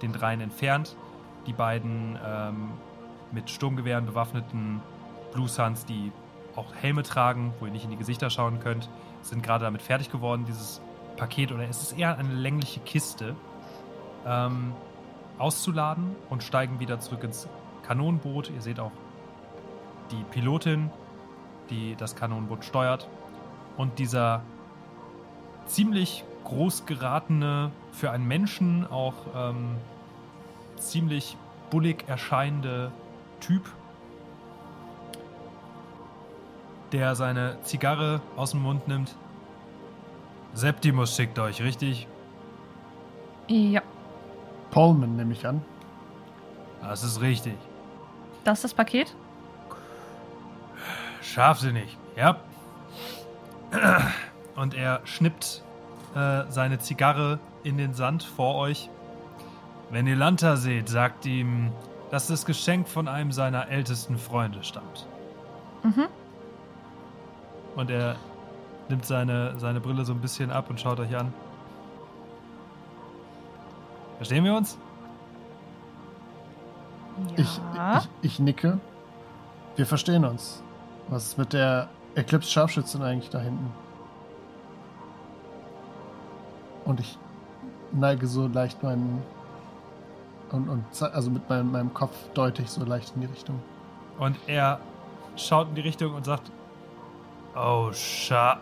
[0.02, 0.96] den dreien entfernt.
[1.46, 2.70] Die beiden ähm,
[3.32, 4.80] mit Sturmgewehren bewaffneten
[5.32, 6.12] Blue Suns, die
[6.56, 8.88] auch Helme tragen, wo ihr nicht in die Gesichter schauen könnt,
[9.22, 10.80] sind gerade damit fertig geworden, dieses
[11.16, 13.34] Paket, oder es ist eher eine längliche Kiste,
[14.26, 14.72] ähm,
[15.38, 17.48] auszuladen und steigen wieder zurück ins
[17.86, 18.50] Kanonenboot.
[18.50, 18.92] Ihr seht auch
[20.10, 20.90] die Pilotin,
[21.70, 23.08] die das Kanonenboot steuert.
[23.76, 24.42] Und dieser
[25.66, 29.76] ziemlich groß geratene, für einen Menschen auch ähm,
[30.76, 31.36] ziemlich
[31.70, 32.90] bullig erscheinende
[33.40, 33.68] Typ,
[36.92, 39.14] der seine Zigarre aus dem Mund nimmt.
[40.54, 42.08] Septimus schickt euch, richtig?
[43.46, 43.82] Ja,
[44.70, 45.62] Pullman nehme ich an.
[46.80, 47.56] Das ist richtig.
[48.44, 49.14] das ist das Paket.
[51.20, 52.36] Scharfsinnig, ja.
[54.56, 55.62] Und er schnippt
[56.14, 58.90] äh, seine Zigarre in den Sand vor euch.
[59.90, 61.72] Wenn ihr Lanta seht, sagt ihm,
[62.10, 65.06] dass das Geschenk von einem seiner ältesten Freunde stammt.
[65.82, 66.06] Mhm.
[67.76, 68.16] Und er
[68.88, 71.32] nimmt seine, seine Brille so ein bisschen ab und schaut euch an.
[74.16, 74.76] Verstehen wir uns?
[77.36, 77.98] Ich, Ja.
[77.98, 78.78] ich, ich nicke.
[79.76, 80.62] Wir verstehen uns.
[81.08, 83.72] Was ist mit der Eclipse Scharfschützin eigentlich da hinten?
[86.88, 87.18] Und ich
[87.92, 89.22] neige so leicht meinen.
[90.50, 93.60] Und, und also mit meinem, meinem Kopf deute ich so leicht in die Richtung.
[94.18, 94.80] Und er
[95.36, 96.50] schaut in die Richtung und sagt:
[97.54, 98.58] Oh, scha.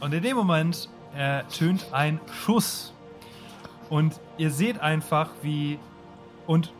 [0.00, 2.92] Und in dem Moment ertönt ein Schuss.
[3.88, 5.78] Und ihr seht einfach, wie.
[6.48, 6.72] Und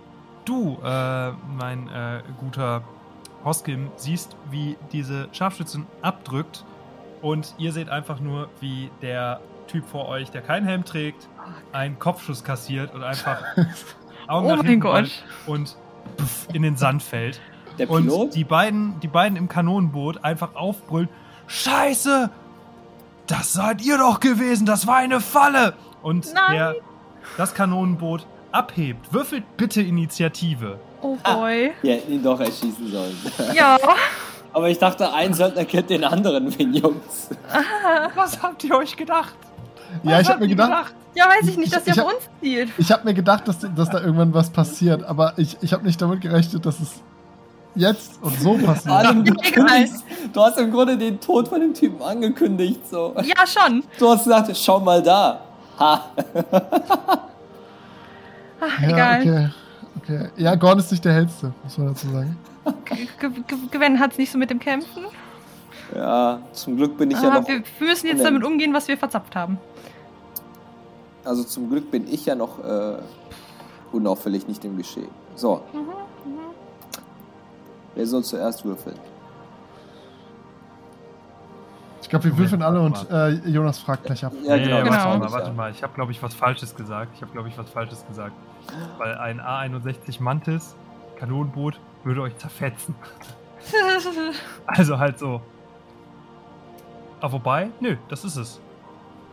[0.44, 2.82] du, äh, mein äh, guter
[3.44, 6.64] Hoskim, siehst, wie diese Scharfschützin abdrückt.
[7.22, 9.40] Und ihr seht einfach nur, wie der
[9.74, 11.28] Typ vor euch, der keinen Helm trägt,
[11.72, 13.42] einen Kopfschuss kassiert und einfach
[14.28, 14.92] Augen Oh nach mein hinten Gott.
[14.94, 15.76] rollt und
[16.16, 17.40] pff, in den Sand fällt.
[17.78, 18.36] Der Und Pilot?
[18.36, 21.08] die beiden, die beiden im Kanonenboot einfach aufbrüllen:
[21.48, 22.30] Scheiße!
[23.26, 25.74] Das seid ihr doch gewesen, das war eine Falle!
[26.02, 26.52] Und Nein.
[26.54, 26.74] der
[27.36, 29.12] das Kanonenboot abhebt.
[29.12, 30.78] Würfelt bitte Initiative.
[31.02, 31.72] Oh boy.
[31.82, 33.16] Wir hätten ihn doch erschießen sollen.
[33.54, 33.76] Ja.
[34.52, 37.30] Aber ich dachte, ein Söldner kennt den anderen, Jungs.
[38.14, 39.34] Was habt ihr euch gedacht?
[40.02, 42.70] Ja, ich habe mir ihr gedacht, Ja, weiß ich nicht, dass auf uns zielt.
[42.78, 46.00] ich habe mir gedacht, dass, dass da irgendwann was passiert, aber ich, ich habe nicht
[46.02, 47.00] damit gerechnet, dass es
[47.74, 48.94] jetzt und so passiert.
[48.94, 52.80] Adam, du, kündigst, du hast im Grunde den Tod von dem Typen angekündigt.
[52.90, 53.14] So.
[53.22, 53.82] Ja, schon.
[53.98, 55.40] Du hast gesagt, schau mal da.
[55.78, 56.04] Ha.
[58.60, 59.20] Ach, Ja, egal.
[59.20, 59.48] okay.
[59.98, 60.28] okay.
[60.36, 62.36] Ja, Gordon ist nicht der hellste, muss man dazu sagen.
[63.70, 65.04] Gwen hat's nicht so mit dem Kämpfen.
[65.94, 67.48] Ja, zum Glück bin ich ja Aber noch.
[67.48, 69.58] wir wir müssen jetzt damit umgehen, was wir verzapft haben.
[71.24, 72.98] Also zum Glück bin ich ja noch äh,
[73.92, 75.08] unauffällig nicht im Geschehen.
[75.36, 75.88] So, Mhm,
[77.94, 78.96] wer soll zuerst würfeln?
[82.02, 84.32] Ich glaube, wir würfeln alle und äh, Jonas fragt gleich ab.
[84.42, 84.76] Ja, Nee, genau.
[84.76, 85.18] warte Genau.
[85.18, 85.70] mal, warte mal.
[85.70, 87.12] Ich habe, glaube ich, was Falsches gesagt.
[87.16, 88.32] Ich habe, glaube ich, was Falsches gesagt.
[88.98, 90.76] Weil ein A61 Mantis,
[91.18, 92.94] Kanonenboot, würde euch zerfetzen.
[94.66, 95.40] Also halt so.
[97.22, 98.60] Aber wobei, nö, das ist es.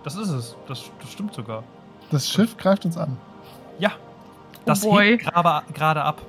[0.06, 0.56] Das ist es.
[0.70, 1.64] Das, das stimmt sogar.
[2.12, 3.18] Das Schiff greift uns an.
[3.80, 3.92] Ja.
[4.66, 5.24] Das Oh hebt
[5.74, 6.22] gerade, ab.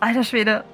[0.00, 0.64] Alter Schwede.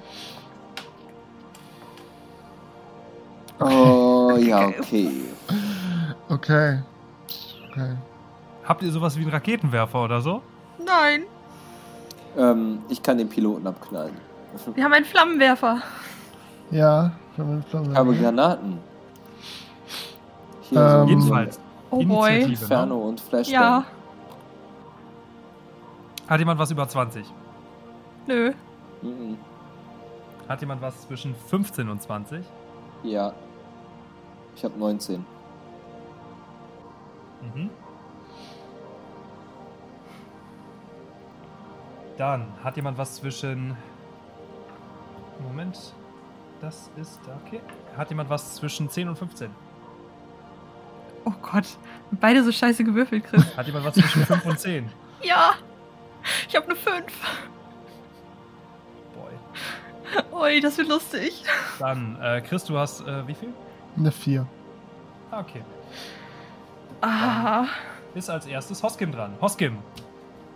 [3.59, 5.09] Oh, ja, okay.
[6.29, 6.79] Okay.
[7.71, 7.95] Okay.
[8.65, 10.41] Habt ihr sowas wie einen Raketenwerfer oder so?
[10.77, 11.23] Nein.
[12.37, 14.15] Ähm, ich kann den Piloten abknallen.
[14.75, 15.81] Wir haben einen Flammenwerfer.
[16.71, 17.91] Ja, wir haben eine Flamme.
[17.91, 18.79] Ich habe Granaten.
[20.69, 21.59] Hier Ähm, so Jedenfalls.
[21.93, 22.29] Oh boy.
[22.29, 22.61] Initiative.
[22.63, 23.03] Inferno Ne?
[23.03, 23.53] und Flashbang.
[23.61, 23.85] Ja.
[26.27, 27.25] Hat jemand was über 20?
[28.27, 28.53] Nö.
[29.01, 29.37] Mhm.
[30.47, 32.45] Hat jemand was zwischen 15 und 20?
[33.03, 33.33] Ja.
[34.55, 35.25] Ich habe 19.
[37.53, 37.69] Mhm.
[42.17, 43.75] Dann hat jemand was zwischen.
[45.39, 45.93] Moment.
[46.61, 47.59] Das ist okay.
[47.97, 49.49] Hat jemand was zwischen 10 und 15?
[51.25, 51.65] Oh Gott.
[52.11, 53.55] Beide so scheiße gewürfelt, Chris.
[53.57, 54.89] Hat jemand was zwischen 5 und 10?
[55.23, 55.53] ja.
[56.47, 57.03] Ich habe eine 5.
[59.15, 60.41] Boy.
[60.41, 61.43] Ui, das wird lustig.
[61.79, 63.49] Dann, äh, Chris, du hast äh, wie viel?
[63.97, 64.47] Eine 4.
[65.31, 65.63] Ah, okay.
[67.01, 67.65] Ah.
[68.13, 69.35] Ist als erstes Hoskim dran.
[69.41, 69.77] Hoskim,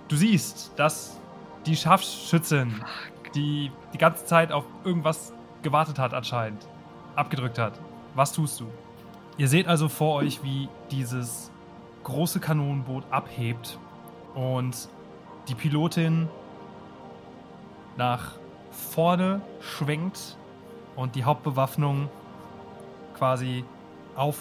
[0.08, 1.20] du siehst, dass
[1.66, 2.84] die Scharfschützin,
[3.36, 5.34] die die ganze Zeit auf irgendwas
[5.64, 6.68] gewartet hat anscheinend,
[7.16, 7.80] abgedrückt hat.
[8.16, 8.68] Was tust du?
[9.38, 11.52] Ihr seht also vor euch, wie dieses
[12.04, 13.78] große Kanonenboot abhebt
[14.34, 14.90] und
[15.48, 16.28] die Pilotin
[17.98, 18.32] nach
[18.72, 20.38] vorne schwenkt
[20.96, 22.10] und die Hauptbewaffnung
[23.16, 23.64] quasi
[24.16, 24.38] auf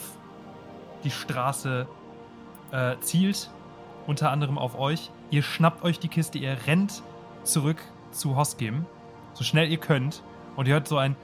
[1.05, 1.87] die Straße
[2.73, 3.51] äh, zielt,
[4.07, 5.11] unter anderem auf euch.
[5.31, 7.03] Ihr schnappt euch die Kiste, ihr rennt
[7.43, 7.83] zurück
[8.13, 8.87] zu Hoskim,
[9.35, 10.23] so schnell ihr könnt,
[10.57, 11.17] und ihr hört so ein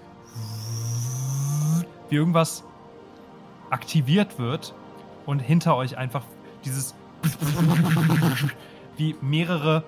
[2.11, 2.65] wie irgendwas
[3.73, 4.75] aktiviert wird
[5.27, 6.23] und hinter euch einfach
[6.65, 6.95] dieses
[8.97, 9.83] wie mehrere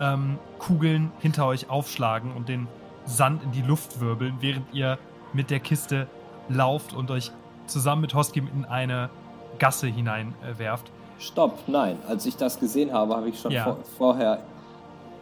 [0.00, 2.68] ähm, Kugeln hinter euch aufschlagen und den
[3.06, 4.98] Sand in die Luft wirbeln, während ihr
[5.32, 6.06] mit der Kiste
[6.48, 7.32] lauft und euch
[7.66, 9.10] zusammen mit Hoskim in eine
[9.58, 10.88] Gasse hineinwerft.
[10.88, 11.98] Äh, Stopp, nein.
[12.08, 13.64] Als ich das gesehen habe, habe ich schon Ja.
[13.64, 14.42] vor, vorher.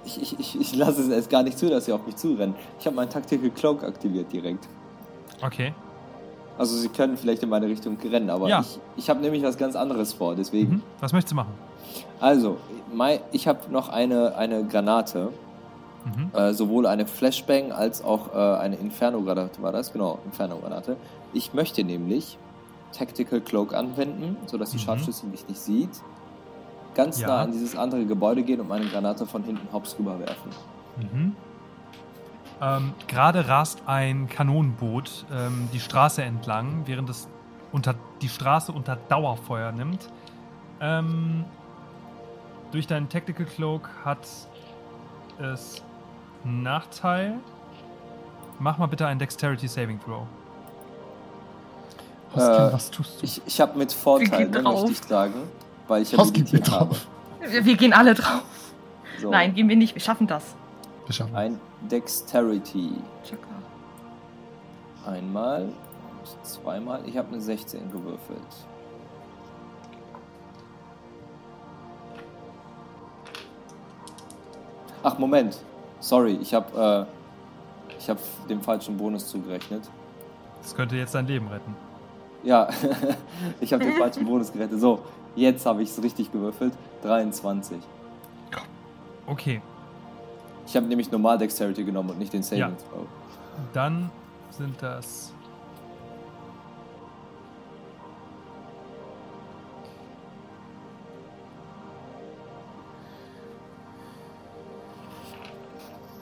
[0.04, 2.54] Ich, ich, ich, ich lasse es erst gar nicht zu, dass sie auf mich zurennen.
[2.78, 4.66] Ich habe meinen Tactical Cloak aktiviert direkt.
[5.42, 5.74] Okay.
[6.60, 8.60] Also sie können vielleicht in meine Richtung rennen, aber Ja.
[8.60, 10.74] ich, ich habe nämlich was ganz anderes vor, deswegen.
[10.74, 10.82] Mhm.
[11.00, 11.54] Was möchtest du machen?
[12.20, 12.58] Also,
[13.32, 15.30] ich habe noch eine, eine Granate,
[16.04, 16.30] Mhm.
[16.38, 20.96] äh, sowohl eine Flashbang als auch äh, eine Inferno-Granate war das, genau, Inferno-Granate.
[21.32, 22.36] Ich möchte nämlich
[22.92, 24.82] Tactical Cloak anwenden, sodass die Mhm.
[25.30, 25.90] Mich nicht sieht.
[26.94, 27.28] Ganz Ja.
[27.28, 30.50] nah an dieses andere Gebäude gehen und meine Granate von hinten hops rüberwerfen.
[31.10, 31.36] Mhm.
[32.62, 37.28] Ähm, Gerade rast ein Kanonenboot ähm, die Straße entlang, während es
[37.72, 40.10] unter, die Straße unter Dauerfeuer nimmt.
[40.80, 41.44] Ähm,
[42.72, 44.26] durch deinen Tactical Cloak hat
[45.38, 45.82] es
[46.44, 47.34] einen Nachteil.
[48.58, 50.26] Mach mal bitte einen Dexterity Saving Throw.
[52.34, 53.24] Hoskin, Äh, was tust du?
[53.24, 55.34] Ich, ich habe mit Vorteil, ne, möchte ich sagen,
[55.88, 56.60] weil ich Hoskin, habe.
[56.60, 57.06] drauf.
[57.40, 58.42] Wir, wir gehen alle drauf.
[59.18, 59.94] So, Nein, gehen wir nicht.
[59.94, 60.54] Wir schaffen das.
[61.10, 61.60] Wir schaffen Ein
[61.90, 62.92] Dexterity.
[63.24, 63.42] Chaka.
[65.04, 67.02] Einmal und zweimal.
[67.04, 68.38] Ich habe eine 16 gewürfelt.
[75.02, 75.58] Ach, Moment.
[75.98, 77.08] Sorry, ich habe
[77.90, 79.90] äh, ich habe dem falschen Bonus zugerechnet.
[80.62, 81.74] Das könnte jetzt dein Leben retten.
[82.44, 82.68] Ja,
[83.60, 84.78] ich habe den falschen Bonus gerechnet.
[84.78, 85.00] So,
[85.34, 86.72] jetzt habe ich es richtig gewürfelt.
[87.02, 87.78] 23.
[89.26, 89.60] Okay,
[90.70, 92.68] Ich habe nämlich normal Dexterity genommen und nicht den Saving Ja.
[92.68, 93.04] Throw.
[93.72, 94.08] dann
[94.50, 95.32] sind das.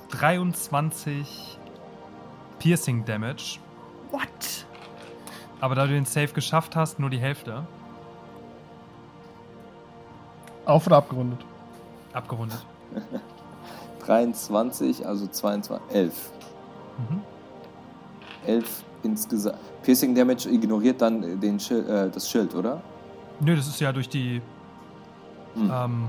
[0.08, 1.58] Dreiundzwanzig
[2.58, 3.58] Piercing Damage.
[4.10, 4.64] What?
[5.60, 7.66] Aber da du den Save geschafft hast, nur die Hälfte.
[10.64, 11.44] Auf oder abgerundet?
[12.14, 12.64] Abgerundet.
[14.08, 16.32] 23, also 22, 11.
[16.98, 17.22] Mhm.
[18.46, 19.58] 11 insgesamt.
[19.82, 22.80] Piercing Damage ignoriert dann den Schild, äh, das Schild, oder?
[23.40, 24.40] Nö, das ist ja durch die
[25.54, 25.70] Hm.
[25.72, 26.08] ähm,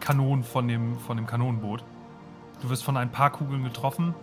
[0.00, 1.82] Kanonen von dem, von dem Kanonenboot.
[2.62, 4.14] Du wirst von ein paar Kugeln getroffen,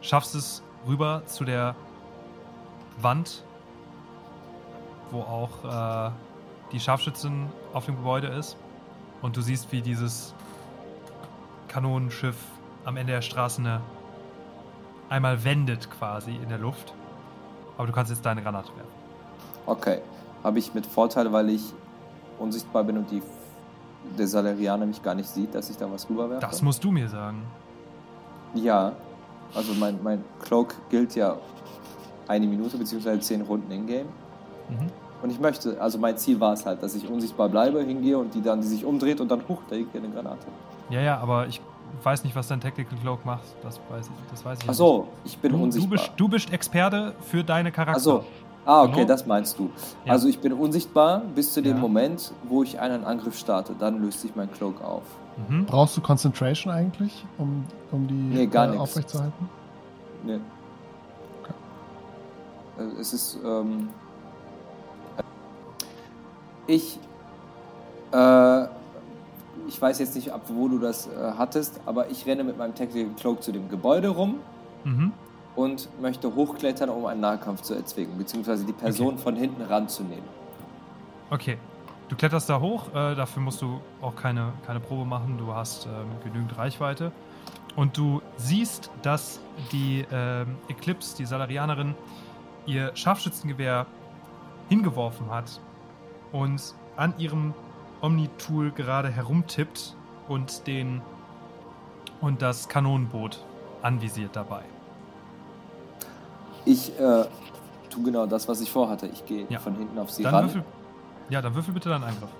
[0.00, 1.74] schaffst es rüber zu der
[3.00, 3.44] Wand,
[5.10, 6.10] wo auch äh,
[6.72, 8.56] die Scharfschützin auf dem Gebäude ist.
[9.22, 10.34] Und du siehst, wie dieses
[11.74, 12.36] Kanonenschiff
[12.84, 13.80] am Ende der Straße eine,
[15.08, 16.94] einmal wendet quasi in der Luft.
[17.76, 18.92] Aber du kannst jetzt deine Granate werfen.
[19.66, 19.98] Okay.
[20.44, 21.72] Habe ich mit Vorteil, weil ich
[22.38, 23.20] unsichtbar bin und die
[24.16, 26.46] der Salarianer mich gar nicht sieht, dass ich da was rüberwerfe?
[26.46, 27.42] Das musst du mir sagen.
[28.54, 28.92] Ja.
[29.52, 31.36] Also mein, mein Cloak gilt ja
[32.28, 34.06] eine Minute beziehungsweise zehn Runden in-game.
[34.68, 34.90] Mhm.
[35.22, 38.32] Und ich möchte, also mein Ziel war es halt, dass ich unsichtbar bleibe, hingehe und
[38.34, 40.46] die dann, die sich umdreht und dann, huch, da liegt ja eine Granate.
[40.90, 41.60] Ja, ja, aber ich
[42.02, 43.44] weiß nicht, was dein Tactical Cloak macht.
[43.62, 45.54] Das weiß ich, das weiß ich Ach so, ich bin nicht.
[45.54, 45.98] Du, du, unsichtbar.
[45.98, 47.98] bist, du bist Experte für deine Charakter.
[47.98, 48.24] Ach so.
[48.66, 49.08] Ah, okay, Genau.
[49.08, 49.70] das meinst du.
[50.06, 50.12] Ja.
[50.12, 51.80] Also ich bin unsichtbar bis zu dem Ja.
[51.82, 53.74] Moment, wo ich einen Angriff starte.
[53.78, 55.02] Dann löst sich mein Cloak auf.
[55.48, 55.66] Mhm.
[55.66, 58.80] Brauchst du Concentration eigentlich, um, um die Nee, gar nix.
[58.80, 59.48] aufrechtzuerhalten?
[60.24, 60.40] Ne.
[62.78, 63.38] Also Es ist.
[63.44, 63.88] Ähm,
[66.66, 66.98] ich.
[68.12, 68.66] Äh,
[69.68, 72.74] ich weiß jetzt nicht, ab wo du das äh, hattest, aber ich renne mit meinem
[72.74, 74.36] Tactical Cloak zu dem Gebäude rum
[74.84, 75.12] Mhm.
[75.56, 80.24] und möchte hochklettern, um einen Nahkampf zu erzwingen, beziehungsweise die Person von hinten ranzunehmen.
[81.30, 81.56] Okay.
[82.10, 85.86] Du kletterst da hoch, äh, dafür musst du auch keine, keine Probe machen, du hast
[85.86, 85.92] ähm,
[86.22, 87.12] genügend Reichweite.
[87.76, 89.40] Und du siehst, dass
[89.72, 91.94] die ähm, Eclipse, die Salarianerin,
[92.66, 93.86] ihr Scharfschützengewehr
[94.68, 95.60] hingeworfen hat
[96.30, 97.54] und an ihrem
[98.04, 99.96] Omni-Tool gerade herumtippt
[100.28, 101.00] und den
[102.20, 103.42] und das Kanonenboot
[103.82, 104.62] anvisiert dabei.
[106.64, 107.24] Ich äh,
[107.90, 109.06] tue genau das, was ich vorhatte.
[109.06, 109.58] Ich gehe Ja.
[109.58, 110.44] von hinten auf sie Dann ran.
[110.44, 110.64] würfel,
[111.30, 112.30] ja, dann würfel bitte deinen Angriff.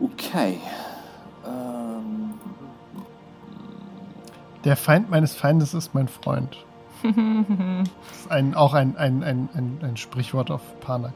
[0.00, 0.60] Okay.
[1.46, 2.34] Ähm,
[4.64, 6.64] Der Feind meines Feindes ist mein Freund.
[7.04, 11.14] Das ist ein, auch ein, ein, ein, ein, ein Sprichwort auf Panak.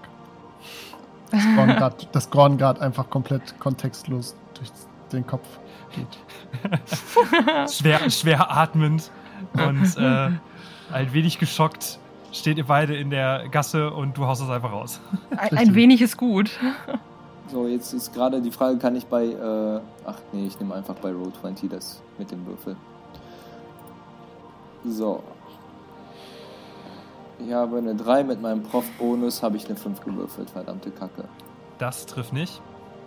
[2.12, 4.70] Das Gorn gerade einfach komplett kontextlos durch
[5.12, 5.46] den Kopf
[5.94, 7.70] geht.
[7.70, 9.10] schwer, schwer atmend
[9.54, 10.30] und äh,
[10.92, 11.98] ein wenig geschockt
[12.32, 15.00] steht ihr beide in der Gasse und du haust es einfach raus.
[15.36, 16.50] Ein, ein wenig ist gut.
[17.48, 19.26] So, jetzt ist gerade die Frage, kann ich bei.
[19.26, 22.76] Äh, ach nee, ich nehme einfach bei Roll 20 das mit dem Würfel.
[24.84, 25.22] So.
[27.38, 31.24] Ich habe eine 3 mit meinem Prof-Bonus, habe ich eine 5 gewürfelt, verdammte Kacke.
[31.78, 32.60] Das trifft nicht.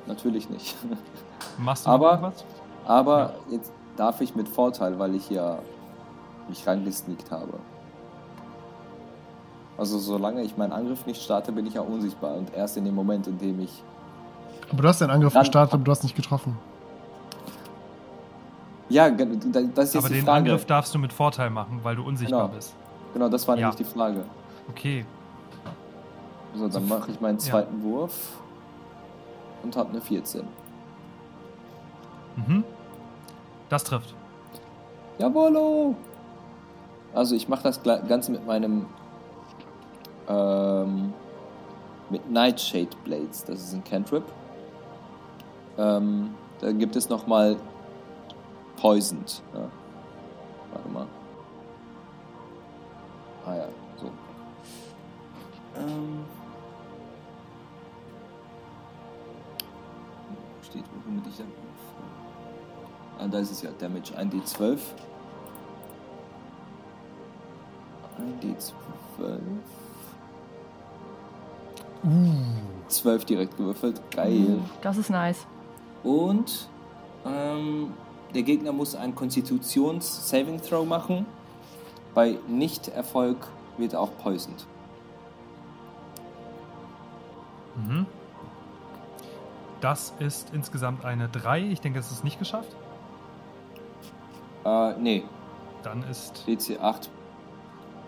[0.08, 0.76] Natürlich nicht.
[1.58, 2.46] Machst du Aber- noch was?
[2.86, 5.58] Aber jetzt darf ich mit Vorteil, weil ich ja
[6.48, 7.54] mich reingesneakt habe.
[9.78, 12.36] Also solange ich meinen Angriff nicht starte, bin ich ja unsichtbar.
[12.36, 13.84] Und erst in dem Moment, in dem ich...
[14.72, 16.58] Aber du hast den Angriff gestartet, aber du hast nicht getroffen.
[18.90, 20.38] Ja, das ist jetzt Aber die den Frage.
[20.38, 22.54] Angriff darfst du mit Vorteil machen, weil du unsichtbar Genau.
[22.56, 22.76] bist.
[23.16, 23.62] Genau, das war Ja.
[23.70, 24.26] nämlich die Frage.
[24.70, 25.06] Okay.
[26.54, 27.44] So, dann mache ich meinen Ja.
[27.46, 28.34] zweiten Wurf
[29.64, 30.46] und habe eine 14.
[32.36, 32.66] Mhm.
[33.70, 34.14] Das trifft.
[35.18, 35.96] Jawollo!
[37.14, 38.86] Also ich mache das Ganze mit meinem
[40.28, 41.14] ähm,
[42.10, 43.46] mit Nightshade Blades.
[43.46, 44.26] Das ist ein Cantrip.
[45.78, 47.56] Ähm, da gibt es nochmal
[48.76, 49.42] Poisoned.
[49.54, 49.70] Ja.
[50.74, 51.08] Warte mal.
[53.46, 53.68] Ah ja,
[53.98, 54.08] so.
[55.78, 56.26] Ähm.
[60.30, 61.48] Wo steht, womit ich dann.
[63.20, 63.70] Ah, da ist es ja.
[63.80, 64.78] Damage 1d12.
[68.42, 68.72] 1d12.
[72.04, 72.10] Uh.
[72.88, 74.02] 12 direkt gewürfelt.
[74.12, 74.60] Geil.
[74.82, 75.46] Das ist nice.
[76.04, 76.70] Und
[77.26, 77.94] ähm,
[78.34, 81.26] der Gegner muss einen Konstitutions-Saving Throw machen.
[82.16, 83.38] Bei Nicht-Erfolg
[83.78, 84.66] wird auch poisoned.
[87.76, 88.06] Mhm.
[89.82, 91.62] Das ist insgesamt eine 3.
[91.66, 92.76] Ich denke, es ist nicht geschafft.
[94.64, 95.24] Äh, nee,
[95.84, 96.48] Dann ist.
[96.48, 97.10] DC 8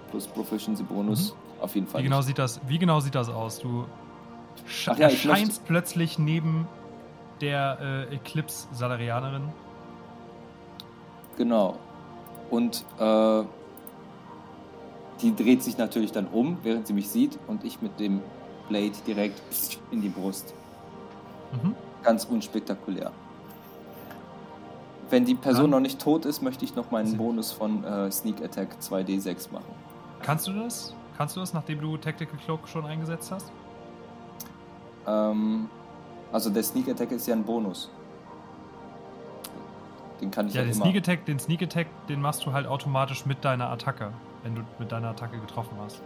[0.10, 2.02] plus Proficiency Bonus auf jeden Fall.
[2.02, 2.28] Wie genau, nicht.
[2.28, 3.60] sieht das, wie genau sieht das aus?
[3.60, 3.86] Du
[4.66, 6.68] sch ja, ich erscheinst plötzlich neben
[7.42, 9.50] der äh, Eclipse-Salarianerin.
[11.38, 11.78] Genau.
[12.50, 13.44] Und äh,
[15.22, 18.22] die dreht sich natürlich dann um, während sie mich sieht und ich mit dem
[18.70, 19.42] Blade direkt
[19.92, 20.54] in die Brust.
[21.64, 21.76] Mhm.
[22.04, 23.12] Ganz unspektakulär.
[25.10, 28.12] Wenn die Person Dann- noch nicht tot ist, möchte ich noch meinen Bonus von äh,
[28.12, 29.64] Sneak Attack 2d6 machen.
[30.22, 30.94] Kannst du das?
[31.18, 33.50] Kannst du das, nachdem du Tactical Cloak schon eingesetzt hast?
[35.08, 35.70] Ähm,
[36.32, 37.90] also der Sneak Attack ist ja ein Bonus.
[40.20, 40.86] Den kann ich Ja, ja, den immer.
[40.86, 44.12] Sneak Attack, den Sneak Attack, den machst du halt automatisch mit deiner Attacke,
[44.44, 46.02] wenn du mit deiner Attacke getroffen hast.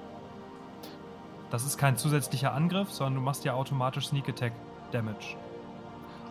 [1.50, 4.54] Das ist kein zusätzlicher Angriff, sondern du machst ja automatisch Sneak Attack
[4.92, 5.36] Damage.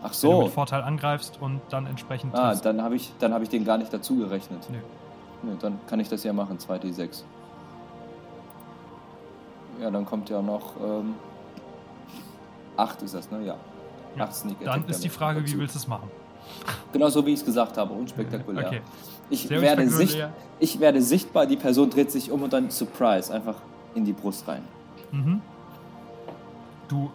[0.03, 0.43] Ach Wenn du so.
[0.45, 2.65] mit Vorteil angreifst und dann entsprechend Ah, triffst.
[2.65, 4.67] dann habe ich, dann hab ich den gar nicht dazu gerechnet.
[4.71, 4.79] Nö.
[5.43, 7.23] Nö, dann kann ich das ja machen, 2d6.
[9.81, 11.15] Ja, dann kommt ja noch ähm,
[12.77, 13.43] 8 ist das, ne?
[13.45, 13.57] Ja.
[14.17, 14.25] Ja.
[14.25, 15.55] 8 Sneak Dann Attack ist die Frage, dazu.
[15.55, 16.11] wie willst du es machen?
[16.93, 18.67] Genau so, wie ich es gesagt habe, unspektakulär.
[18.67, 18.81] Okay.
[19.31, 20.29] Ich, Sehr werde sicht,
[20.59, 23.57] ich werde sichtbar, die Person dreht sich um und dann Surprise, einfach
[23.95, 24.63] in die Brust rein.
[25.13, 25.41] Mhm.
[26.89, 27.11] Du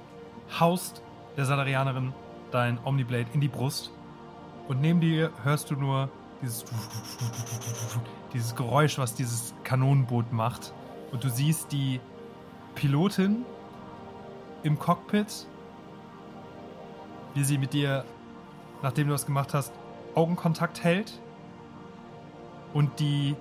[0.60, 1.02] haust
[1.36, 2.14] der Salarianerin
[2.52, 3.92] dein Omniblade in die Brust
[4.70, 6.10] und neben dir hörst du nur
[6.42, 6.64] dieses,
[8.34, 10.74] dieses Geräusch, was dieses Kanonenboot macht.
[11.12, 12.00] Und du siehst die
[12.76, 13.46] Pilotin
[14.64, 15.48] im Cockpit,
[17.34, 18.06] wie sie mit dir,
[18.82, 19.74] nachdem du das gemacht hast,
[20.16, 21.20] Augenkontakt hält
[22.76, 23.38] und die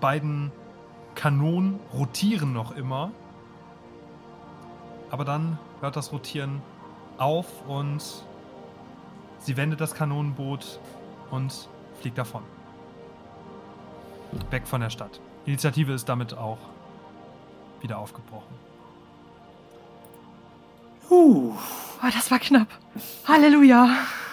[0.00, 0.50] beiden
[1.14, 3.10] Kanonen rotieren noch immer.
[5.10, 6.62] Aber dann hört das Rotieren
[7.18, 8.02] auf und
[9.38, 10.80] sie wendet das Kanonenboot
[11.30, 11.68] und
[12.00, 12.42] fliegt davon.
[14.48, 15.20] Weg von der Stadt.
[15.44, 16.58] Initiative ist damit auch
[17.82, 18.54] wieder aufgebrochen.
[21.10, 21.52] Oh,
[22.00, 22.68] das war knapp.
[23.28, 23.90] Halleluja.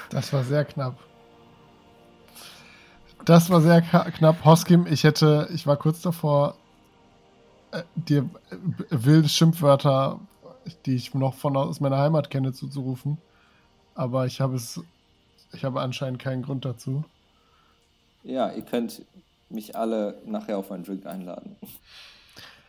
[0.09, 1.06] Das war sehr knapp.
[3.27, 4.45] Das war sehr knapp.
[4.45, 6.55] Hoskim, ich hätte, ich war kurz davor,
[7.71, 8.55] äh, dir äh,
[8.89, 10.21] wilde Schimpfwörter,
[10.85, 13.17] die ich noch von aus meiner Heimat kenne, zuzurufen.
[13.95, 14.79] Aber ich habe es,
[15.51, 17.03] ich habe anscheinend keinen Grund dazu.
[18.23, 19.01] Ja, ihr könnt
[19.49, 21.57] mich alle nachher auf einen Drink einladen.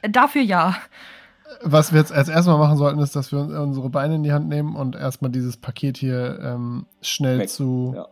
[0.03, 0.77] Dafür ja.
[1.63, 4.23] Was wir jetzt als erstes mal machen sollten, ist, dass wir uns- unsere Beine in
[4.25, 7.49] die Hand nehmen und erstmal dieses Paket hier ähm, schnell Weg.
[7.49, 7.93] zu.
[7.97, 8.09] Ja.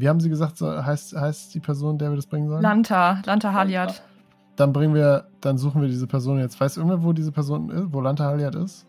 [0.00, 2.62] Wie haben Sie gesagt, so, heißt, heißt die Person, der wir das bringen sollen?
[2.62, 4.02] Lanta, Lanta Haliat.
[4.56, 6.60] Dann bringen wir, dann suchen wir diese Person jetzt.
[6.60, 8.86] Weiß irgendwer, wo diese Person ist, wo Lanta Haliat ist?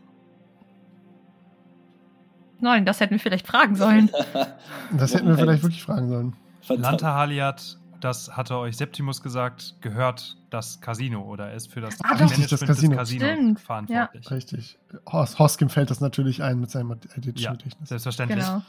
[2.59, 4.09] Nein, das hätten wir vielleicht fragen sollen.
[4.97, 6.35] Das hätten wir vielleicht wirklich fragen sollen.
[6.67, 11.97] Lanta Haliat das hatte euch Septimus gesagt, gehört das Casino oder er ist für das
[12.03, 12.21] Ah, doch.
[12.21, 12.91] Richtig, das Casino.
[12.91, 14.31] des Casinos Stimmt, verantwortlich.
[14.31, 14.79] Richtig.
[15.11, 17.89] Hos Hoskim fällt das natürlich ein mit seinem editischen Ja, Gedächtnis.
[17.89, 18.45] selbstverständlich.
[18.45, 18.61] Genau.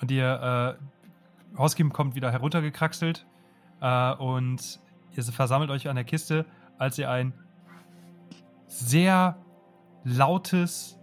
[0.00, 0.84] Und ihr, äh,
[1.56, 3.26] Hoskim kommt wieder heruntergekraxelt
[3.80, 4.80] äh, und
[5.12, 6.46] ihr versammelt euch an der Kiste,
[6.78, 7.32] als ihr ein
[8.66, 9.36] sehr
[10.02, 10.98] lautes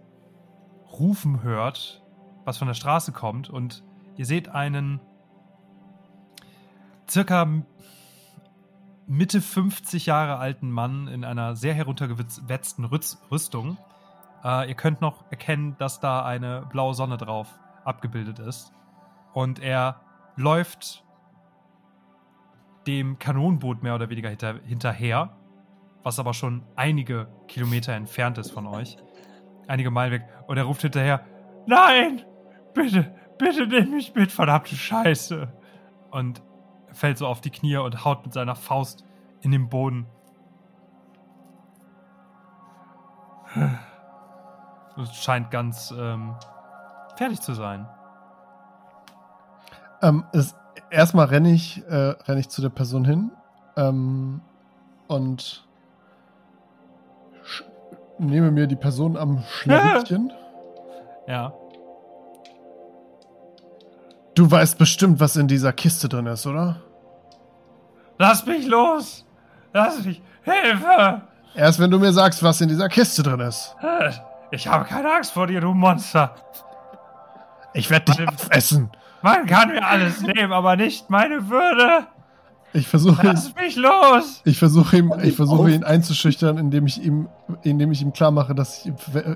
[0.92, 2.02] Rufen hört,
[2.44, 3.82] was von der Straße kommt und
[4.16, 5.00] ihr seht einen
[7.08, 7.46] circa
[9.06, 13.76] Mitte 50 Jahre alten Mann in einer sehr heruntergewetzten Rüstung.
[14.44, 18.72] Äh, ihr könnt noch erkennen, dass da eine blaue Sonne drauf abgebildet ist.
[19.32, 20.00] Und er
[20.36, 21.04] läuft
[22.86, 25.36] dem Kanonenboot mehr oder weniger hinter, hinterher,
[26.02, 28.96] was aber schon einige Kilometer entfernt ist von euch.
[29.68, 30.28] Einige Meilen weg.
[30.46, 31.24] Und er ruft hinterher:
[31.66, 32.24] Nein!
[32.74, 35.52] Bitte, bitte nimm mich mit, verdammte Scheiße!
[36.10, 36.42] Und
[36.92, 39.04] fällt so auf die Knie und haut mit seiner Faust
[39.40, 40.06] in den Boden.
[44.96, 46.34] Es scheint ganz ähm,
[47.16, 47.86] fertig zu sein.
[50.02, 50.24] Ähm,
[50.90, 53.30] erstmal renne ich, äh, renn ich zu der Person hin
[53.76, 54.40] ähm,
[55.08, 55.64] und
[58.18, 60.32] nehme mir die Person am Schlawittchen.
[61.28, 61.52] Ja.
[64.34, 66.82] Du weißt bestimmt, was in dieser Kiste drin ist, oder?
[68.18, 69.24] Lass mich los!
[69.72, 70.20] Lass mich!
[70.42, 71.22] Hilfe!
[71.54, 73.76] Erst wenn du mir sagst, was in dieser Kiste drin ist.
[74.50, 76.34] Ich habe keine Angst vor dir, du Monster.
[77.72, 78.90] Ich werde dich Warte.
[79.22, 82.06] Man kann mir alles nehmen, aber nicht meine Würde.
[82.74, 84.40] Ich versuche Lass mich los!
[84.44, 87.28] ich versuche ihm, Mach ich ihn versuche ihn einzuschüchtern, indem ich ihm,
[87.62, 88.92] indem ich ihm klar mache, dass ich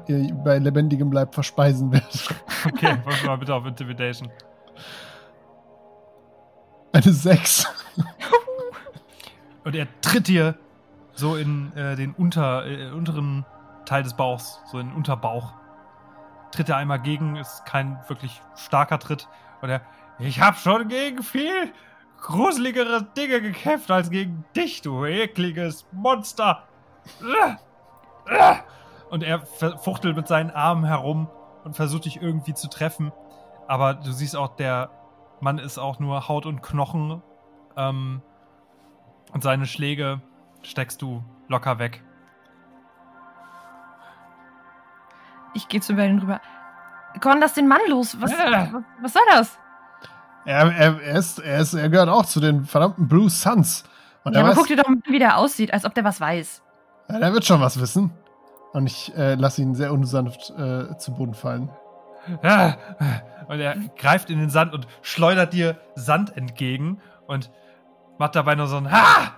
[0.08, 2.06] äh, bei lebendigem Leib verspeisen werde.
[2.64, 4.30] Okay, wollen wir mal bitte auf Intimidation.
[6.92, 7.66] Eine 6.
[9.64, 10.54] Und er tritt dir
[11.12, 13.44] so in äh, den unter, äh, unteren
[13.84, 15.52] Teil des Bauchs, so in den Unterbauch.
[16.52, 19.28] Tritt er einmal gegen, ist kein wirklich starker Tritt.
[19.66, 19.80] Und er,
[20.20, 21.72] ich habe schon gegen viel
[22.20, 26.62] gruseligere Dinge gekämpft als gegen dich, du ekliges Monster.
[29.10, 31.28] Und er fuchtelt mit seinen Armen herum
[31.64, 33.10] und versucht dich irgendwie zu treffen.
[33.66, 34.90] Aber du siehst auch, der
[35.40, 37.20] Mann ist auch nur Haut und Knochen.
[37.76, 38.22] Ähm,
[39.32, 40.22] und seine Schläge
[40.62, 42.05] steckst du locker weg.
[45.55, 46.40] Ich gehe zu Berlin rüber.
[47.20, 48.16] Gorn, lass den Mann los.
[48.20, 48.36] Was, Äh.
[48.72, 49.59] was, was soll das?
[50.44, 53.84] Er, er, er, ist, er, ist, er gehört auch zu den verdammten Blue Suns.
[54.24, 56.05] Und Ja, er, aber weiß, guck dir doch mal, wie der aussieht, als ob der
[56.05, 56.62] was weiß.
[57.10, 58.12] ja, der wird schon was wissen.
[58.72, 61.70] Und ich äh, lasse ihn sehr unsanft äh, zu Boden fallen.
[62.43, 62.74] Ah,
[63.48, 67.51] Und er greift in den Sand und schleudert dir Sand entgegen und
[68.18, 69.32] macht dabei nur so ein Ha!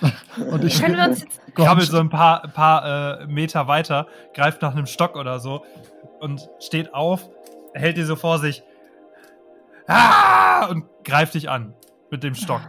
[0.50, 1.40] Und ich Können wir uns jetzt.
[1.54, 5.64] Krabbelt so ein paar, paar äh, Meter weiter, greift nach einem Stock oder so
[6.20, 7.30] und steht auf,
[7.72, 8.62] hält dir so vor sich
[9.86, 10.66] ah!
[10.66, 11.74] und greift dich an
[12.10, 12.60] mit dem Stock.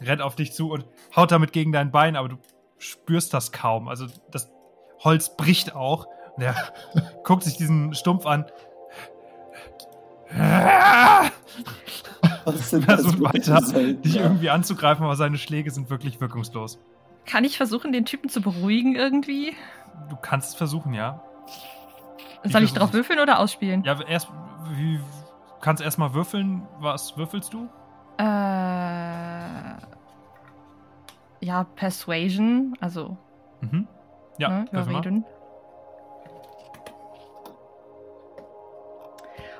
[0.00, 0.84] Rennt auf dich zu und
[1.16, 2.36] haut damit gegen dein Bein, aber du
[2.78, 3.88] spürst das kaum.
[3.88, 4.52] Also das
[5.00, 6.06] Holz bricht auch
[6.36, 6.54] und er
[7.24, 8.46] guckt sich diesen Stumpf an.
[10.38, 11.30] Ah!
[12.52, 16.78] Versucht für weiter, dich irgendwie anzugreifen, aber seine Schläge sind wirklich wirkungslos.
[17.26, 19.54] Kann ich versuchen, den Typen zu beruhigen irgendwie?
[20.08, 21.22] Du kannst es versuchen, ja.
[22.42, 23.82] Wie Soll ich drauf würfeln oder ausspielen?
[23.84, 24.28] Ja, erst,
[24.74, 25.00] wie,
[25.60, 26.62] kannst erstmal würfeln.
[26.78, 27.68] Was würfelst du?
[28.18, 28.24] Äh.
[31.40, 33.16] Ja, Persuasion, also
[33.60, 33.88] Mhm.
[34.38, 35.24] Ja, ne, überreden.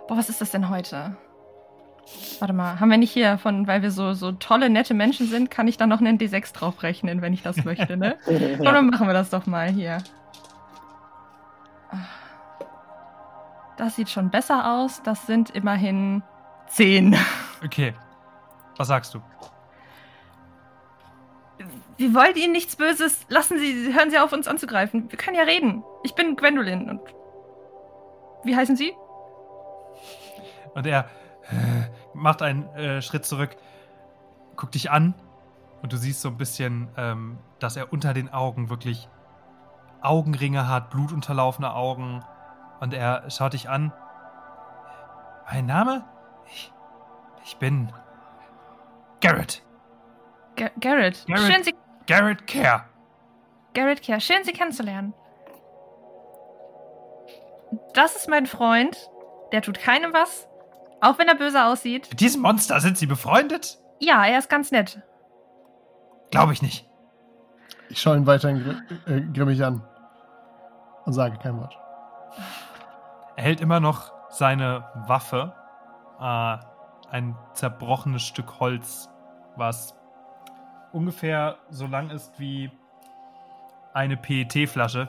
[0.06, 1.16] Boah, was ist das denn heute?
[2.38, 5.50] Warte mal, haben wir nicht hier von, weil wir so, so tolle, nette Menschen sind,
[5.50, 8.16] kann ich da noch einen D6 draufrechnen, wenn ich das möchte, ne?
[8.26, 8.72] Ja.
[8.72, 9.98] dann machen wir das doch mal hier.
[13.76, 15.02] Das sieht schon besser aus.
[15.02, 16.22] Das sind immerhin
[16.68, 17.16] 10.
[17.64, 17.94] Okay.
[18.76, 19.22] Was sagst du?
[21.96, 23.24] Wir wollen Ihnen nichts Böses.
[23.30, 25.10] Lassen Sie, hören Sie auf, uns anzugreifen.
[25.10, 25.82] Wir können ja reden.
[26.04, 27.00] Ich bin Gwendolyn und.
[28.44, 28.92] Wie heißen Sie?
[30.74, 31.08] Und er
[31.44, 33.56] äh, macht einen äh, Schritt zurück,
[34.56, 35.14] guckt dich an
[35.82, 39.09] und du siehst so ein bisschen, ähm, dass er unter den Augen wirklich
[40.02, 42.24] Augenringe hat, blutunterlaufene Augen.
[42.80, 43.93] Und er schaut dich an.
[45.51, 46.05] Mein Name?
[46.47, 46.72] Ich,
[47.44, 47.93] ich bin
[49.20, 49.62] Garrett.
[50.56, 51.24] Ga Garrett.
[51.26, 51.52] Garrett.
[51.52, 51.74] Schön, Sie.
[52.06, 52.84] Garrett Care.
[53.74, 54.20] Garrett Kerr.
[54.20, 55.14] Schön, Sie kennenzulernen.
[57.94, 59.10] Das ist mein Freund.
[59.52, 60.48] Der tut keinem was.
[61.01, 62.09] Auch wenn er böse aussieht.
[62.10, 63.78] Mit diesem Monster sind Sie befreundet?
[63.98, 65.02] Ja, er ist ganz nett.
[66.31, 66.89] Glaube ich nicht.
[67.89, 69.82] Ich schaue ihn weiterhin gr äh, grimmig an
[71.05, 71.78] und sage kein Wort.
[73.36, 75.55] Er hält immer noch seine Waffe,
[76.18, 76.56] äh,
[77.10, 79.09] ein zerbrochenes Stück Holz,
[79.55, 79.94] was
[80.93, 82.70] ungefähr so lang ist wie
[83.93, 85.09] eine PET-Flasche.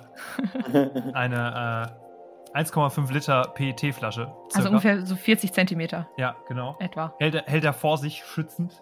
[1.13, 2.06] eine äh,
[2.53, 4.33] 1,5 Liter PET-Flasche.
[4.55, 6.75] Also ungefähr so 40 Zentimeter Ja, genau.
[6.79, 7.13] etwa.
[7.19, 8.81] Hält er, hält er vor sich schützend.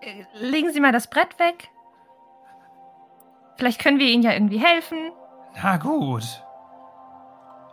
[0.00, 1.70] Äh, Legen Sie mal das Brett weg.
[3.56, 4.98] Vielleicht können wir Ihnen ja irgendwie helfen.
[5.62, 6.42] Na gut.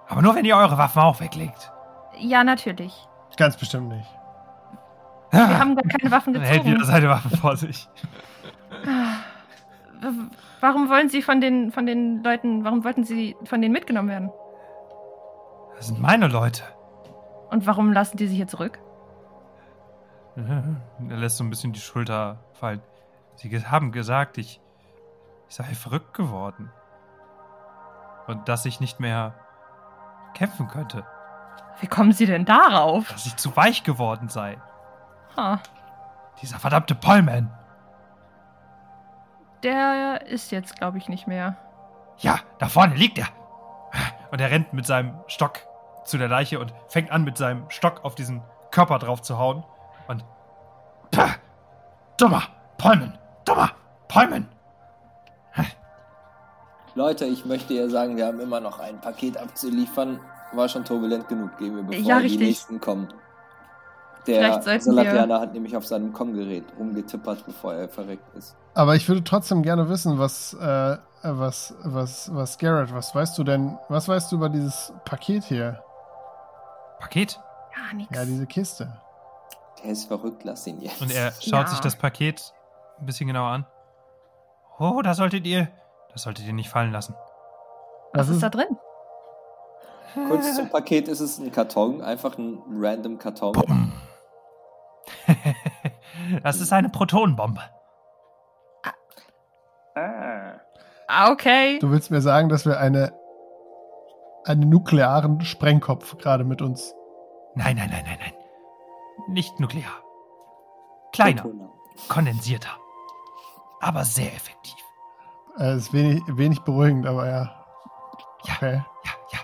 [0.07, 1.71] Aber nur, wenn ihr eure Waffen auch weglegt.
[2.17, 3.07] Ja, natürlich.
[3.37, 4.07] Ganz bestimmt nicht.
[5.31, 6.91] Wir haben gar keine Waffen Dann hält wieder gezogen.
[6.91, 7.87] seine Waffe vor sich.
[10.59, 14.31] Warum wollen Sie von den, von den Leuten, warum wollten Sie von denen mitgenommen werden?
[15.77, 16.63] Das sind meine Leute.
[17.49, 18.79] Und warum lassen die sich hier zurück?
[21.09, 22.81] Er lässt so ein bisschen die Schulter fallen.
[23.35, 24.61] Sie haben gesagt, ich,
[25.49, 26.71] ich sei verrückt geworden.
[28.27, 29.33] Und dass ich nicht mehr
[30.33, 31.03] kämpfen könnte.
[31.79, 33.09] Wie kommen Sie denn darauf?
[33.11, 34.57] Dass ich zu weich geworden sei.
[35.35, 35.59] Ha,
[36.41, 37.51] Dieser verdammte Pollman.
[39.63, 41.55] Der ist jetzt, glaube ich, nicht mehr.
[42.19, 43.27] Ja, da vorne liegt er.
[44.31, 45.59] Und er rennt mit seinem Stock
[46.05, 49.63] zu der Leiche und fängt an, mit seinem Stock auf diesen Körper drauf zu hauen.
[50.07, 50.23] Und.
[51.11, 51.35] Pah!
[52.17, 52.43] Dummer!
[52.77, 53.17] Polmen!
[53.45, 53.71] Dummer!
[54.07, 54.47] Polmen!
[56.93, 60.19] Leute, ich möchte ja sagen, wir haben immer noch ein Paket abzuliefern.
[60.51, 63.07] War schon turbulent genug, gehen wir, bevor Ja, die nächsten kommen.
[64.27, 68.55] Der Salatianer hat nämlich auf seinem Kommgerät rumgetippert, bevor er verreckt ist.
[68.73, 73.43] Aber ich würde trotzdem gerne wissen, was, äh, was, was, was, Garrett, was weißt du
[73.43, 75.83] denn, was weißt du über dieses Paket hier?
[76.99, 77.39] Paket?
[77.75, 78.15] Ja, nix.
[78.15, 78.93] Ja, diese Kiste.
[79.83, 81.01] Der ist verrückt, lass ihn jetzt.
[81.01, 81.67] Und er schaut Ja.
[81.67, 82.53] sich das Paket
[82.99, 83.65] ein bisschen genauer an.
[84.77, 85.67] Oh, da solltet ihr.
[86.13, 87.15] Das solltet ihr nicht fallen lassen.
[88.13, 88.67] Was ist da drin?
[90.27, 93.53] Kurz zum Paket ist es ein Karton, einfach ein random Karton.
[93.53, 93.90] Bumm.
[96.43, 97.61] Das ist eine Protonenbombe.
[99.95, 100.59] Ah.
[101.07, 101.79] Ah, okay.
[101.79, 103.13] Du willst mir sagen, dass wir eine,
[104.45, 106.95] einen nuklearen Sprengkopf gerade mit uns.
[107.55, 108.33] Nein, nein, nein, nein, nein.
[109.27, 109.91] Nicht nuklear.
[111.11, 111.45] Kleiner,
[112.07, 112.69] kondensierter.
[113.81, 114.75] Aber sehr effektiv.
[115.57, 117.65] Äh, ist wenig, wenig beruhigend, aber ja.
[118.45, 118.55] Ja.
[118.55, 118.81] Okay.
[119.03, 119.39] Ja, ja.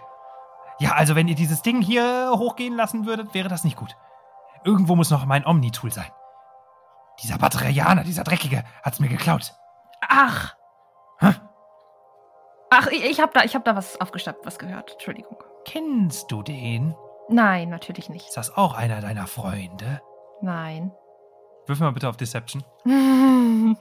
[0.79, 3.97] Ja, also wenn ihr dieses Ding hier hochgehen lassen würdet, wäre das nicht gut.
[4.63, 6.09] Irgendwo muss noch mein Omni-Tool sein.
[7.21, 9.53] Dieser Batterianer, dieser Dreckige, hat's mir geklaut.
[10.07, 10.55] Ach.
[11.19, 11.33] Hä?
[12.69, 14.93] Ach, ich, ich habe da, ich hab da was aufgeschnappt, was gehört.
[14.93, 15.37] Entschuldigung.
[15.65, 16.95] Kennst du den?
[17.29, 18.27] Nein, natürlich nicht.
[18.27, 20.01] Ist das auch einer deiner Freunde?
[20.41, 20.91] Nein.
[21.65, 22.63] Wirf mal bitte auf Deception.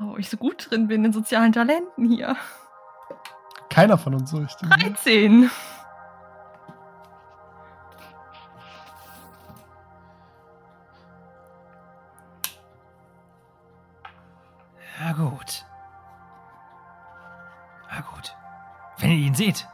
[0.00, 2.36] oh, ich so gut drin bin in sozialen Talenten hier.
[3.70, 4.68] Keiner von uns so richtig.
[4.68, 5.50] 13.
[19.38, 19.66] seht,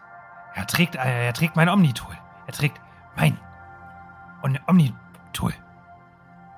[0.55, 2.17] er trägt, äh, er trägt mein Omni-Tool.
[2.47, 2.81] Er trägt
[3.17, 3.39] mein
[4.43, 5.53] Om- Omni-Tool.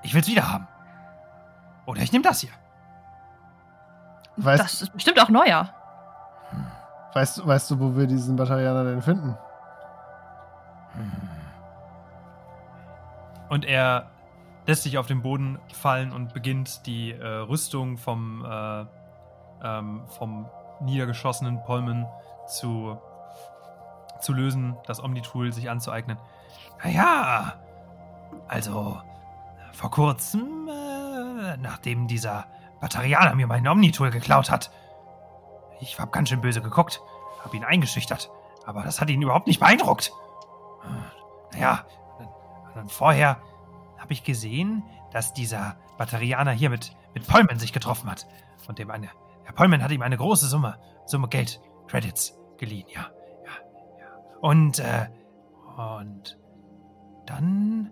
[0.03, 0.67] Ich will's wieder haben.
[1.87, 2.51] Oder ich nehme das hier.
[4.37, 5.69] Weißt, Das ist bestimmt auch neuer.
[7.13, 9.35] weißt, weißt du, wo wir diesen Batterianer denn finden?
[13.49, 14.07] Und er
[14.65, 18.85] lässt sich auf den Boden fallen und beginnt die äh, Rüstung vom, äh,
[19.63, 20.47] ähm, vom
[20.81, 22.05] niedergeschossenen Polmen
[22.47, 22.97] zu,
[24.21, 26.17] zu lösen, das Omni-Tool sich anzueignen.
[26.83, 27.53] Naja,
[28.47, 29.01] also
[29.73, 32.45] vor kurzem, äh, nachdem dieser
[32.81, 34.71] Batterianer mir mein Omni-Tool geklaut hat,
[35.79, 37.01] ich hab ganz schön böse geguckt,
[37.43, 38.31] hab ihn eingeschüchtert,
[38.65, 40.11] aber das hat ihn überhaupt nicht beeindruckt.
[41.53, 41.85] Naja,
[42.73, 43.37] dann, vorher
[43.97, 48.27] habe ich gesehen, dass dieser Batterianer hier mit, mit Polman sich getroffen hat.
[48.67, 49.09] Und dem eine,
[49.43, 53.09] Herr Polman hat ihm eine große Summe, Summe Geld, Credits geliehen, ja,
[53.45, 53.51] ja,
[53.99, 54.37] ja.
[54.41, 55.07] Und, äh,
[55.77, 56.37] und
[57.25, 57.91] dann,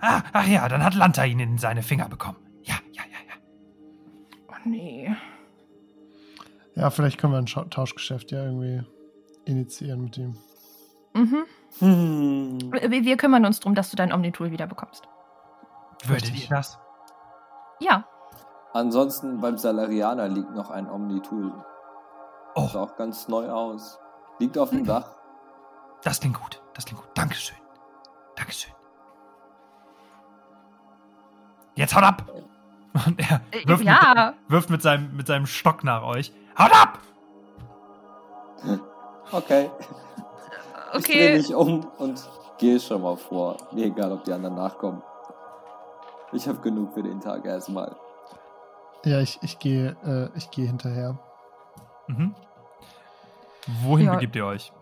[0.00, 2.38] ah, ach ja, dann hat Lanta ihn in seine Finger bekommen.
[2.62, 4.48] Ja, ja, ja, ja.
[4.48, 5.14] Oh nee.
[6.74, 8.82] Ja, vielleicht können wir ein Schau- Tauschgeschäft ja irgendwie
[9.46, 10.36] initiieren mit ihm.
[11.14, 11.46] Mhm.
[11.78, 12.72] Hm.
[12.72, 15.08] Wir, kümmern uns darum, dass du dein Omni-Tool wieder bekommst.
[16.04, 16.78] Würdet ihr das?
[17.80, 18.06] Ja.
[18.72, 21.52] Ansonsten beim Salarianer liegt noch ein Omni-Tool.
[22.56, 23.98] Oh, Sah auch ganz neu aus.
[24.38, 25.06] Liegt auf dem Dach.
[26.02, 27.10] das klingt gut, das klingt gut.
[27.14, 27.56] Dankeschön.
[28.34, 28.72] Dankeschön.
[31.74, 32.22] Jetzt haut ab!
[33.06, 34.34] Und er Äh, wirft, ja.
[34.40, 36.32] mit, wirft mit, seinem, mit seinem Stock nach euch.
[36.58, 36.98] Haut ab!
[39.32, 39.68] Okay.
[39.80, 41.36] Ich drehe Okay.
[41.38, 43.56] mich um und gehe schon mal vor.
[43.72, 45.02] Mir egal, ob die anderen nachkommen.
[46.32, 47.96] Ich habe genug für den Tag erstmal.
[49.04, 51.18] Ja, ich, ich gehe äh, ich gehe hinterher.
[52.06, 52.36] Mhm.
[53.82, 54.14] Wohin Ja.
[54.14, 54.72] begebt ihr euch?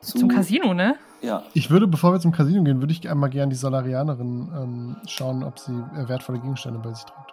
[0.00, 0.96] Zum Casino, ne?
[1.22, 4.96] Ja, Ich würde, bevor wir zum Casino gehen, würde ich einmal gerne die Solarianerin ähm,
[5.06, 7.32] schauen, ob sie äh, wertvolle Gegenstände bei sich trägt.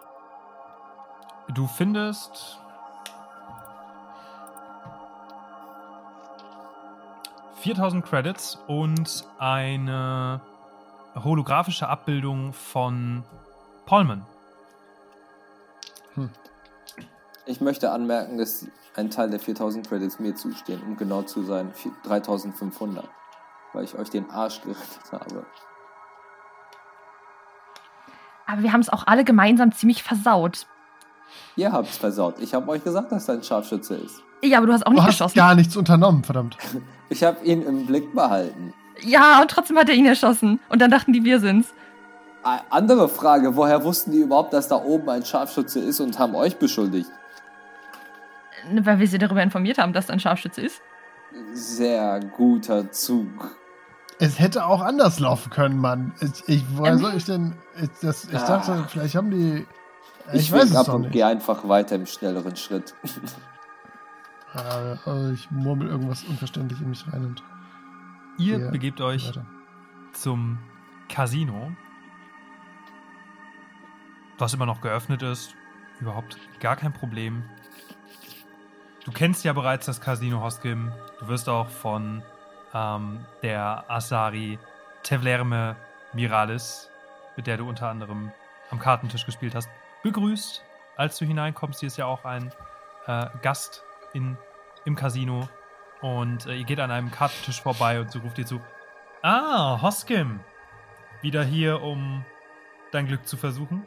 [1.54, 2.58] Du findest
[7.56, 10.40] 4000 Credits und eine
[11.14, 13.22] holographische Abbildung von
[13.86, 14.24] Polman.
[17.46, 18.66] ich möchte anmerken, dass
[18.96, 23.08] ein Teil der 4000 Credits mir zustehen, um genau zu sein, vier- 3500.
[23.72, 25.46] Weil ich euch den Arsch gerettet habe.
[28.46, 30.66] Aber wir haben es auch alle gemeinsam ziemlich versaut.
[31.56, 32.34] Ihr habt's versaut.
[32.40, 34.22] Ich habe euch gesagt, dass er ein Scharfschütze ist.
[34.42, 35.36] Ja, aber du hast auch Du nicht hast geschossen.
[35.36, 36.56] gar nichts unternommen, verdammt.
[37.08, 38.72] Ich habe ihn im Blick behalten.
[39.02, 40.60] Ja, und trotzdem hat er ihn erschossen.
[40.70, 41.68] Und dann dachten die, wir sind's.
[42.70, 46.56] Andere Frage, woher wussten die überhaupt, dass da oben ein Scharfschütze ist und haben euch
[46.58, 47.10] beschuldigt?
[48.70, 50.82] Weil wir sie darüber informiert haben, dass er ein Scharfschütze ist.
[51.52, 53.56] Sehr guter Zug.
[54.18, 56.12] Es hätte auch anders laufen können, Mann.
[56.20, 56.98] Ich, ich, woher Ähm.
[56.98, 57.56] soll ich denn.
[57.82, 58.46] Ich, das, ich Ah.
[58.46, 59.66] dachte, vielleicht haben die.
[60.32, 62.94] Ich, Ich, weiß es ab und gehe einfach weiter im schnelleren Schritt.
[64.54, 67.42] Ah, also ich murmel irgendwas unverständlich in mich rein und
[68.36, 69.46] Ihr Ja, begebt euch weiter.
[70.12, 70.58] zum
[71.08, 71.72] Casino,
[74.38, 75.54] was immer noch geöffnet ist.
[76.00, 77.44] Überhaupt gar kein Problem.
[79.04, 80.92] Du kennst ja bereits das Casino Hoskim.
[81.18, 82.22] Du wirst auch von
[82.72, 84.60] ähm, der Asari
[85.02, 85.74] Tevlerme
[86.12, 86.88] Miralis,
[87.36, 88.30] mit der du unter anderem
[88.70, 89.68] am Kartentisch gespielt hast,
[90.04, 90.62] begrüßt.
[90.96, 92.52] Als du hineinkommst, sie ist ja auch ein
[93.06, 94.38] äh, Gast in,
[94.84, 95.48] im Casino.
[96.00, 98.60] Und äh, ihr geht an einem Kartentisch vorbei und sie ruft dir zu:
[99.22, 100.38] Ah, Hoskim.
[101.22, 102.24] Wieder hier, um
[102.92, 103.84] dein Glück zu versuchen?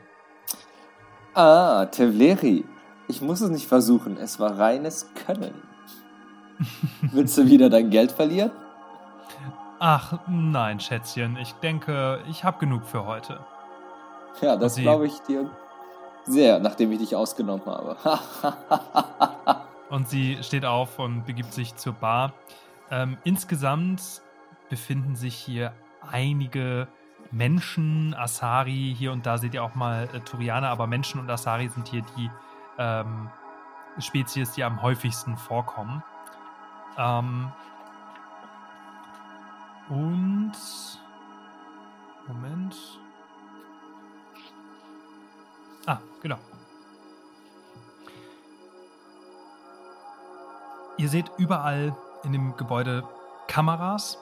[1.33, 2.65] Ah, Tevleri.
[3.07, 5.53] Ich muss es nicht versuchen, es war reines Können.
[7.01, 8.51] Willst du wieder dein Geld verlieren?
[9.79, 11.37] Ach, nein, Schätzchen.
[11.37, 13.39] Ich denke, ich habe genug für heute.
[14.41, 15.49] Ja, das glaube ich dir
[16.25, 17.97] sehr, nachdem ich dich ausgenommen habe.
[19.89, 22.33] Und sie steht auf und begibt sich zur Bar.
[22.89, 24.21] Ähm, insgesamt
[24.67, 25.73] befinden sich hier
[26.11, 26.87] einige
[27.31, 31.69] Menschen, Asari, hier und da seht ihr auch mal äh, Turianer, aber Menschen und Asari
[31.69, 32.31] sind hier die
[32.77, 33.29] ähm,
[33.99, 36.03] Spezies, die am häufigsten vorkommen.
[36.97, 37.51] Ähm,
[39.89, 40.53] und
[42.27, 42.75] Moment.
[45.85, 46.37] Ah, genau.
[50.97, 53.03] Ihr seht überall in dem Gebäude
[53.47, 54.17] Kameras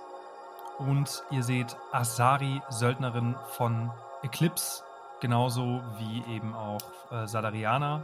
[0.79, 3.91] und ihr seht Asari-Söldnerin von
[4.23, 4.83] Eclipse,
[5.21, 6.81] genauso wie eben auch
[7.11, 8.03] äh, Sadarianer.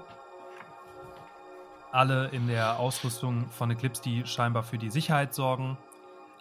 [1.91, 5.77] Alle in der Ausrüstung von Eclipse, die scheinbar für die Sicherheit sorgen.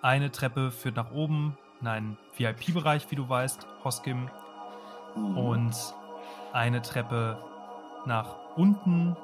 [0.03, 4.31] Eine Treppe führt nach oben in einen VIP-Bereich, wie du weißt, Hoskim.
[5.15, 5.75] Und
[6.53, 7.39] eine Treppe
[8.05, 9.17] nach unten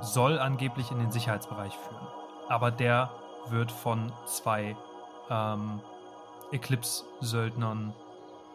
[0.00, 2.06] soll angeblich in den Sicherheitsbereich führen.
[2.48, 3.10] Aber der
[3.48, 4.76] wird von zwei
[5.30, 5.80] ähm,
[6.52, 7.94] Eclipse-Söldnern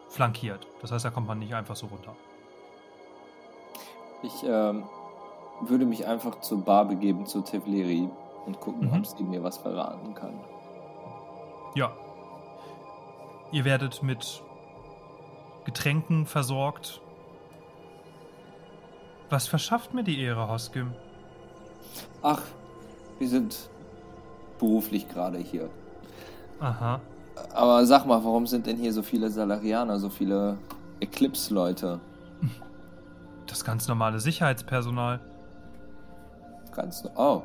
[0.08, 0.66] flankiert.
[0.80, 2.14] Das heißt, da kommt man nicht einfach so runter.
[4.22, 4.84] Ich ähm,
[5.60, 8.08] würde mich einfach zur Bar begeben, zu Tevleri
[8.46, 8.98] und gucken, Mhm.
[8.98, 10.34] ob sie mir was verraten kann.
[11.74, 11.92] Ja.
[13.52, 14.42] Ihr werdet mit
[15.64, 17.00] Getränken versorgt.
[19.30, 20.92] Was verschafft mir die Ehre, Hoskim?
[22.22, 22.42] Ach,
[23.18, 23.70] wir sind
[24.58, 25.70] beruflich gerade hier.
[26.60, 27.00] Aha.
[27.54, 30.58] Aber sag mal, warum sind denn hier so viele Salarianer, so viele
[31.00, 32.00] Eclipse-Leute?
[33.46, 35.20] Das ganz normale Sicherheitspersonal.
[36.74, 37.04] Ganz.
[37.16, 37.42] Oh,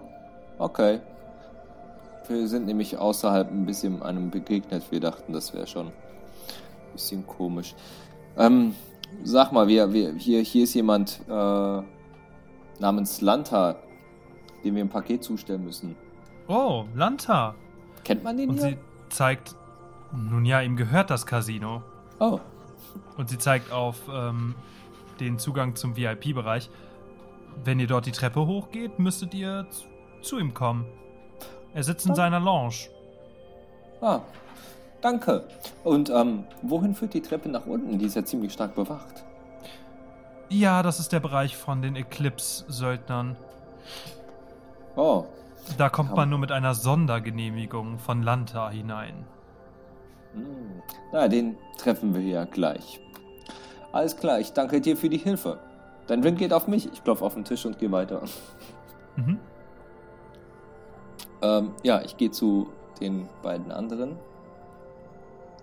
[0.57, 0.99] okay.
[2.27, 4.83] Wir sind nämlich außerhalb ein bisschen einem begegnet.
[4.91, 5.93] Wir dachten, das wäre schon ein
[6.93, 7.73] bisschen komisch.
[8.37, 8.75] Ähm,
[9.23, 11.81] sag mal, wir, wir, hier, hier ist jemand äh,
[12.79, 13.77] namens Lanta,
[14.63, 15.95] dem wir ein Paket zustellen müssen.
[16.47, 17.55] Oh, Lanta.
[18.03, 18.69] Kennt man den Und hier?
[18.71, 18.77] sie
[19.09, 19.55] zeigt,
[20.13, 21.81] nun ja, ihm gehört das Casino.
[22.19, 22.39] Oh,
[23.17, 24.55] Und sie zeigt auf ähm,
[25.19, 26.69] den Zugang zum VIP-Bereich.
[27.63, 29.65] Wenn ihr dort die Treppe hochgeht, müsstet ihr
[30.21, 30.85] zu, ihm kommen.
[31.73, 32.75] Er sitzt in seiner Lounge.
[34.01, 34.21] ah.
[34.99, 35.43] Danke.
[35.83, 37.99] Und ähm, wohin führt die Treppe nach unten?
[37.99, 39.23] Die ist ja ziemlich stark bewacht.
[40.49, 43.35] Ja, das ist der Bereich von den Eclipse-Söldnern.
[44.95, 45.25] Oh,
[45.77, 46.15] Da kommt Ja.
[46.15, 49.25] man nur mit einer Sondergenehmigung von Lanta hinein.
[50.33, 50.81] hm.
[51.13, 52.99] na, den treffen wir ja gleich.
[53.91, 55.59] Alles klar, ich danke dir für die Hilfe.
[56.07, 56.91] Dein Wind geht auf mich.
[56.91, 58.21] Ich klopfe auf den Tisch und gehe weiter.
[59.15, 59.39] Mhm.
[61.41, 62.69] Ähm, ja, ich gehe zu
[63.01, 64.15] den beiden anderen.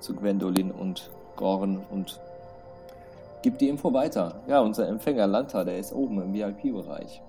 [0.01, 2.21] Zu Gwendolyn und Gorn und
[3.43, 4.35] gib die Info weiter.
[4.47, 7.23] Ja, unser Empfänger Lanta, der ist oben im VIP-Bereich.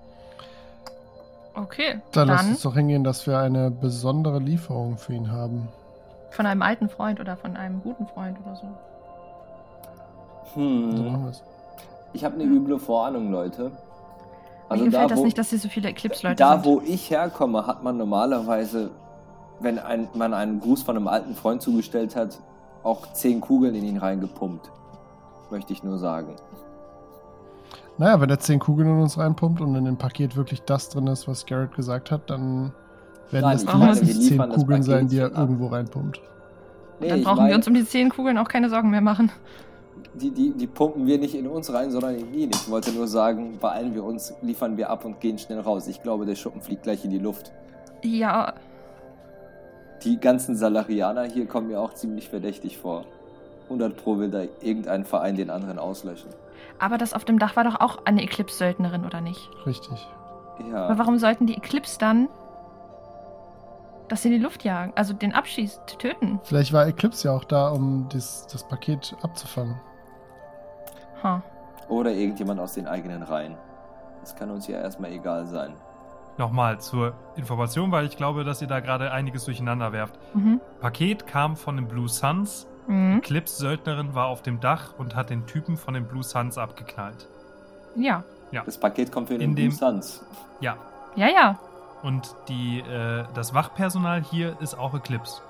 [1.54, 2.00] Okay.
[2.12, 5.68] Dann, lass Dann uns doch hingehen, dass wir eine besondere Lieferung für ihn haben.
[6.30, 8.66] von einem alten Freund oder von einem guten Freund oder so.
[10.54, 11.22] So machen Hm.
[11.24, 11.42] wir es.
[12.12, 13.72] Ich habe eine üble Vorahnung, Leute.
[14.70, 16.64] Mir gefällt das wo, nicht, dass hier so viele Eclipse-Leute da, sind.
[16.64, 18.90] wo ich herkomme, hat man normalerweise,
[19.60, 22.40] wenn ein, man einen Gruß von einem alten Freund zugestellt hat,
[22.82, 24.70] auch zehn Kugeln in ihn reingepumpt.
[25.50, 26.34] Möchte ich nur sagen.
[27.98, 31.06] Naja, wenn er 10 Kugeln in uns reinpumpt und in dem Paket wirklich das drin
[31.06, 32.72] ist, was Garrett gesagt hat, dann
[33.30, 35.38] werden Nein, das mindestens wir 10 liefern das Kugeln sein, die er ab.
[35.38, 36.20] irgendwo reinpumpt.
[37.00, 39.30] Nee, Dann brauchen wir uns um die zehn Kugeln auch keine Sorgen mehr machen.
[40.14, 42.50] Die, die, die pumpen wir nicht in uns rein, sondern in ihn.
[42.52, 45.86] Ich wollte nur sagen, beeilen wir uns, liefern wir ab und gehen schnell raus.
[45.86, 47.52] Ich glaube, der Schuppen fliegt gleich in die Luft.
[48.02, 48.54] Ja,
[50.04, 53.04] Die ganzen Salarianer hier kommen mir auch ziemlich verdächtig vor.
[53.64, 56.30] 100 Pro will da irgendein Verein den anderen auslöschen.
[56.78, 59.40] aber das auf dem Dach war doch auch eine Eclipse-Söldnerin, oder nicht?
[59.66, 60.06] Richtig.
[60.70, 60.84] Ja.
[60.86, 62.28] Aber warum sollten die Eclipse dann
[64.08, 64.92] das in die Luft jagen?
[64.96, 66.40] Also den abschießen, töten?
[66.44, 69.80] Vielleicht war Eclipse ja auch da, um das, das Paket abzufangen.
[71.22, 71.42] Ha.
[71.88, 73.56] Oder irgendjemand aus den eigenen Reihen.
[74.20, 75.74] Das kann uns ja erstmal egal sein.
[76.38, 80.18] Nochmal zur Information, weil ich glaube, dass ihr da gerade einiges durcheinander werft.
[80.34, 80.60] Mhm.
[80.80, 82.66] Paket kam von den Blue Suns.
[82.88, 83.18] Mhm.
[83.18, 87.26] Eclipse-Söldnerin war auf dem Dach und hat den Typen von den Blue Suns abgeknallt.
[87.96, 88.22] Ja.
[88.64, 90.24] Das Paket kommt für In den dem- Blue Suns.
[90.60, 90.76] Ja.
[91.14, 91.58] Ja, ja.
[92.02, 95.40] Und die, äh, das Wachpersonal hier ist auch Eclipse.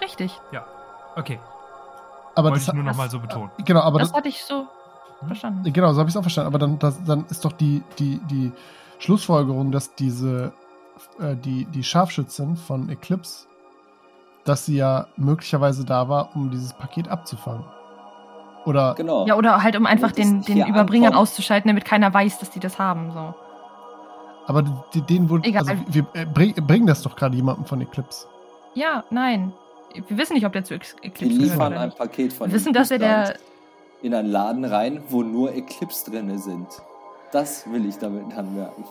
[0.00, 0.38] Richtig.
[1.16, 1.40] Okay,
[2.36, 3.50] Aber wollte das, ich nur nochmal so betonen.
[3.64, 4.66] genau, aber das das, hatte ich so
[5.20, 5.26] Hm?
[5.26, 5.72] verstanden.
[5.72, 6.46] genau, so habe ich es auch verstanden.
[6.46, 8.52] Aber dann, das, dann ist doch die, die, die
[9.00, 10.52] Schlussfolgerung, dass diese
[11.18, 13.46] äh, die, die Scharfschützin von Eclipse,
[14.44, 17.64] dass sie ja möglicherweise da war, um dieses Paket abzufangen.
[18.64, 19.26] Oder Genau.
[19.26, 21.22] Ja, oder halt, um einfach den, den hier Überbringer ankommt.
[21.22, 23.10] auszuschalten, damit keiner weiß, dass die das haben.
[23.12, 23.34] So.
[24.50, 24.62] Aber
[25.08, 25.48] denen wurde.
[25.48, 25.62] Egal.
[25.68, 28.26] Also wir äh, bring, bringen das doch gerade jemandem von Eclipse.
[28.74, 29.52] Ja, nein.
[30.08, 31.92] Wir wissen nicht, ob der zu Wir Eclipse gehört liefern oder ein.
[31.92, 33.34] Paket von Wir wissen, den dass er der.
[34.02, 36.66] In einen Laden rein, wo nur Eclipse drinne sind.
[37.32, 38.84] Das will ich damit anmerken.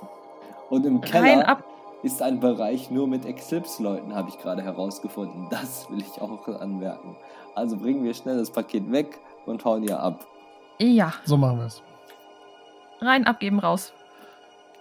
[0.70, 1.64] Und im Keller ab.
[2.04, 5.48] ist ein Bereich nur mit Eclipse-Leuten, habe ich gerade herausgefunden.
[5.50, 7.18] Das will ich auch anmerken.
[7.56, 10.26] Also bringen wir schnell das Paket weg und hauen ihr ab.
[10.80, 11.82] Ja, So machen wir es.
[13.02, 13.94] rein abgeben, raus.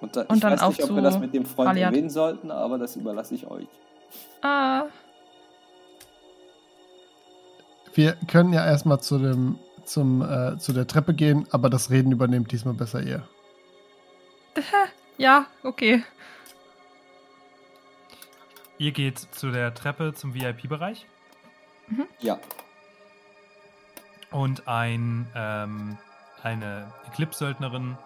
[0.01, 1.93] Und, da, Und ich dann weiß nicht, ob wir das mit dem Freund Raliat.
[1.93, 3.67] erwähnen sollten, aber das überlasse ich euch.
[4.43, 4.85] Ah,
[7.95, 12.13] Wir können ja erstmal zu dem zum äh, zu der Treppe gehen, aber das Reden
[12.13, 13.27] übernimmt diesmal besser ihr.
[15.19, 16.05] ja, okay.
[18.77, 21.07] Ihr geht zu der Treppe zum VIP-Bereich
[22.21, 22.39] Ja,
[24.31, 25.99] und ein, ähm,
[26.43, 27.97] eine Eclipse-Söldnerin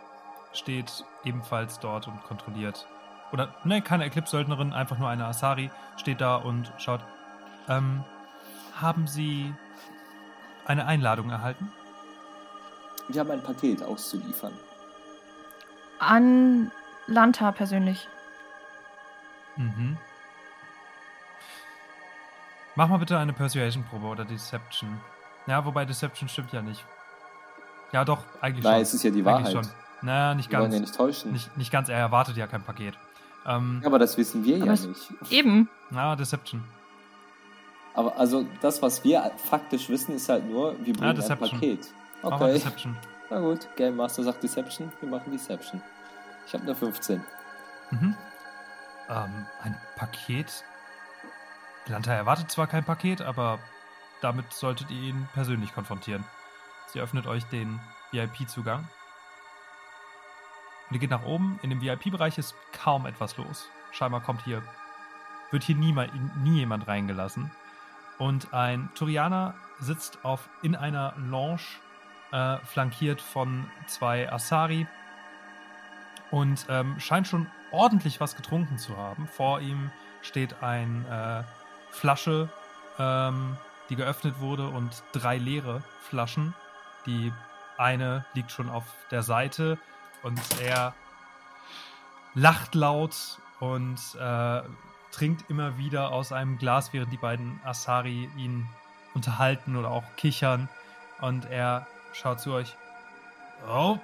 [0.52, 2.86] steht ebenfalls dort und kontrolliert.
[3.32, 7.00] Oder, ne, keine Eclipse-Söldnerin, einfach nur eine Asari steht da und schaut.
[7.68, 8.04] Ähm,
[8.80, 9.54] haben Sie
[10.66, 11.72] eine Einladung erhalten?
[13.08, 14.52] wir haben ein Paket auszuliefern.
[15.98, 16.70] An
[17.06, 18.08] Lanta persönlich.
[19.56, 19.96] Mhm.
[22.74, 25.00] Mach mal bitte eine Persuasion-Probe oder Deception.
[25.46, 26.84] Ja, wobei Deception stimmt ja nicht.
[27.92, 28.82] Ja, doch, eigentlich Nein, schon.
[28.82, 29.68] es ist ja die Eigentlich Wahrheit.
[30.02, 30.74] Naja, nicht Wir wollen ganz.
[30.74, 31.32] ja nicht täuschen.
[31.32, 32.94] Nicht, nicht ganz, er erwartet ja kein Paket.
[33.46, 35.12] Ähm, Ja, aber das wissen wir ja nicht.
[35.30, 35.68] Eben.
[35.90, 36.62] na, Deception.
[37.94, 41.50] Aber also das, was wir faktisch wissen, ist halt nur, wir bringen ein Deception.
[41.50, 41.88] Paket.
[42.22, 42.96] Okay, Deception.
[43.30, 43.68] na gut.
[43.76, 45.82] Game Master sagt Deception, wir machen Deception.
[46.46, 47.22] Ich habe eine 15.
[47.90, 48.16] Mhm.
[49.08, 50.64] Ähm, ein Paket.
[51.86, 53.58] Lanta erwartet zwar kein Paket, aber
[54.20, 56.24] damit solltet ihr ihn persönlich konfrontieren.
[56.86, 57.80] Sie öffnet euch den
[58.12, 58.88] VIP-Zugang.
[60.92, 61.58] Und ihr geht nach oben.
[61.62, 63.66] In dem VIP-Bereich ist kaum etwas los.
[63.92, 64.62] Scheinbar kommt hier,
[65.50, 66.10] wird hier nie, mal,
[66.44, 67.50] nie jemand reingelassen.
[68.18, 71.62] Und ein Turianer sitzt auf, in einer Lounge,
[72.30, 74.86] äh, flankiert von zwei Asari
[76.30, 79.26] und ähm, scheint schon ordentlich was getrunken zu haben.
[79.28, 79.90] Vor ihm
[80.20, 82.50] steht eine äh, Flasche
[82.98, 83.56] ähm,
[83.88, 86.52] die geöffnet wurde und drei leere Flaschen.
[87.06, 87.32] Die
[87.78, 89.78] eine liegt schon auf der Seite
[90.22, 90.94] und er
[92.34, 94.62] lacht laut und äh,
[95.12, 98.66] trinkt immer wieder aus einem Glas, während die beiden Asari ihn
[99.14, 100.68] unterhalten oder auch kichern.
[101.20, 102.74] Und er schaut zu euch.
[103.68, 103.98] Oh.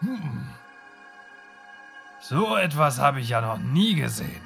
[0.00, 0.48] Hm.
[2.20, 4.42] So etwas habe ich ja noch nie gesehen.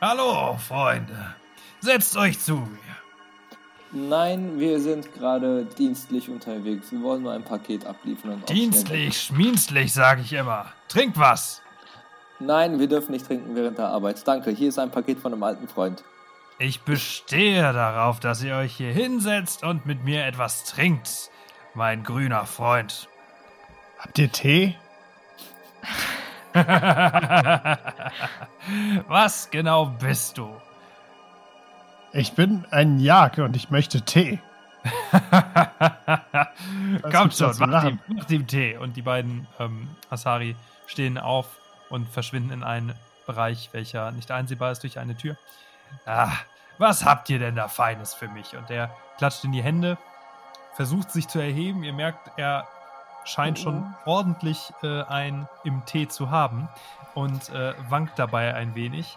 [0.00, 1.34] Hallo, Freunde.
[1.80, 2.96] Setzt euch zu mir.
[3.90, 6.92] Nein, wir sind gerade dienstlich unterwegs.
[6.92, 8.42] Wir wollen nur ein Paket abliefern.
[8.48, 10.66] Dienstlich, schmienstlich, sage ich immer.
[10.88, 11.62] Trinkt was.
[12.38, 14.28] Nein, wir dürfen nicht trinken während der Arbeit.
[14.28, 16.04] Danke, hier ist ein Paket von einem alten Freund.
[16.58, 21.30] Ich bestehe darauf, dass ihr euch hier hinsetzt und mit mir etwas trinkt,
[21.74, 23.08] mein grüner Freund.
[23.98, 24.76] Habt ihr Tee?
[29.08, 30.48] Was genau bist du?
[32.18, 34.40] Ich bin ein Jag und ich möchte Tee.
[37.12, 38.76] Komm schon, mach ihm, mach ihm Tee.
[38.76, 40.56] Und die beiden ähm, Asari
[40.88, 41.46] stehen auf
[41.90, 42.92] und verschwinden in einen
[43.24, 45.36] Bereich, welcher nicht einsehbar ist durch eine Tür.
[46.06, 46.32] Ah,
[46.78, 48.56] was habt ihr denn da Feines für mich?
[48.56, 49.96] Und er klatscht in die Hände,
[50.74, 51.84] versucht sich zu erheben.
[51.84, 52.66] Ihr merkt, er
[53.26, 56.68] scheint schon ordentlich äh, ein im Tee zu haben
[57.14, 59.16] und äh, wankt dabei ein wenig.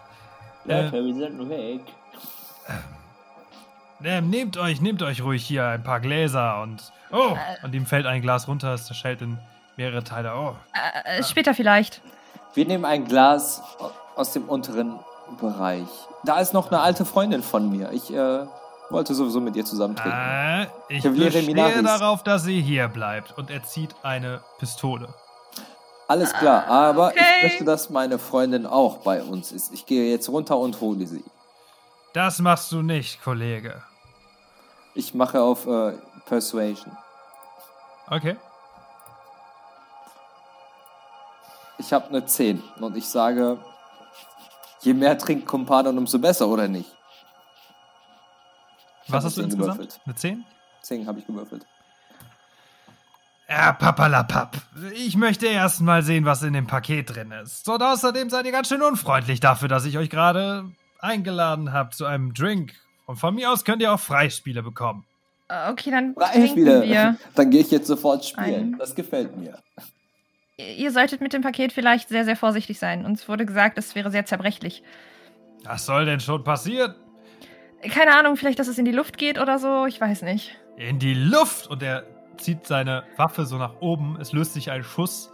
[0.68, 1.82] Äh, wir sind weg.
[4.04, 6.92] Ähm, nehmt euch, nehmt euch ruhig hier ein paar Gläser und.
[7.12, 7.38] Oh!
[7.64, 9.38] Und ihm fällt ein Glas runter, es zerschellt in
[9.78, 10.34] mehrere Teile.
[10.36, 10.56] Oh.
[10.74, 12.02] Äh, äh, später vielleicht.
[12.54, 13.62] Wir nehmen ein Glas
[14.16, 15.00] aus dem unteren
[15.40, 15.88] Bereich.
[16.24, 17.92] Da ist noch eine alte Freundin von mir.
[17.92, 18.46] Ich äh,
[18.90, 20.18] wollte sowieso mit ihr zusammen trinken.
[20.18, 21.84] Äh, ich bestehe Minaris.
[21.84, 23.38] darauf, dass sie hier bleibt.
[23.38, 25.10] Und er zieht eine Pistole.
[26.08, 27.20] Alles klar, aber okay.
[27.38, 29.74] ich möchte, dass meine Freundin auch bei uns ist.
[29.74, 31.24] Ich gehe jetzt runter und hole sie.
[32.14, 33.82] Das machst du nicht, Kollege.
[34.96, 35.94] Ich mache auf äh,
[36.26, 36.96] Persuasion.
[38.08, 38.36] Okay.
[41.78, 43.58] Ich habe eine 10 und ich sage,
[44.82, 46.90] je mehr trinkt Kumpanon, umso besser, oder nicht?
[49.06, 49.78] Ich Was hast du eine 10 insgesamt?
[49.80, 50.02] gewürfelt.
[50.06, 50.46] Eine 10?
[50.82, 51.66] 10 habe ich gewürfelt.
[53.50, 54.58] Ja, papalapap.
[54.94, 57.68] Ich möchte erst mal sehen, was in dem Paket drin ist.
[57.68, 60.72] Und außerdem seid ihr ganz schön unfreundlich dafür, dass ich euch gerade
[61.02, 62.74] eingeladen habe zu einem Drink.
[63.06, 65.06] Und von mir aus könnt ihr auch Freispiele bekommen.
[65.50, 66.82] Äh, Okay, dann wieder.
[66.84, 67.18] wir.
[67.36, 68.74] Dann gehe ich jetzt sofort spielen.
[68.74, 69.58] Ein- Das gefällt mir.
[70.58, 73.04] Ihr solltet mit dem Paket vielleicht sehr, sehr vorsichtig sein.
[73.06, 74.84] Uns wurde gesagt, es wäre sehr zerbrechlich.
[75.64, 76.94] Was soll denn schon passieren?
[77.90, 79.86] Keine Ahnung, vielleicht, dass es in die Luft geht oder so.
[79.88, 80.56] Ich weiß nicht.
[80.78, 81.68] In die Luft!
[81.68, 82.04] Und er
[82.38, 84.18] zieht seine Waffe so nach oben.
[84.22, 85.32] Es löst sich ein Schuss,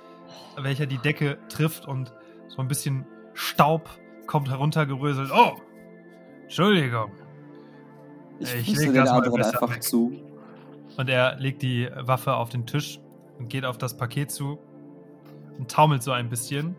[0.57, 2.13] welcher die Decke trifft und
[2.47, 3.89] so ein bisschen Staub
[4.27, 5.31] kommt heruntergeröselt.
[5.33, 5.53] Oh!
[6.43, 7.11] Entschuldigung.
[8.39, 9.83] Ich, Ich flüstere leg den das mal einfach weg.
[9.83, 10.13] zu.
[10.97, 12.99] Und er legt die Waffe auf den Tisch
[13.39, 14.57] und geht auf das Paket zu
[15.57, 16.75] und taumelt so ein bisschen.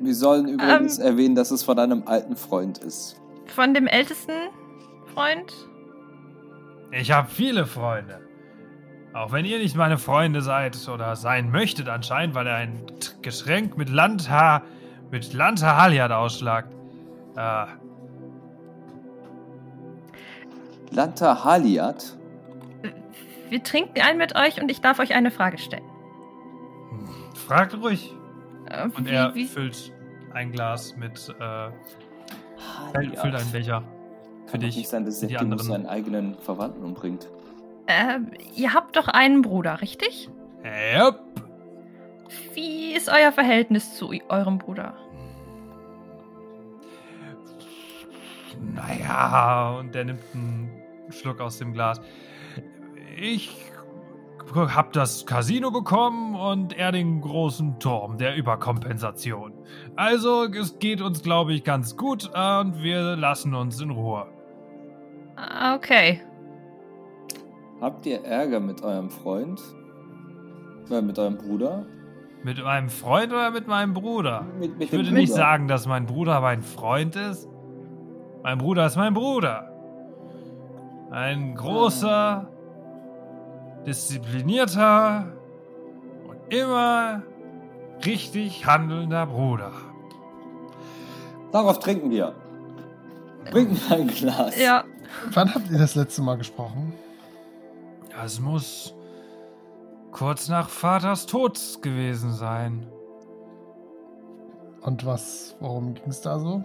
[0.00, 1.06] Wir sollen übrigens Ähm.
[1.06, 3.20] erwähnen, dass es von einem alten Freund ist.
[3.46, 4.32] Von dem ältesten
[5.14, 5.52] Freund?
[6.92, 8.20] Ich habe viele Freunde.
[9.14, 13.12] Auch wenn ihr nicht meine Freunde seid oder sein möchtet anscheinend, weil er ein T-
[13.22, 14.62] Geschenk mit Landhaar,
[15.10, 16.74] mit Landhaar Haliat ausschlagt.
[17.36, 17.66] Äh,
[20.90, 22.16] Lanta Haliat.
[23.48, 25.84] Wir trinken einen mit euch und ich darf euch eine Frage stellen.
[27.46, 28.12] fragt ruhig.
[28.68, 29.92] Äh, Und wie- er wie- füllt
[30.34, 31.68] ein Glas mit, äh,
[33.16, 33.82] füllt einen Becher
[34.46, 34.76] für Kann dich.
[34.76, 35.62] nicht sein, dass die anderen.
[35.64, 37.28] seinen eigenen Verwandten umbringt.
[37.86, 38.18] äh,
[38.56, 40.28] ihr habt doch einen Bruder, richtig?
[40.64, 41.20] Yep.
[42.54, 44.94] Wie ist euer Verhältnis zu eurem Bruder?
[48.74, 50.70] Naja, und der nimmt einen
[51.10, 52.00] Schluck aus dem Glas.
[53.16, 53.66] Ich
[54.54, 59.52] hab das Casino bekommen und er den großen Turm der Überkompensation.
[59.96, 64.26] Also, es geht uns, glaube ich, ganz gut und wir lassen uns in Ruhe.
[65.36, 66.22] Ah, Okay.
[67.80, 69.60] Habt ihr Ärger mit eurem Freund?
[70.90, 71.84] Äh, mit eurem Bruder?
[72.46, 74.46] Mit meinem Freund oder mit meinem Bruder?
[74.60, 75.18] Mit, mit Ich würde Bruder.
[75.18, 77.48] nicht sagen, dass mein Bruder mein Freund ist.
[78.44, 79.68] Mein Bruder ist mein Bruder.
[81.10, 82.48] Ein großer,
[83.84, 85.26] disziplinierter
[86.28, 87.24] und immer
[88.04, 89.72] richtig handelnder Bruder.
[91.50, 92.32] Darauf trinken wir.
[93.50, 94.56] Bringt mir ein Glas.
[94.56, 94.84] Ja.
[95.32, 96.92] Wann habt ihr das letzte Mal gesprochen?
[98.16, 98.94] Das muss
[100.16, 102.86] kurz nach Vaters Tod gewesen sein.
[104.80, 106.64] Und was, worum ging es da so?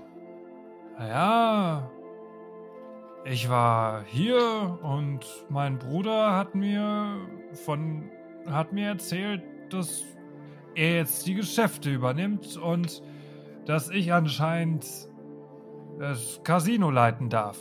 [0.98, 1.92] Ja,
[3.26, 7.18] ich war hier und mein Bruder hat mir
[7.66, 8.10] von
[8.46, 10.02] hat mir erzählt, dass
[10.74, 13.04] er jetzt die Geschäfte übernimmt und
[13.66, 14.86] dass ich anscheinend
[16.00, 17.60] das Casino leiten darf.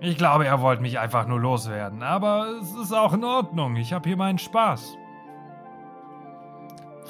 [0.00, 3.74] Ich glaube, er wollte mich einfach nur loswerden, aber es ist auch in Ordnung.
[3.76, 4.96] Ich habe hier meinen Spaß.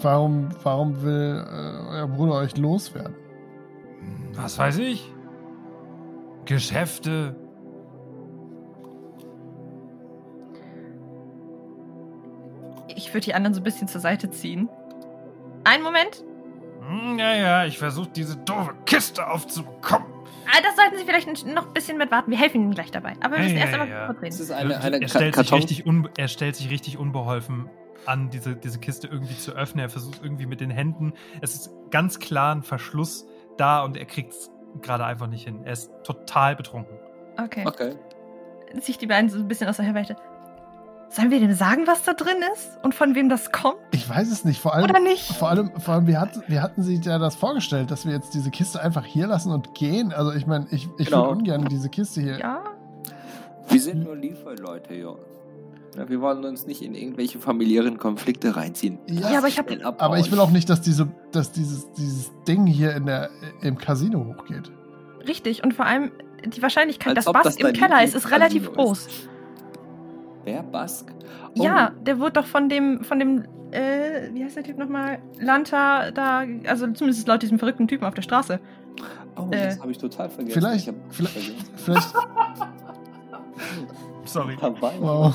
[0.01, 3.15] Warum, warum will äh, euer Bruder euch loswerden?
[4.35, 5.13] Was weiß ich?
[6.45, 7.37] Geschäfte.
[12.89, 14.69] Ich würde die anderen so ein bisschen zur Seite ziehen.
[15.65, 16.25] Einen Moment.
[16.89, 20.07] Hm, Ja, ja, ich versuche diese doofe Kiste aufzubekommen.
[20.51, 22.31] Ah, das sollten Sie vielleicht noch ein bisschen mit warten.
[22.31, 23.13] Wir helfen Ihnen gleich dabei.
[23.21, 24.07] Aber wir müssen Ja, erst ja, einmal ja.
[24.07, 24.43] kurz Das reden.
[24.43, 27.69] ist eine, eine er, stellt sich richtig un, er stellt sich richtig unbeholfen
[28.07, 29.85] an, diese, diese Kiste irgendwie zu öffnen.
[29.85, 31.13] Er versucht irgendwie mit den Händen.
[31.41, 33.27] Es ist ganz klar ein Verschluss
[33.59, 34.51] da und er kriegt es
[34.81, 35.63] gerade einfach nicht hin.
[35.65, 36.97] Er ist total betrunken.
[37.43, 37.65] Okay.
[37.67, 37.95] Okay.
[38.81, 40.17] Sich die beiden so ein bisschen aus der Weite.
[41.11, 42.79] Sollen wir dem sagen, was da drin ist?
[42.83, 43.77] Und von wem das kommt?
[43.93, 44.61] Ich weiß es nicht.
[44.61, 45.33] Vor allem, Oder nicht?
[45.37, 48.35] vor allem, vor allem wir, hatten, wir hatten sich ja das vorgestellt, dass wir jetzt
[48.35, 50.13] diese Kiste einfach hier lassen und gehen.
[50.13, 51.23] Also ich meine, ich, ich Genau.
[51.29, 52.39] würde ungern diese Kiste hier.
[52.39, 52.63] Ja.
[53.71, 55.15] Wir sind nur Lieferleute, ja.
[55.97, 56.09] ja.
[56.09, 58.99] Wir wollen uns nicht in irgendwelche familiären Konflikte reinziehen.
[59.07, 60.01] Ja, Ja, aber ich hab- Schnell abhauen.
[60.01, 63.31] Aber ich will auch nicht, dass diese, dass dieses, dieses Ding hier in der,
[63.63, 64.71] im Casino hochgeht.
[65.27, 65.65] Richtig.
[65.65, 66.13] Und vor allem
[66.45, 69.09] die Wahrscheinlichkeit, Als dass ob Bask das im Keller ist, ist relativ Lieblingscasino groß.
[70.45, 70.63] Wer?
[70.63, 71.13] Bask?
[71.59, 75.19] Oh, Ja, der wurde doch von dem, von dem, äh, wie heißt der Typ nochmal?
[75.39, 78.59] Lanta da, also zumindest laut diesem verrückten Typen auf der Straße.
[79.37, 80.61] Oh, Äh, das habe ich total vergessen.
[80.61, 81.65] vielleicht- vielleicht- vergessen.
[81.77, 82.15] Vielleicht,
[84.25, 84.57] Sorry.
[84.61, 84.93] Dabei.
[85.01, 85.35] wow.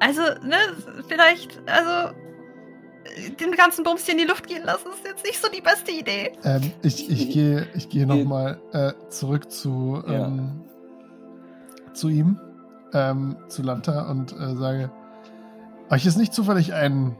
[0.00, 0.56] Also, ne,
[1.08, 2.14] vielleicht, also,
[3.04, 5.60] äh, den ganzen Bums hier in die Luft gehen lassen, ist jetzt nicht so die
[5.60, 6.32] beste Idee.
[6.44, 10.26] Ähm, ich, ich gehe ich gehe nochmal äh, zurück zu, Ja.
[10.28, 10.60] ähm,
[11.94, 12.38] zu ihm,
[12.92, 14.90] ähm, zu Lanta und äh, sage,
[15.90, 17.16] euch ist nicht zufällig ein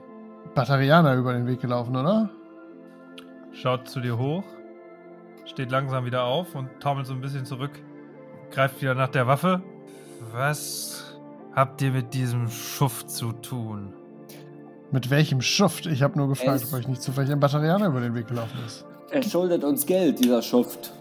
[0.54, 2.30] Batterianer über den Weg gelaufen, oder?
[3.52, 4.44] Schaut zu dir hoch,
[5.46, 7.72] steht langsam wieder auf und taumelt so ein bisschen zurück,
[8.50, 9.62] greift wieder nach der Waffe.
[10.32, 11.16] Was
[11.54, 13.92] habt ihr mit diesem Schuft zu tun?
[14.90, 15.86] Mit welchem Schuft?
[15.86, 18.58] Ich habe nur gefragt, Es- ob euch nicht zufällig ein Batterianer über den Weg gelaufen
[18.66, 18.84] ist.
[19.10, 20.92] Er schuldet uns Geld, dieser Schuft.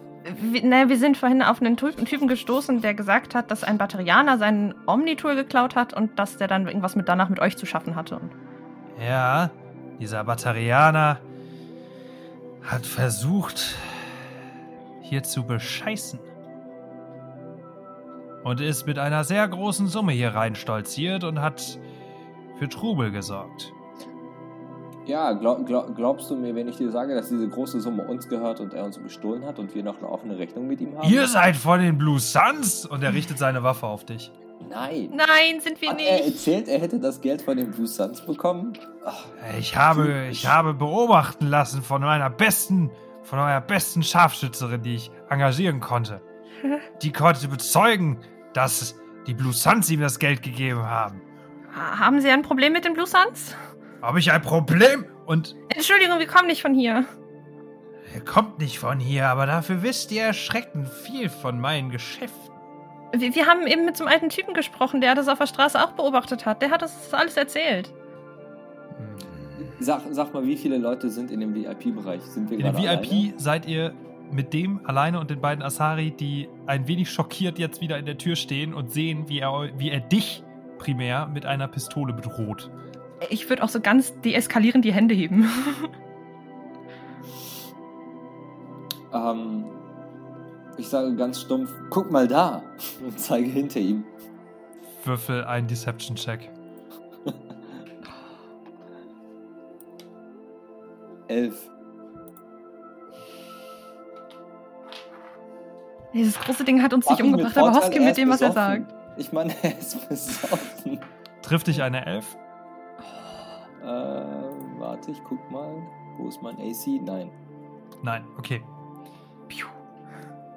[0.63, 4.73] Ne, wir sind vorhin auf einen Typen, gestoßen, der gesagt hat, dass ein Batterianer seinen
[4.85, 8.19] Omnitool geklaut hat und dass der dann irgendwas mit danach mit euch zu schaffen hatte.
[8.99, 9.51] Ja,
[9.99, 11.19] dieser Batterianer
[12.63, 13.75] hat versucht,
[15.01, 16.19] hier zu bescheißen.
[18.43, 21.79] Und ist mit einer sehr großen Summe hier rein stolziert und hat
[22.59, 23.73] für Trubel gesorgt.
[25.07, 28.27] Ja, glaub, glaub, glaubst du mir, wenn ich dir sage, dass diese große Summe uns
[28.27, 31.09] gehört und er uns bestohlen hat und wir noch eine offene Rechnung mit ihm haben?
[31.09, 32.85] Ihr seid von den Blue Suns!
[32.85, 34.31] Und er richtet seine Waffe auf dich.
[34.69, 35.11] Nein.
[35.13, 36.27] Nein, sind wir Hat er nicht.
[36.27, 38.73] erzählt, er hätte das Geld von den Blue Suns bekommen?
[39.05, 39.25] Ach,
[39.57, 42.89] Ich habe, ich habe beobachten lassen von meiner besten,
[43.23, 46.21] von eurer besten Scharfschützerin, die ich engagieren konnte.
[47.03, 48.17] Die konnte bezeugen,
[48.53, 48.95] dass
[49.27, 51.21] die Blue Suns ihm das Geld gegeben haben.
[51.75, 53.55] Ha- Haben Sie ein Problem mit den Blue Suns?
[54.02, 55.06] Habe ich ein Problem?
[55.26, 57.06] Und Entschuldigung, wir kommen nicht von hier.
[58.14, 62.53] ihr kommt nicht von hier, aber dafür wisst ihr erschreckend viel von meinen Geschäften.
[63.18, 65.82] Wir, wir haben eben mit so einem alten Typen gesprochen, der das auf der Straße
[65.82, 66.61] auch beobachtet hat.
[66.61, 67.91] Der hat uns das alles erzählt.
[69.80, 72.22] sag, sag mal, wie viele Leute sind in dem VIP-Bereich?
[72.24, 73.34] Sind wir In dem VIP alleine?
[73.38, 73.94] seid ihr
[74.32, 78.18] mit dem alleine und den beiden Asari, die ein wenig schockiert jetzt wieder in der
[78.18, 80.44] Tür stehen und sehen, wie er, wie er dich
[80.78, 82.69] primär mit einer Pistole bedroht.
[83.30, 85.49] Ich würde auch so ganz deeskalierend die Hände heben.
[89.14, 89.65] Ähm,
[90.77, 92.61] ich sage ganz stumpf, guck mal da
[93.03, 94.03] und zeige hinter ihm.
[95.03, 96.52] Würfel einen Deception-Check.
[101.27, 101.69] Elf.
[106.14, 108.94] Dieses große Ding hat uns nicht Mach umgebracht, aber er mit dem, was er sagt.
[109.18, 110.99] Ich meine, er ist besoffen.
[111.41, 112.38] Trifft dich eine Elf?
[113.88, 115.81] Äh, warte, ich guck mal.
[116.18, 117.01] Wo ist mein AC?
[117.05, 117.31] Nein.
[118.03, 118.61] Nein, okay.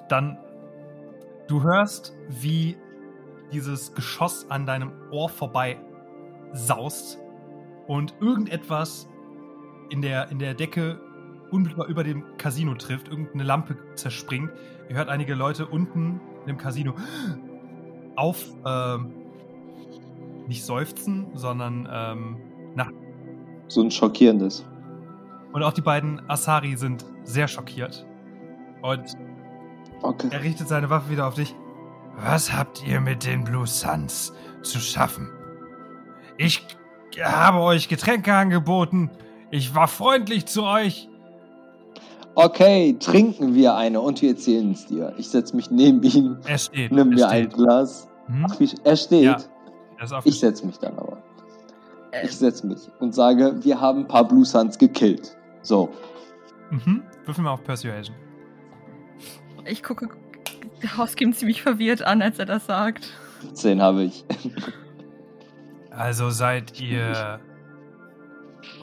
[0.09, 0.37] Dann,
[1.47, 2.75] du hörst, wie
[3.53, 5.79] dieses Geschoss an deinem Ohr vorbei
[6.51, 7.17] saust
[7.87, 9.07] und irgendetwas
[9.89, 10.99] in der, in der Decke
[11.49, 14.51] unmittelbar über dem Casino trifft, irgendeine Lampe zerspringt.
[14.89, 16.93] Ihr hört einige Leute unten im Casino
[18.17, 19.13] auf, ähm,
[20.47, 22.37] nicht seufzen, sondern ähm,
[22.75, 22.91] nach
[23.71, 24.65] So ein schockierendes.
[25.53, 28.05] Und auch die beiden Asari sind sehr schockiert.
[28.81, 29.15] Und
[30.03, 30.29] Okay.
[30.31, 31.55] Er richtet seine Waffe wieder auf dich.
[32.17, 34.33] Was habt ihr mit den Blue Suns
[34.63, 35.29] zu schaffen?
[36.37, 36.65] Ich
[37.23, 39.11] habe euch Getränke angeboten.
[39.51, 41.07] Ich war freundlich zu euch.
[42.35, 45.13] Okay, trinken wir eine und wir erzählen es dir.
[45.17, 46.91] Ich setze mich neben ihn, Er steht.
[46.91, 47.53] nimm er mir ein steht.
[47.53, 48.09] Glas.
[48.27, 48.47] Hm?
[48.49, 49.23] Ach, er steht.
[49.23, 49.37] Ja.
[49.99, 51.17] Er Ich setze mich dann aber.
[52.23, 55.37] Ich setze mich und sage, wir haben ein paar Blue Suns gekillt.
[55.61, 55.89] So.
[56.69, 57.03] mhm.
[57.25, 58.15] Würfel mal auf Persuasion.
[59.65, 60.09] Ich gucke
[60.97, 63.09] Hoskim ziemlich verwirrt an, als er das sagt.
[63.53, 64.25] 10 habe ich.
[65.91, 67.39] Also seid ihr.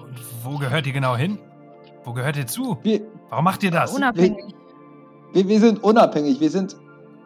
[0.01, 1.39] Und wo gehört ihr genau hin?
[2.05, 2.79] Wo gehört ihr zu?
[2.83, 3.01] Wir,
[3.31, 3.95] Warum macht ihr das?
[3.95, 4.55] Unabhängig.
[5.33, 6.41] wir, wir sind unabhängig.
[6.41, 6.77] Wir sind,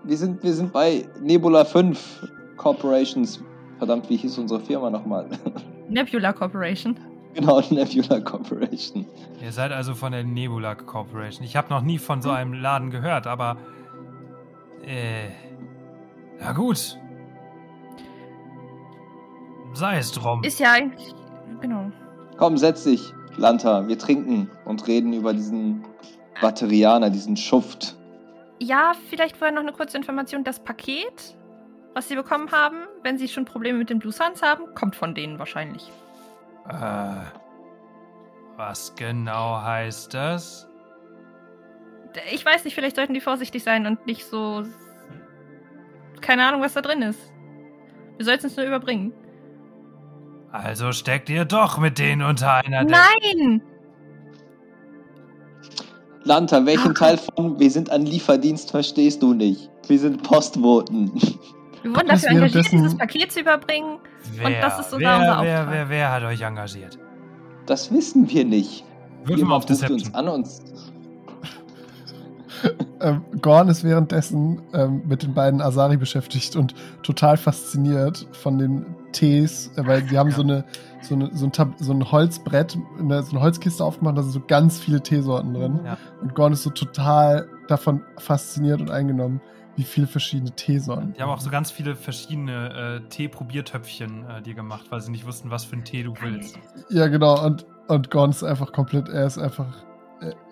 [0.04, 3.42] wir, sind, wir sind bei Nebula 5 Corporations.
[3.78, 5.26] Verdammt, wie hieß unsere Firma nochmal?
[5.92, 6.98] Nebula Corporation.
[7.34, 9.06] genau, Nebula Corporation.
[9.42, 11.44] Ihr seid also von der Nebula Corporation.
[11.44, 13.56] Ich habe noch nie von so einem Laden gehört, aber.
[14.84, 15.28] Äh.
[16.40, 16.98] Na gut.
[19.74, 20.42] Sei es drum.
[20.42, 21.14] Ist ja eigentlich.
[21.60, 21.90] Genau.
[22.36, 23.86] Komm, setz dich, Lanta.
[23.88, 25.84] Wir trinken und reden über diesen
[26.40, 27.96] Batterianer, diesen Schuft.
[28.58, 30.44] Ja, vielleicht vorher noch eine kurze Information.
[30.44, 31.36] Das Paket,
[31.94, 35.14] was Sie bekommen haben, wenn Sie schon Probleme mit den Blue Suns haben, kommt von
[35.14, 35.90] denen wahrscheinlich.
[36.68, 37.22] Äh.
[38.56, 40.68] Was genau heißt das?
[42.30, 44.64] Ich weiß nicht, vielleicht sollten die vorsichtig sein und nicht so.
[46.20, 47.18] Keine Ahnung, was da drin ist.
[48.18, 49.12] Wir sollten es nur überbringen.
[50.52, 53.00] Also steckt ihr doch mit denen unter einer Decke.
[53.40, 53.62] Nein!
[56.24, 56.94] Lanta, welchen Ah.
[56.94, 59.70] Teil von wir sind an Lieferdienst verstehst du nicht?
[59.88, 61.10] Wir sind Postboten.
[61.82, 63.98] Wir wurden Das dafür engagiert, dieses Paket zu überbringen.
[64.34, 65.74] Wer, Und das ist sogar wer, unser wer, Auftrag.
[65.74, 66.98] wer, wer hat euch engagiert?
[67.66, 68.84] Das wissen wir nicht.
[69.24, 70.14] Würfel mal auf ruft uns Deception.
[70.14, 70.60] an uns.
[73.00, 78.86] Ähm, Gorn ist währenddessen ähm, mit den beiden Asari beschäftigt und total fasziniert von den
[79.10, 80.36] Tees, äh, weil die haben Ja.
[80.36, 80.64] so, eine,
[81.00, 84.30] so, eine, so, ein Tab so ein Holzbrett, eine, so eine Holzkiste aufgemacht, da sind
[84.30, 85.80] so ganz viele Teesorten drin.
[85.84, 85.98] Ja.
[86.20, 89.40] Und Gorn ist so total davon fasziniert und eingenommen,
[89.76, 91.14] wie viele verschiedene Teesorten.
[91.14, 95.26] Die haben auch so ganz viele verschiedene äh, Tee-Probiertöpfchen äh, dir gemacht, weil sie nicht
[95.26, 96.58] wussten, was für einen Tee du willst.
[96.90, 97.44] Ja, genau.
[97.44, 99.84] Und, und Gorn ist einfach komplett, er ist einfach,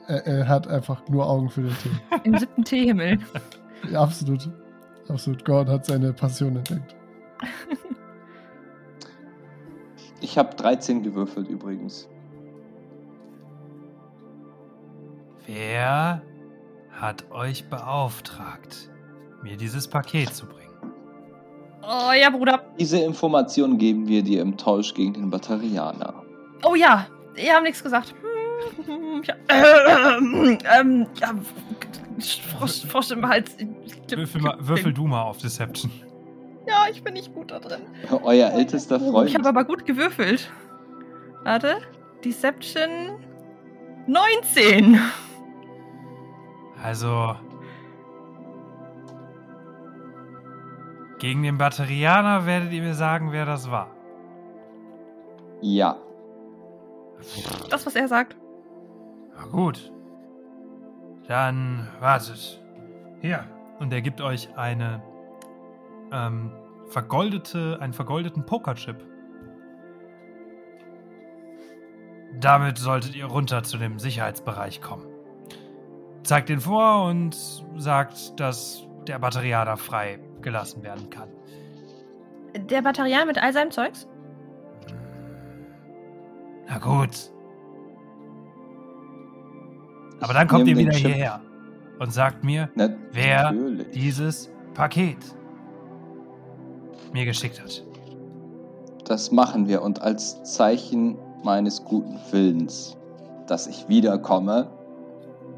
[0.06, 1.90] er, er, hat einfach nur Augen für den Tee.
[2.24, 3.18] Im siebten Teehimmel.
[3.90, 4.48] Ja, absolut.
[5.08, 5.44] Absolut.
[5.44, 6.96] Gorn hat seine Passion entdeckt.
[10.22, 12.08] Ich habe 13 gewürfelt übrigens.
[15.46, 16.22] Wer
[16.90, 18.90] hat euch beauftragt,
[19.42, 20.60] mir dieses Paket zu bringen?
[21.82, 22.62] Oh ja, Bruder.
[22.78, 26.22] Diese Information geben wir dir im Tausch gegen den Batterianer.
[26.64, 27.06] Oh ja,
[27.36, 28.14] ihr habt nichts gesagt.
[28.86, 29.34] Hm, Ja,
[30.18, 31.34] ähm, ähm, ja,
[32.58, 33.56] Frosch, Frosch im Hals.
[34.08, 35.90] Würfel, mal, würfel du mal auf Deception.
[36.68, 37.80] Ja, ich bin nicht gut da drin.
[38.22, 39.28] Euer ältester Freund.
[39.28, 40.50] Ich habe aber gut gewürfelt.
[41.44, 41.78] Warte.
[42.24, 43.18] Deception
[44.06, 45.00] 19.
[46.82, 47.34] Also.
[51.20, 53.88] Gegen den Batterianer werdet ihr mir sagen, wer das war.
[55.60, 55.96] ja.
[57.68, 58.34] Das, was er sagt.
[59.36, 59.92] Na gut.
[61.28, 62.58] Dann wartet.
[63.20, 63.44] Hier.
[63.78, 65.02] Und er gibt euch eine
[66.10, 66.50] ähm,
[66.86, 68.96] vergoldete, einen vergoldeten Pokerchip.
[72.40, 75.06] Damit solltet ihr runter zu dem Sicherheitsbereich kommen.
[76.22, 77.36] Zeigt den vor und
[77.76, 81.28] sagt, dass der Batterianer frei gelassen werden kann.
[82.68, 84.08] Der Batterian mit all seinem Zeugs?
[86.68, 87.30] Na gut.
[90.20, 91.06] Aber dann kommt ihr wieder Chip.
[91.06, 91.40] hierher
[91.98, 93.52] und sagt mir, Na, Wer?
[93.52, 93.90] Natürlich.
[93.90, 95.18] dieses Paket
[97.12, 97.82] mir geschickt hat.
[99.04, 102.96] Das machen wir und als Zeichen meines guten Willens,
[103.46, 104.70] dass ich wiederkomme,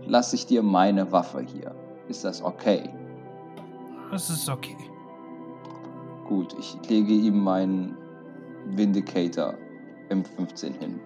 [0.06, 1.74] lasse ich dir meine Waffe hier.
[2.08, 2.88] Ist das okay?
[4.12, 4.76] Das ist okay.
[6.28, 7.96] Gut, ich lege ihm meinen
[8.66, 9.54] Vindicator
[10.10, 11.00] M15 hin.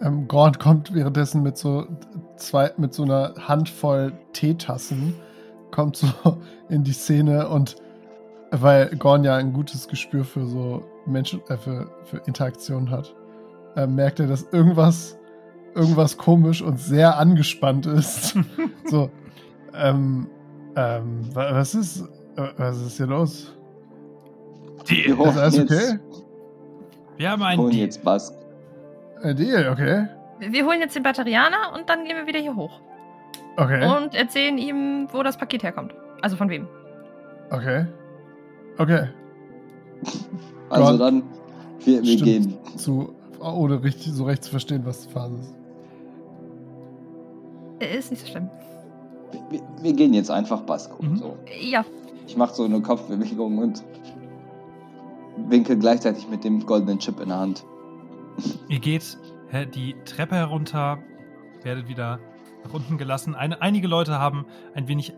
[0.00, 1.88] Ähm, Gorn kommt währenddessen mit so
[2.36, 5.12] zwei, mit so einer Handvoll Teetassen,
[5.72, 6.06] kommt so
[6.68, 7.74] in die Szene und
[8.52, 13.12] weil Gorn ja ein gutes Gespür für so Menschen, äh, für, für Interaktionen hat,
[13.74, 15.18] äh, merkt er, dass irgendwas,
[15.74, 18.38] irgendwas komisch und sehr angespannt ist.
[18.84, 19.10] so,
[19.74, 20.28] ähm,
[20.76, 22.04] ähm, wa- was ist,
[22.56, 23.52] was ist hier los?
[24.88, 25.18] Deal.
[25.20, 25.98] Ist alles jetzt, okay?
[27.16, 27.84] Wir haben einen holen Deal.
[27.84, 28.34] jetzt Bask.
[29.22, 30.06] Äh, Deal, okay.
[30.40, 32.80] Wir holen jetzt den Batterianer und dann gehen wir wieder hier hoch.
[33.56, 33.86] Okay.
[33.86, 35.94] und erzählen ihm, wo das Paket herkommt.
[36.22, 36.66] Also von wem.
[37.50, 37.86] Okay.
[38.78, 39.08] Okay.
[40.70, 41.00] Also Gott.
[41.00, 41.22] dann,
[41.84, 42.58] wir, wir gehen.
[42.76, 45.54] Zu, ohne richtig, so recht zu verstehen, was Phase ist.
[47.80, 48.50] Äh, Ist nicht so schlimm.
[49.50, 51.12] Wir, wir gehen jetzt einfach Bass gucken.
[51.12, 51.16] Mhm.
[51.16, 51.36] So.
[51.60, 51.84] Ja,
[52.26, 53.82] Ich mache so eine Kopfbewegung und
[55.48, 57.64] winke gleichzeitig mit dem goldenen Chip in der Hand.
[58.68, 59.18] Ihr geht
[59.74, 60.98] die Treppe herunter,
[61.62, 62.18] werdet wieder
[62.64, 63.34] nach unten gelassen.
[63.34, 65.14] Eine, einige Leute haben ein wenig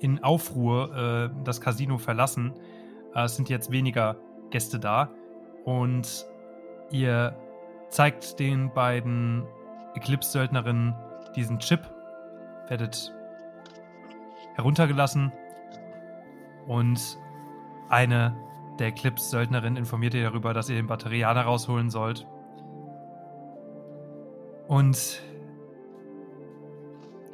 [0.00, 2.52] in Aufruhr äh, das Casino verlassen.
[3.14, 4.16] Äh, es sind jetzt weniger
[4.50, 5.10] Gäste da.
[5.64, 6.26] Und
[6.90, 7.34] ihr
[7.88, 9.44] zeigt den beiden
[9.94, 10.94] Eclipse-Söldnerinnen
[11.36, 11.80] diesen Chip,
[12.68, 13.14] werdet
[14.54, 15.32] heruntergelassen
[16.66, 17.18] und
[17.88, 18.36] eine
[18.78, 22.26] der Eclipse-Söldnerinnen informiert ihr darüber, dass ihr den Batterianer rausholen sollt.
[24.66, 25.22] Und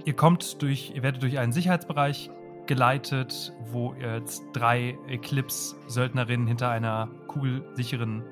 [0.04, 2.30] ihr kommt durch, ihr werdet durch einen Sicherheitsbereich
[2.66, 8.24] geleitet, wo jetzt drei Eclipse-Söldnerinnen hinter einer kugelsicheren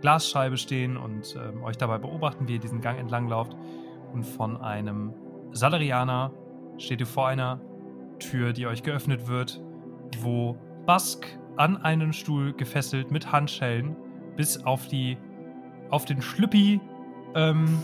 [0.00, 3.56] Glasscheibe stehen und ähm, euch dabei beobachten, wie ihr diesen Gang entlang lauft.
[4.12, 5.14] Und von einem
[5.52, 6.32] Salarianer
[6.78, 7.60] steht ihr vor einer
[8.18, 9.60] Tür, die euch geöffnet wird,
[10.20, 11.26] wo Bask
[11.56, 13.96] an einen Stuhl gefesselt mit Handschellen
[14.36, 15.18] bis auf die
[15.90, 16.80] auf den Schlüppi
[17.34, 17.82] ähm,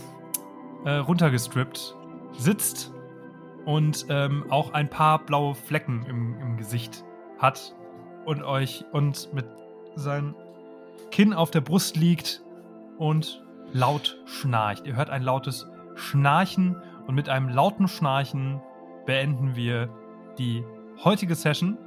[0.85, 1.95] äh, runtergestrippt
[2.37, 2.93] sitzt
[3.65, 7.03] und ähm, auch ein paar blaue Flecken im, im Gesicht
[7.39, 7.75] hat
[8.25, 9.45] und euch und mit
[9.95, 10.35] seinem
[11.11, 12.43] Kinn auf der Brust liegt
[12.97, 14.85] und laut schnarcht.
[14.85, 16.75] Ihr hört ein lautes Schnarchen
[17.07, 18.61] und mit einem lauten Schnarchen
[19.05, 19.89] beenden wir
[20.37, 20.63] die
[21.03, 21.77] heutige Session.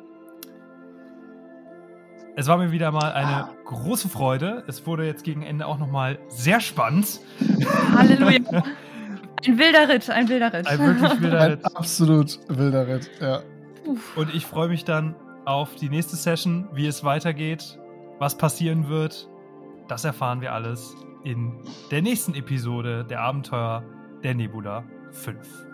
[2.36, 4.62] Es war mir wieder mal eine große Freude.
[4.68, 7.20] Es wurde jetzt gegen Ende auch noch mal sehr spannend.
[7.96, 8.38] Halleluja.
[9.46, 10.66] Ein wilder Ritt, ein wilder Ritt.
[10.66, 11.76] Ein wirklich wilder Ein Ritt.
[11.76, 13.40] absolut wilder Ritt, ja.
[14.16, 15.14] Und ich freue mich dann
[15.44, 17.78] auf die nächste Session, wie es weitergeht,
[18.18, 19.28] was passieren wird.
[19.86, 21.52] Das erfahren wir alles in
[21.90, 23.84] der nächsten Episode der Abenteuer
[24.24, 25.67] der Nebula 5.